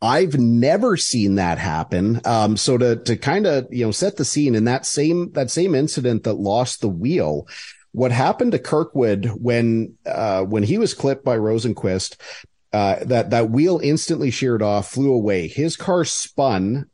I've 0.00 0.36
never 0.36 0.96
seen 0.96 1.36
that 1.36 1.58
happen. 1.58 2.20
Um, 2.24 2.56
so 2.56 2.76
to, 2.76 2.96
to 2.96 3.16
kind 3.16 3.46
of, 3.46 3.68
you 3.70 3.84
know, 3.84 3.92
set 3.92 4.16
the 4.16 4.24
scene 4.24 4.56
in 4.56 4.64
that 4.64 4.84
same, 4.84 5.30
that 5.32 5.50
same 5.50 5.76
incident 5.76 6.24
that 6.24 6.34
lost 6.34 6.80
the 6.80 6.88
wheel, 6.88 7.46
what 7.92 8.10
happened 8.10 8.52
to 8.52 8.58
Kirkwood 8.58 9.26
when, 9.26 9.96
uh, 10.04 10.42
when 10.42 10.64
he 10.64 10.78
was 10.78 10.92
clipped 10.92 11.24
by 11.24 11.36
Rosenqvist, 11.36 12.16
uh, 12.72 12.96
that, 13.04 13.30
that 13.30 13.50
wheel 13.50 13.78
instantly 13.80 14.32
sheared 14.32 14.62
off, 14.62 14.90
flew 14.90 15.12
away. 15.12 15.46
His 15.46 15.76
car 15.76 16.04
spun, 16.04 16.90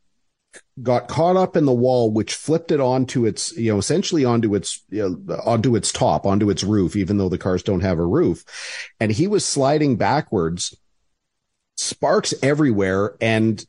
got 0.81 1.07
caught 1.07 1.35
up 1.35 1.57
in 1.57 1.65
the 1.65 1.73
wall, 1.73 2.11
which 2.11 2.33
flipped 2.33 2.71
it 2.71 2.79
onto 2.79 3.25
its, 3.25 3.55
you 3.57 3.71
know, 3.71 3.77
essentially 3.77 4.25
onto 4.25 4.55
its, 4.55 4.83
you 4.89 5.09
know, 5.27 5.35
onto 5.45 5.75
its 5.75 5.91
top, 5.91 6.25
onto 6.25 6.49
its 6.49 6.63
roof, 6.63 6.95
even 6.95 7.17
though 7.17 7.29
the 7.29 7.37
cars 7.37 7.63
don't 7.63 7.81
have 7.81 7.99
a 7.99 8.05
roof. 8.05 8.45
And 8.99 9.11
he 9.11 9.27
was 9.27 9.45
sliding 9.45 9.97
backwards 9.97 10.75
sparks 11.75 12.33
everywhere 12.43 13.15
and 13.21 13.65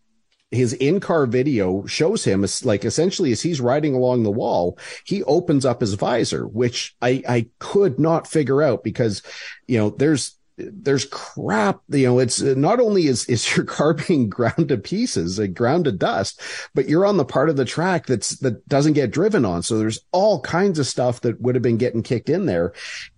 his 0.50 0.72
in-car 0.72 1.26
video 1.26 1.86
shows 1.86 2.24
him 2.24 2.44
like 2.64 2.84
essentially 2.84 3.30
as 3.30 3.40
he's 3.40 3.60
riding 3.60 3.94
along 3.94 4.24
the 4.24 4.32
wall, 4.32 4.76
he 5.04 5.22
opens 5.24 5.64
up 5.64 5.80
his 5.80 5.94
visor, 5.94 6.46
which 6.46 6.96
I, 7.00 7.22
I 7.28 7.46
could 7.60 8.00
not 8.00 8.26
figure 8.26 8.60
out 8.60 8.82
because, 8.82 9.22
you 9.68 9.78
know, 9.78 9.90
there's, 9.90 10.36
there's 10.72 11.04
crap, 11.06 11.80
you 11.88 12.06
know, 12.06 12.18
it's 12.18 12.40
not 12.40 12.80
only 12.80 13.06
is, 13.06 13.24
is 13.26 13.56
your 13.56 13.64
car 13.66 13.94
being 13.94 14.28
ground 14.28 14.68
to 14.68 14.76
pieces, 14.76 15.38
like 15.38 15.54
ground 15.54 15.84
to 15.84 15.92
dust, 15.92 16.40
but 16.74 16.88
you're 16.88 17.06
on 17.06 17.16
the 17.16 17.24
part 17.24 17.48
of 17.48 17.56
the 17.56 17.64
track 17.64 18.06
that's, 18.06 18.38
that 18.40 18.66
doesn't 18.68 18.94
get 18.94 19.10
driven 19.10 19.44
on. 19.44 19.62
So 19.62 19.78
there's 19.78 20.00
all 20.12 20.40
kinds 20.40 20.78
of 20.78 20.86
stuff 20.86 21.20
that 21.22 21.40
would 21.40 21.54
have 21.54 21.62
been 21.62 21.76
getting 21.76 22.02
kicked 22.02 22.28
in 22.28 22.46
there. 22.46 22.72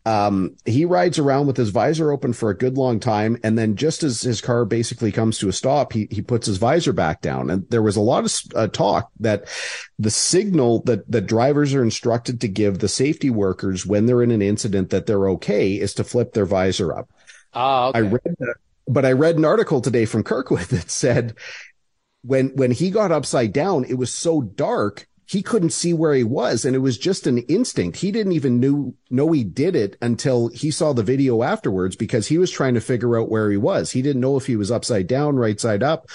Um, 0.04 0.56
he 0.64 0.84
rides 0.84 1.18
around 1.18 1.46
with 1.46 1.56
his 1.56 1.70
visor 1.70 2.10
open 2.10 2.32
for 2.32 2.50
a 2.50 2.56
good 2.56 2.76
long 2.76 2.98
time. 2.98 3.38
And 3.44 3.56
then 3.56 3.76
just 3.76 4.02
as 4.02 4.20
his 4.22 4.40
car 4.40 4.64
basically 4.64 5.12
comes 5.12 5.38
to 5.38 5.48
a 5.48 5.52
stop, 5.52 5.92
he, 5.92 6.08
he 6.10 6.22
puts 6.22 6.46
his 6.46 6.58
visor 6.58 6.92
back 6.92 7.20
down. 7.20 7.50
And 7.50 7.68
there 7.70 7.82
was 7.82 7.96
a 7.96 8.00
lot 8.00 8.24
of 8.24 8.34
uh, 8.54 8.66
talk 8.68 9.10
that 9.20 9.44
the 9.98 10.10
signal 10.10 10.82
that, 10.82 11.10
that 11.10 11.26
drivers 11.26 11.72
are 11.74 11.82
instructed 11.82 12.40
to 12.40 12.48
give 12.48 12.78
the 12.78 12.88
safety 12.88 13.30
workers 13.30 13.86
when 13.86 14.06
they're 14.06 14.22
in 14.22 14.32
an 14.32 14.42
incident 14.42 14.90
that 14.90 15.06
they're 15.06 15.28
okay 15.30 15.74
is 15.74 15.94
to 15.94 16.04
flip 16.04 16.32
their 16.32 16.46
visor 16.46 16.92
up. 16.92 17.08
Oh, 17.54 17.88
okay. 17.88 17.98
I 17.98 18.02
read 18.02 18.36
that, 18.38 18.54
but 18.86 19.04
I 19.04 19.12
read 19.12 19.36
an 19.36 19.44
article 19.44 19.80
today 19.80 20.04
from 20.04 20.22
Kirkwood 20.22 20.60
that 20.70 20.90
said 20.90 21.34
when, 22.22 22.48
when 22.50 22.70
he 22.70 22.90
got 22.90 23.12
upside 23.12 23.52
down, 23.52 23.84
it 23.84 23.94
was 23.94 24.12
so 24.12 24.42
dark. 24.42 25.06
He 25.26 25.42
couldn't 25.42 25.70
see 25.70 25.94
where 25.94 26.14
he 26.14 26.24
was 26.24 26.64
and 26.64 26.76
it 26.76 26.80
was 26.80 26.98
just 26.98 27.26
an 27.26 27.38
instinct. 27.38 27.98
He 27.98 28.10
didn't 28.10 28.32
even 28.32 28.60
knew, 28.60 28.94
know 29.10 29.32
he 29.32 29.44
did 29.44 29.74
it 29.76 29.96
until 30.02 30.48
he 30.48 30.70
saw 30.70 30.92
the 30.92 31.02
video 31.02 31.42
afterwards 31.42 31.96
because 31.96 32.26
he 32.26 32.38
was 32.38 32.50
trying 32.50 32.74
to 32.74 32.80
figure 32.80 33.18
out 33.18 33.30
where 33.30 33.50
he 33.50 33.56
was. 33.56 33.90
He 33.90 34.02
didn't 34.02 34.20
know 34.20 34.36
if 34.36 34.46
he 34.46 34.56
was 34.56 34.70
upside 34.70 35.06
down, 35.06 35.36
right 35.36 35.58
side 35.58 35.82
up, 35.82 36.10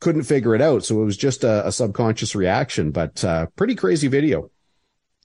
couldn't 0.00 0.24
figure 0.24 0.54
it 0.54 0.60
out. 0.62 0.84
So 0.84 1.00
it 1.00 1.04
was 1.04 1.16
just 1.16 1.44
a, 1.44 1.66
a 1.66 1.72
subconscious 1.72 2.34
reaction, 2.34 2.90
but, 2.90 3.22
uh, 3.24 3.46
pretty 3.56 3.76
crazy 3.76 4.08
video. 4.08 4.50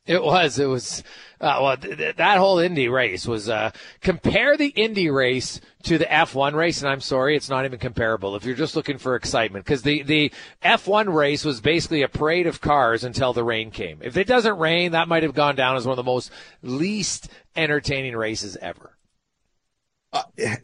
It 0.05 0.23
was. 0.23 0.57
It 0.57 0.65
was. 0.65 1.03
Uh, 1.39 1.59
well, 1.61 1.77
th- 1.77 1.97
th- 1.97 2.15
that 2.15 2.37
whole 2.39 2.57
Indy 2.57 2.89
race 2.89 3.27
was. 3.27 3.49
Uh, 3.49 3.71
compare 4.01 4.57
the 4.57 4.69
Indy 4.69 5.09
race 5.09 5.61
to 5.83 5.97
the 5.97 6.05
F1 6.05 6.53
race, 6.53 6.81
and 6.81 6.89
I'm 6.89 7.01
sorry, 7.01 7.35
it's 7.35 7.49
not 7.49 7.65
even 7.65 7.77
comparable. 7.77 8.35
If 8.35 8.43
you're 8.43 8.55
just 8.55 8.75
looking 8.75 8.97
for 8.97 9.15
excitement, 9.15 9.63
because 9.63 9.83
the 9.83 10.01
the 10.01 10.31
F1 10.63 11.13
race 11.13 11.45
was 11.45 11.61
basically 11.61 12.01
a 12.01 12.07
parade 12.07 12.47
of 12.47 12.61
cars 12.61 13.03
until 13.03 13.33
the 13.33 13.43
rain 13.43 13.69
came. 13.69 13.99
If 14.01 14.17
it 14.17 14.27
doesn't 14.27 14.57
rain, 14.57 14.93
that 14.93 15.07
might 15.07 15.23
have 15.23 15.35
gone 15.35 15.55
down 15.55 15.77
as 15.77 15.85
one 15.85 15.93
of 15.93 15.97
the 15.97 16.11
most 16.11 16.31
least 16.63 17.29
entertaining 17.55 18.15
races 18.15 18.57
ever. 18.59 18.91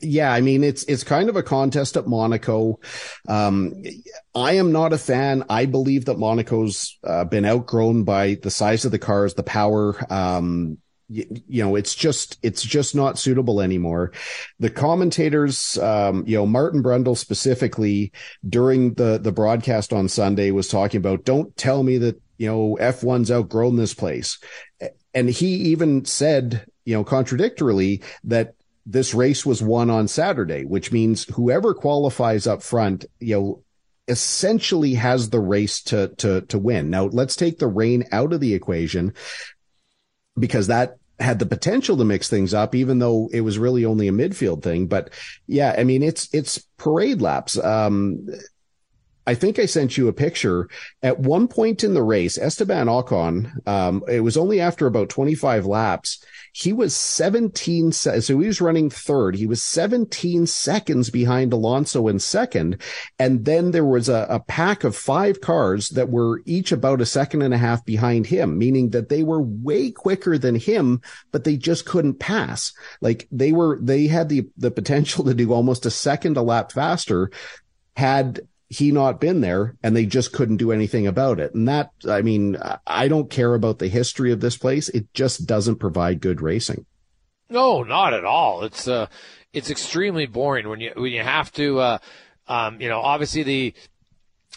Yeah, 0.01 0.31
I 0.31 0.41
mean, 0.41 0.63
it's, 0.63 0.83
it's 0.83 1.03
kind 1.03 1.29
of 1.29 1.35
a 1.35 1.43
contest 1.43 1.97
at 1.97 2.07
Monaco. 2.07 2.79
Um, 3.27 3.83
I 4.35 4.53
am 4.53 4.71
not 4.71 4.93
a 4.93 4.97
fan. 4.97 5.43
I 5.49 5.65
believe 5.65 6.05
that 6.05 6.19
Monaco's 6.19 6.97
uh, 7.03 7.23
been 7.25 7.45
outgrown 7.45 8.03
by 8.03 8.35
the 8.35 8.51
size 8.51 8.85
of 8.85 8.91
the 8.91 8.99
cars, 8.99 9.33
the 9.33 9.43
power. 9.43 9.95
Um, 10.11 10.79
you, 11.09 11.25
you 11.47 11.63
know, 11.63 11.75
it's 11.75 11.95
just, 11.95 12.37
it's 12.43 12.61
just 12.61 12.93
not 12.93 13.17
suitable 13.17 13.61
anymore. 13.61 14.11
The 14.59 14.69
commentators, 14.69 15.77
um, 15.77 16.25
you 16.27 16.35
know, 16.35 16.45
Martin 16.45 16.83
Brundle 16.83 17.17
specifically 17.17 18.11
during 18.47 18.95
the, 18.95 19.17
the 19.17 19.31
broadcast 19.31 19.93
on 19.93 20.09
Sunday 20.09 20.51
was 20.51 20.67
talking 20.67 20.99
about, 20.99 21.23
don't 21.23 21.55
tell 21.55 21.83
me 21.83 21.97
that 21.99 22.21
you 22.37 22.47
know, 22.47 22.77
F1's 22.79 23.31
outgrown 23.31 23.75
this 23.75 23.93
place. 23.93 24.39
And 25.13 25.29
he 25.29 25.47
even 25.71 26.05
said, 26.05 26.65
you 26.85 26.93
know, 26.95 27.03
contradictorily 27.03 28.03
that 28.25 28.53
this 28.89 29.13
race 29.13 29.45
was 29.45 29.61
won 29.61 29.89
on 29.89 30.07
Saturday, 30.07 30.63
which 30.63 30.93
means 30.93 31.25
whoever 31.35 31.73
qualifies 31.73 32.47
up 32.47 32.63
front, 32.63 33.05
you 33.19 33.35
know, 33.35 33.63
essentially 34.07 34.93
has 34.93 35.29
the 35.29 35.41
race 35.41 35.81
to, 35.83 36.07
to, 36.15 36.41
to 36.41 36.57
win. 36.57 36.89
Now 36.89 37.05
let's 37.05 37.35
take 37.35 37.59
the 37.59 37.67
rain 37.67 38.05
out 38.13 38.31
of 38.31 38.39
the 38.39 38.53
equation 38.53 39.13
because 40.39 40.67
that 40.67 40.95
had 41.19 41.39
the 41.39 41.45
potential 41.45 41.97
to 41.97 42.05
mix 42.05 42.29
things 42.29 42.53
up, 42.53 42.73
even 42.73 42.99
though 42.99 43.29
it 43.33 43.41
was 43.41 43.59
really 43.59 43.83
only 43.83 44.07
a 44.07 44.13
midfield 44.13 44.63
thing. 44.63 44.87
But 44.87 45.09
yeah, 45.47 45.75
I 45.77 45.83
mean, 45.83 46.01
it's, 46.01 46.33
it's 46.33 46.59
parade 46.77 47.21
laps. 47.21 47.57
Um, 47.57 48.27
I 49.25 49.35
think 49.35 49.59
I 49.59 49.65
sent 49.65 49.97
you 49.97 50.07
a 50.07 50.13
picture 50.13 50.69
at 51.03 51.19
one 51.19 51.49
point 51.49 51.83
in 51.83 51.93
the 51.93 52.03
race, 52.03 52.37
Esteban 52.37 52.87
Ocon, 52.87 53.67
um, 53.67 54.03
it 54.07 54.21
was 54.21 54.37
only 54.37 54.61
after 54.61 54.87
about 54.87 55.09
25 55.09 55.65
laps. 55.65 56.23
He 56.59 56.73
was 56.73 56.95
17. 56.95 57.91
Se- 57.91 58.21
so 58.21 58.39
he 58.39 58.47
was 58.47 58.61
running 58.61 58.89
third. 58.89 59.35
He 59.35 59.45
was 59.45 59.61
17 59.61 60.47
seconds 60.47 61.11
behind 61.11 61.53
Alonso 61.53 62.07
in 62.07 62.17
second. 62.17 62.81
And 63.19 63.45
then 63.45 63.69
there 63.69 63.85
was 63.85 64.09
a, 64.09 64.25
a 64.27 64.39
pack 64.39 64.83
of 64.83 64.95
five 64.95 65.39
cars 65.39 65.89
that 65.89 66.09
were 66.09 66.41
each 66.45 66.71
about 66.71 66.99
a 66.99 67.05
second 67.05 67.43
and 67.43 67.53
a 67.53 67.59
half 67.59 67.85
behind 67.85 68.25
him, 68.25 68.57
meaning 68.57 68.89
that 68.89 69.09
they 69.09 69.21
were 69.21 69.39
way 69.39 69.91
quicker 69.91 70.39
than 70.39 70.55
him, 70.55 70.99
but 71.31 71.43
they 71.43 71.57
just 71.57 71.85
couldn't 71.85 72.15
pass. 72.15 72.73
Like 73.01 73.27
they 73.31 73.51
were, 73.51 73.77
they 73.79 74.07
had 74.07 74.27
the, 74.27 74.49
the 74.57 74.71
potential 74.71 75.25
to 75.25 75.35
do 75.35 75.53
almost 75.53 75.85
a 75.85 75.91
second 75.91 76.37
a 76.37 76.41
lap 76.41 76.71
faster 76.71 77.29
had 77.95 78.39
he 78.69 78.91
not 78.91 79.21
been 79.21 79.41
there 79.41 79.75
and 79.81 79.95
they 79.95 80.05
just 80.05 80.33
couldn't 80.33 80.57
do 80.57 80.71
anything 80.71 81.07
about 81.07 81.39
it. 81.39 81.53
And 81.53 81.67
that, 81.67 81.91
I 82.07 82.21
mean, 82.21 82.57
I 82.85 83.07
don't 83.07 83.29
care 83.29 83.53
about 83.53 83.79
the 83.79 83.87
history 83.87 84.31
of 84.31 84.41
this 84.41 84.57
place. 84.57 84.89
It 84.89 85.13
just 85.13 85.45
doesn't 85.45 85.77
provide 85.77 86.19
good 86.19 86.41
racing. 86.41 86.85
No, 87.49 87.83
not 87.83 88.13
at 88.13 88.25
all. 88.25 88.63
It's, 88.63 88.87
uh, 88.87 89.07
it's 89.53 89.69
extremely 89.69 90.25
boring 90.25 90.67
when 90.67 90.81
you, 90.81 90.91
when 90.95 91.13
you 91.13 91.23
have 91.23 91.51
to, 91.53 91.79
uh, 91.79 91.97
um, 92.47 92.81
you 92.81 92.89
know, 92.89 92.99
obviously 92.99 93.43
the, 93.43 93.73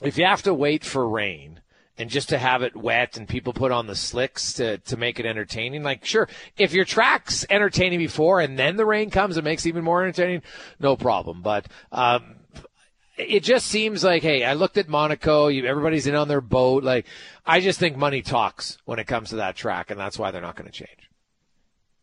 if 0.03 0.19
you 0.19 0.25
have 0.25 0.43
to 0.43 0.55
wait 0.55 0.85
for 0.85 1.09
rain, 1.09 1.61
and 1.99 2.09
just 2.09 2.31
to 2.31 2.39
have 2.39 2.63
it 2.63 2.75
wet 2.75 3.19
and 3.19 3.29
people 3.29 3.53
put 3.53 3.71
on 3.71 3.87
the 3.87 3.95
slicks 3.95 4.55
to, 4.55 4.79
to 4.79 4.97
make 4.97 5.21
it 5.21 5.27
entertaining. 5.27 5.83
Like, 5.83 6.03
sure, 6.03 6.29
if 6.57 6.73
your 6.73 6.87
track's 6.87 7.45
entertaining 7.51 7.99
before 7.99 8.41
and 8.41 8.59
then 8.59 8.77
the 8.77 8.87
rain 8.87 9.11
comes, 9.11 9.37
it 9.37 9.45
makes 9.45 9.67
it 9.67 9.69
even 9.69 9.85
more 9.85 10.03
entertaining. 10.03 10.41
No 10.79 10.97
problem. 10.97 11.43
But, 11.43 11.67
um, 11.93 12.37
it 13.29 13.43
just 13.45 13.67
seems 13.67 14.05
like, 14.05 14.23
hey, 14.23 14.45
I 14.45 14.55
looked 14.55 14.79
at 14.79 14.89
Monaco. 14.89 15.49
You, 15.49 15.67
everybody's 15.67 16.07
in 16.07 16.15
on 16.15 16.29
their 16.29 16.41
boat. 16.41 16.85
Like, 16.85 17.07
I 17.45 17.61
just 17.61 17.79
think 17.79 17.97
money 17.97 18.23
talks 18.23 18.79
when 18.85 18.99
it 18.99 19.07
comes 19.07 19.31
to 19.31 19.37
that 19.37 19.57
track, 19.57 19.91
and 19.91 19.99
that's 19.99 20.19
why 20.19 20.31
they're 20.31 20.43
not 20.43 20.57
going 20.57 20.71
to 20.71 20.77
change. 20.77 21.11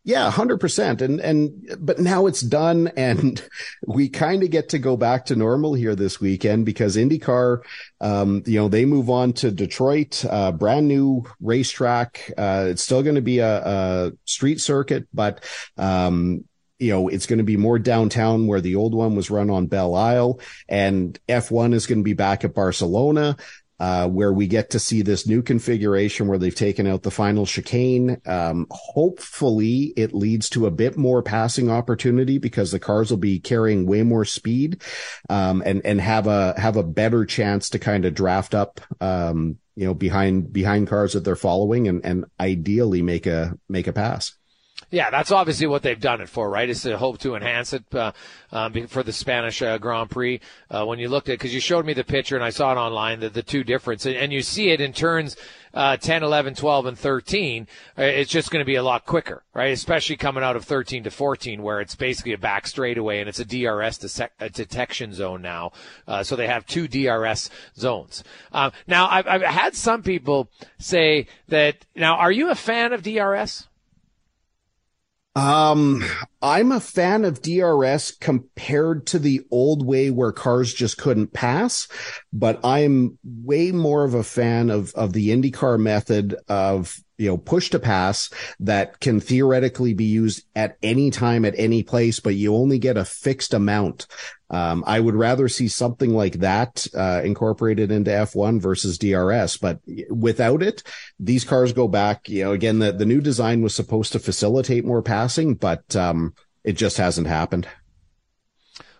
Yeah, 0.08 0.30
hundred 0.30 0.58
percent. 0.58 1.02
And, 1.02 1.20
and, 1.20 1.76
but 1.78 1.98
now 1.98 2.26
it's 2.26 2.40
done 2.40 2.88
and 2.96 3.46
we 3.86 4.08
kind 4.08 4.42
of 4.42 4.50
get 4.50 4.70
to 4.70 4.78
go 4.78 4.96
back 4.96 5.26
to 5.26 5.36
normal 5.36 5.74
here 5.74 5.94
this 5.94 6.18
weekend 6.18 6.64
because 6.64 6.96
IndyCar, 6.96 7.60
um, 8.00 8.42
you 8.46 8.58
know, 8.58 8.68
they 8.68 8.86
move 8.86 9.10
on 9.10 9.34
to 9.34 9.50
Detroit, 9.50 10.24
uh, 10.24 10.52
brand 10.52 10.88
new 10.88 11.24
racetrack. 11.42 12.32
Uh, 12.38 12.68
it's 12.70 12.82
still 12.82 13.02
going 13.02 13.16
to 13.16 13.20
be 13.20 13.40
a, 13.40 13.58
a, 13.58 14.12
street 14.24 14.62
circuit, 14.62 15.06
but, 15.12 15.44
um, 15.76 16.44
you 16.78 16.92
know, 16.92 17.08
it's 17.08 17.26
going 17.26 17.38
to 17.38 17.44
be 17.44 17.56
more 17.56 17.78
downtown 17.78 18.46
where 18.46 18.60
the 18.60 18.76
old 18.76 18.94
one 18.94 19.16
was 19.16 19.30
run 19.30 19.50
on 19.50 19.66
Belle 19.66 19.94
Isle 19.94 20.40
and 20.68 21.18
F1 21.28 21.74
is 21.74 21.86
going 21.86 21.98
to 21.98 22.04
be 22.04 22.14
back 22.14 22.44
at 22.44 22.54
Barcelona. 22.54 23.36
Uh, 23.80 24.08
where 24.08 24.32
we 24.32 24.48
get 24.48 24.70
to 24.70 24.80
see 24.80 25.02
this 25.02 25.24
new 25.24 25.40
configuration 25.40 26.26
where 26.26 26.36
they've 26.36 26.52
taken 26.52 26.84
out 26.84 27.04
the 27.04 27.12
final 27.12 27.46
chicane. 27.46 28.20
Um, 28.26 28.66
hopefully 28.72 29.92
it 29.96 30.12
leads 30.12 30.48
to 30.50 30.66
a 30.66 30.70
bit 30.72 30.96
more 30.96 31.22
passing 31.22 31.70
opportunity 31.70 32.38
because 32.38 32.72
the 32.72 32.80
cars 32.80 33.10
will 33.10 33.18
be 33.18 33.38
carrying 33.38 33.86
way 33.86 34.02
more 34.02 34.24
speed, 34.24 34.82
um, 35.30 35.62
and, 35.64 35.86
and 35.86 36.00
have 36.00 36.26
a, 36.26 36.58
have 36.58 36.74
a 36.74 36.82
better 36.82 37.24
chance 37.24 37.70
to 37.70 37.78
kind 37.78 38.04
of 38.04 38.14
draft 38.14 38.52
up, 38.52 38.80
um, 39.00 39.58
you 39.76 39.86
know, 39.86 39.94
behind, 39.94 40.52
behind 40.52 40.88
cars 40.88 41.12
that 41.12 41.20
they're 41.22 41.36
following 41.36 41.86
and, 41.86 42.04
and 42.04 42.24
ideally 42.40 43.00
make 43.00 43.28
a, 43.28 43.56
make 43.68 43.86
a 43.86 43.92
pass. 43.92 44.37
Yeah, 44.90 45.10
that's 45.10 45.30
obviously 45.30 45.66
what 45.66 45.82
they've 45.82 46.00
done 46.00 46.22
it 46.22 46.30
for, 46.30 46.48
right? 46.48 46.68
Is 46.68 46.82
to 46.82 46.96
hope 46.96 47.18
to 47.18 47.34
enhance 47.34 47.74
it 47.74 47.84
uh, 47.94 48.12
um, 48.52 48.86
for 48.86 49.02
the 49.02 49.12
Spanish 49.12 49.60
uh, 49.60 49.76
Grand 49.76 50.08
Prix. 50.08 50.40
Uh, 50.70 50.86
when 50.86 50.98
you 50.98 51.08
looked 51.08 51.28
at, 51.28 51.34
because 51.34 51.52
you 51.52 51.60
showed 51.60 51.84
me 51.84 51.92
the 51.92 52.04
picture 52.04 52.36
and 52.36 52.44
I 52.44 52.48
saw 52.48 52.72
it 52.72 52.76
online, 52.76 53.20
the, 53.20 53.28
the 53.28 53.42
two 53.42 53.64
difference, 53.64 54.06
and, 54.06 54.16
and 54.16 54.32
you 54.32 54.40
see 54.40 54.70
it 54.70 54.80
in 54.80 54.94
turns 54.94 55.36
uh, 55.74 55.96
10, 55.96 56.22
11, 56.22 56.54
12, 56.54 56.86
and 56.86 56.98
13. 56.98 57.66
Uh, 57.98 58.02
it's 58.02 58.30
just 58.30 58.50
going 58.50 58.60
to 58.60 58.66
be 58.66 58.76
a 58.76 58.82
lot 58.82 59.06
quicker, 59.06 59.42
right? 59.54 59.72
Especially 59.72 60.16
coming 60.16 60.42
out 60.42 60.56
of 60.56 60.64
13 60.64 61.04
to 61.04 61.10
14, 61.10 61.62
where 61.62 61.80
it's 61.80 61.94
basically 61.94 62.32
a 62.32 62.38
back 62.38 62.66
straightaway 62.66 63.20
and 63.20 63.28
it's 63.28 63.38
a 63.38 63.44
DRS 63.44 63.98
de- 63.98 64.50
detection 64.50 65.12
zone 65.12 65.42
now. 65.42 65.72
Uh, 66.06 66.22
so 66.22 66.34
they 66.34 66.46
have 66.46 66.66
two 66.66 66.88
DRS 66.88 67.50
zones. 67.76 68.24
Um, 68.52 68.72
now, 68.86 69.08
I've, 69.08 69.26
I've 69.26 69.42
had 69.42 69.76
some 69.76 70.02
people 70.02 70.48
say 70.78 71.26
that. 71.48 71.76
Now, 71.94 72.16
are 72.16 72.32
you 72.32 72.50
a 72.50 72.54
fan 72.54 72.92
of 72.92 73.02
DRS? 73.02 73.67
Um, 75.34 76.04
I'm 76.42 76.72
a 76.72 76.80
fan 76.80 77.24
of 77.24 77.42
DRS 77.42 78.10
compared 78.12 79.06
to 79.08 79.18
the 79.18 79.42
old 79.50 79.86
way 79.86 80.10
where 80.10 80.32
cars 80.32 80.74
just 80.74 80.98
couldn't 80.98 81.32
pass, 81.32 81.86
but 82.32 82.58
I'm 82.64 83.18
way 83.24 83.70
more 83.70 84.04
of 84.04 84.14
a 84.14 84.24
fan 84.24 84.68
of, 84.68 84.92
of 84.94 85.12
the 85.12 85.28
IndyCar 85.28 85.78
method 85.78 86.34
of 86.48 86.98
you 87.18 87.28
know, 87.28 87.36
push 87.36 87.70
to 87.70 87.78
pass 87.78 88.30
that 88.60 89.00
can 89.00 89.20
theoretically 89.20 89.92
be 89.92 90.04
used 90.04 90.44
at 90.54 90.78
any 90.82 91.10
time 91.10 91.44
at 91.44 91.54
any 91.58 91.82
place, 91.82 92.20
but 92.20 92.36
you 92.36 92.54
only 92.54 92.78
get 92.78 92.96
a 92.96 93.04
fixed 93.04 93.52
amount. 93.52 94.06
Um, 94.50 94.82
I 94.86 95.00
would 95.00 95.14
rather 95.14 95.48
see 95.48 95.68
something 95.68 96.14
like 96.14 96.38
that, 96.40 96.86
uh, 96.94 97.20
incorporated 97.22 97.90
into 97.90 98.10
F1 98.10 98.60
versus 98.60 98.96
DRS, 98.96 99.58
but 99.58 99.80
without 100.08 100.62
it, 100.62 100.82
these 101.20 101.44
cars 101.44 101.72
go 101.72 101.86
back, 101.86 102.28
you 102.28 102.44
know, 102.44 102.52
again, 102.52 102.78
the, 102.78 102.92
the 102.92 103.04
new 103.04 103.20
design 103.20 103.60
was 103.60 103.74
supposed 103.74 104.12
to 104.12 104.18
facilitate 104.18 104.86
more 104.86 105.02
passing, 105.02 105.54
but, 105.54 105.94
um, 105.94 106.34
it 106.64 106.76
just 106.76 106.96
hasn't 106.96 107.26
happened. 107.26 107.68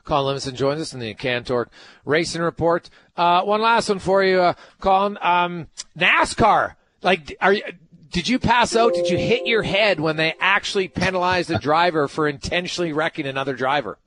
Colin 0.04 0.26
Livingston 0.26 0.56
joins 0.56 0.80
us 0.80 0.94
in 0.94 1.00
the 1.00 1.14
CanTorque 1.14 1.68
Racing 2.06 2.40
Report. 2.40 2.88
Uh, 3.16 3.42
one 3.42 3.60
last 3.60 3.90
one 3.90 3.98
for 3.98 4.24
you, 4.24 4.40
uh, 4.40 4.54
Colin. 4.80 5.18
Um, 5.20 5.66
NASCAR. 5.98 6.76
Like, 7.02 7.36
are 7.40 7.52
you, 7.52 7.62
did 8.10 8.26
you 8.26 8.38
pass 8.38 8.74
out? 8.74 8.94
Did 8.94 9.10
you 9.10 9.18
hit 9.18 9.46
your 9.46 9.62
head 9.62 10.00
when 10.00 10.16
they 10.16 10.34
actually 10.40 10.88
penalized 10.88 11.50
a 11.50 11.58
driver 11.58 12.08
for 12.08 12.26
intentionally 12.26 12.92
wrecking 12.92 13.26
another 13.26 13.54
driver? 13.54 13.98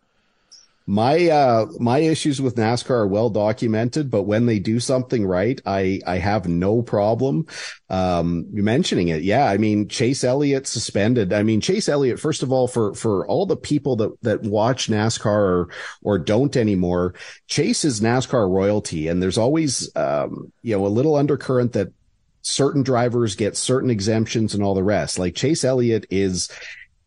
My 0.92 1.30
uh 1.30 1.68
my 1.80 2.00
issues 2.00 2.42
with 2.42 2.58
NASCAR 2.58 2.90
are 2.90 3.08
well 3.08 3.30
documented, 3.30 4.12
but 4.12 4.24
when 4.24 4.46
they 4.46 4.60
do 4.60 4.82
something 4.82 5.26
right, 5.26 5.58
I 5.66 6.02
I 6.06 6.18
have 6.18 6.50
no 6.50 6.82
problem 6.82 7.46
um 7.90 8.46
mentioning 8.52 9.08
it. 9.08 9.22
Yeah, 9.22 9.46
I 9.46 9.58
mean 9.58 9.88
Chase 9.88 10.26
Elliott 10.26 10.68
suspended. 10.68 11.32
I 11.32 11.44
mean 11.44 11.62
Chase 11.62 11.88
Elliott 11.88 12.20
first 12.20 12.44
of 12.44 12.52
all 12.52 12.68
for 12.68 12.94
for 12.94 13.26
all 13.28 13.46
the 13.46 13.56
people 13.56 13.96
that 13.96 14.22
that 14.24 14.42
watch 14.42 14.90
NASCAR 14.90 15.28
or 15.28 15.70
or 16.04 16.20
don't 16.20 16.58
anymore, 16.58 17.14
Chase 17.48 17.86
is 17.86 18.02
NASCAR 18.02 18.50
royalty 18.50 19.08
and 19.08 19.24
there's 19.24 19.38
always 19.38 19.96
um 19.96 20.52
you 20.62 20.76
know 20.76 20.86
a 20.86 20.90
little 20.90 21.16
undercurrent 21.16 21.72
that 21.72 21.94
certain 22.42 22.84
drivers 22.84 23.36
get 23.36 23.56
certain 23.56 23.90
exemptions 23.90 24.54
and 24.54 24.62
all 24.62 24.76
the 24.76 24.84
rest. 24.84 25.18
Like 25.18 25.36
Chase 25.36 25.64
Elliott 25.64 26.06
is 26.10 26.50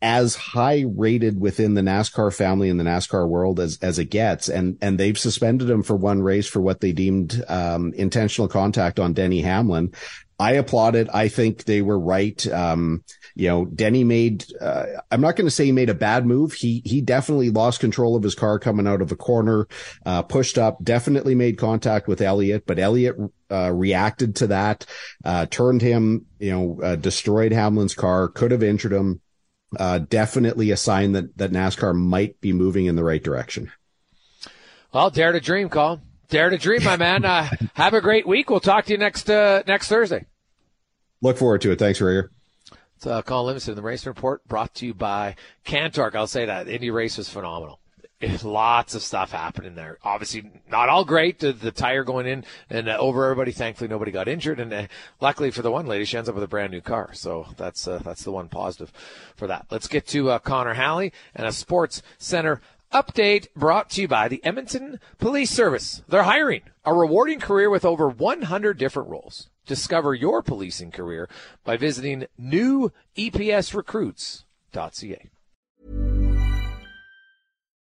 as 0.04 0.36
high 0.36 0.84
rated 0.86 1.40
within 1.40 1.72
the 1.72 1.80
NASCAR 1.80 2.32
family 2.32 2.68
in 2.68 2.76
the 2.76 2.84
NASCAR 2.84 3.26
world 3.26 3.58
as, 3.58 3.78
as 3.80 3.98
it 3.98 4.10
gets. 4.10 4.50
And, 4.50 4.76
and 4.82 5.00
they've 5.00 5.18
suspended 5.18 5.70
him 5.70 5.82
for 5.82 5.96
one 5.96 6.20
race 6.20 6.46
for 6.46 6.60
what 6.60 6.82
they 6.82 6.92
deemed, 6.92 7.42
um, 7.48 7.94
intentional 7.94 8.46
contact 8.46 9.00
on 9.00 9.14
Denny 9.14 9.40
Hamlin. 9.40 9.94
I 10.38 10.52
applaud 10.52 10.94
it. 10.94 11.08
I 11.14 11.28
think 11.28 11.64
they 11.64 11.80
were 11.80 11.98
right. 11.98 12.46
Um, 12.48 13.02
you 13.34 13.48
know, 13.48 13.64
Denny 13.64 14.04
made, 14.04 14.44
uh, 14.60 14.84
I'm 15.10 15.22
not 15.22 15.36
going 15.36 15.46
to 15.46 15.50
say 15.50 15.64
he 15.64 15.72
made 15.72 15.88
a 15.88 15.94
bad 15.94 16.26
move. 16.26 16.52
He, 16.52 16.82
he 16.84 17.00
definitely 17.00 17.48
lost 17.48 17.80
control 17.80 18.14
of 18.14 18.22
his 18.22 18.34
car 18.34 18.58
coming 18.58 18.86
out 18.86 19.00
of 19.00 19.10
a 19.10 19.16
corner, 19.16 19.68
uh, 20.04 20.20
pushed 20.22 20.58
up, 20.58 20.84
definitely 20.84 21.34
made 21.34 21.56
contact 21.56 22.08
with 22.08 22.20
Elliott, 22.20 22.66
but 22.66 22.78
Elliott, 22.78 23.16
uh, 23.50 23.70
reacted 23.72 24.36
to 24.36 24.48
that, 24.48 24.84
uh, 25.24 25.46
turned 25.46 25.80
him, 25.80 26.26
you 26.38 26.50
know, 26.50 26.80
uh, 26.82 26.96
destroyed 26.96 27.52
Hamlin's 27.52 27.94
car, 27.94 28.28
could 28.28 28.50
have 28.50 28.62
injured 28.62 28.92
him. 28.92 29.22
Uh, 29.78 29.98
definitely 29.98 30.70
a 30.70 30.76
sign 30.76 31.12
that, 31.12 31.36
that 31.38 31.52
NASCAR 31.52 31.94
might 31.94 32.40
be 32.40 32.52
moving 32.52 32.86
in 32.86 32.96
the 32.96 33.04
right 33.04 33.22
direction. 33.22 33.72
Well, 34.92 35.10
dare 35.10 35.32
to 35.32 35.40
dream, 35.40 35.68
Colin. 35.68 36.00
Dare 36.28 36.50
to 36.50 36.58
dream, 36.58 36.84
my 36.84 36.96
man. 36.96 37.24
Uh, 37.24 37.48
have 37.74 37.94
a 37.94 38.00
great 38.00 38.26
week. 38.26 38.50
We'll 38.50 38.60
talk 38.60 38.86
to 38.86 38.92
you 38.92 38.98
next 38.98 39.28
uh, 39.28 39.62
next 39.66 39.88
Thursday. 39.88 40.26
Look 41.20 41.36
forward 41.36 41.60
to 41.62 41.72
it. 41.72 41.78
Thanks, 41.78 42.00
Rager. 42.00 42.28
It's 42.96 43.06
uh, 43.06 43.22
Colin 43.22 43.46
Livingston, 43.46 43.74
the 43.74 43.82
Race 43.82 44.06
Report, 44.06 44.46
brought 44.46 44.74
to 44.76 44.86
you 44.86 44.94
by 44.94 45.36
CanTorque. 45.66 46.14
I'll 46.14 46.26
say 46.26 46.46
that 46.46 46.68
Indy 46.68 46.90
race 46.90 47.18
was 47.18 47.28
phenomenal. 47.28 47.80
Lots 48.44 48.94
of 48.94 49.02
stuff 49.02 49.32
happening 49.32 49.74
there. 49.74 49.98
Obviously, 50.02 50.50
not 50.70 50.88
all 50.88 51.04
great. 51.04 51.38
The, 51.38 51.52
the 51.52 51.70
tire 51.70 52.04
going 52.04 52.26
in 52.26 52.44
and 52.70 52.88
uh, 52.88 52.96
over 52.98 53.24
everybody. 53.24 53.52
Thankfully, 53.52 53.88
nobody 53.88 54.10
got 54.10 54.28
injured, 54.28 54.60
and 54.60 54.72
uh, 54.72 54.86
luckily 55.20 55.50
for 55.50 55.62
the 55.62 55.70
one 55.70 55.86
lady, 55.86 56.04
she 56.04 56.16
ends 56.16 56.28
up 56.28 56.34
with 56.34 56.44
a 56.44 56.48
brand 56.48 56.72
new 56.72 56.80
car. 56.80 57.10
So 57.12 57.46
that's 57.56 57.88
uh, 57.88 57.98
that's 57.98 58.24
the 58.24 58.32
one 58.32 58.48
positive 58.48 58.92
for 59.36 59.46
that. 59.46 59.66
Let's 59.70 59.88
get 59.88 60.06
to 60.08 60.30
uh, 60.30 60.38
Connor 60.38 60.74
Halley 60.74 61.12
and 61.34 61.46
a 61.46 61.52
Sports 61.52 62.02
Center 62.18 62.60
update 62.92 63.46
brought 63.56 63.90
to 63.90 64.02
you 64.02 64.08
by 64.08 64.28
the 64.28 64.44
Edmonton 64.44 65.00
Police 65.18 65.50
Service. 65.50 66.02
They're 66.08 66.22
hiring 66.22 66.62
a 66.84 66.94
rewarding 66.94 67.40
career 67.40 67.68
with 67.68 67.84
over 67.84 68.08
100 68.08 68.78
different 68.78 69.08
roles. 69.08 69.50
Discover 69.66 70.14
your 70.14 70.42
policing 70.42 70.92
career 70.92 71.28
by 71.64 71.76
visiting 71.76 72.26
newePSrecruits.ca. 72.40 75.30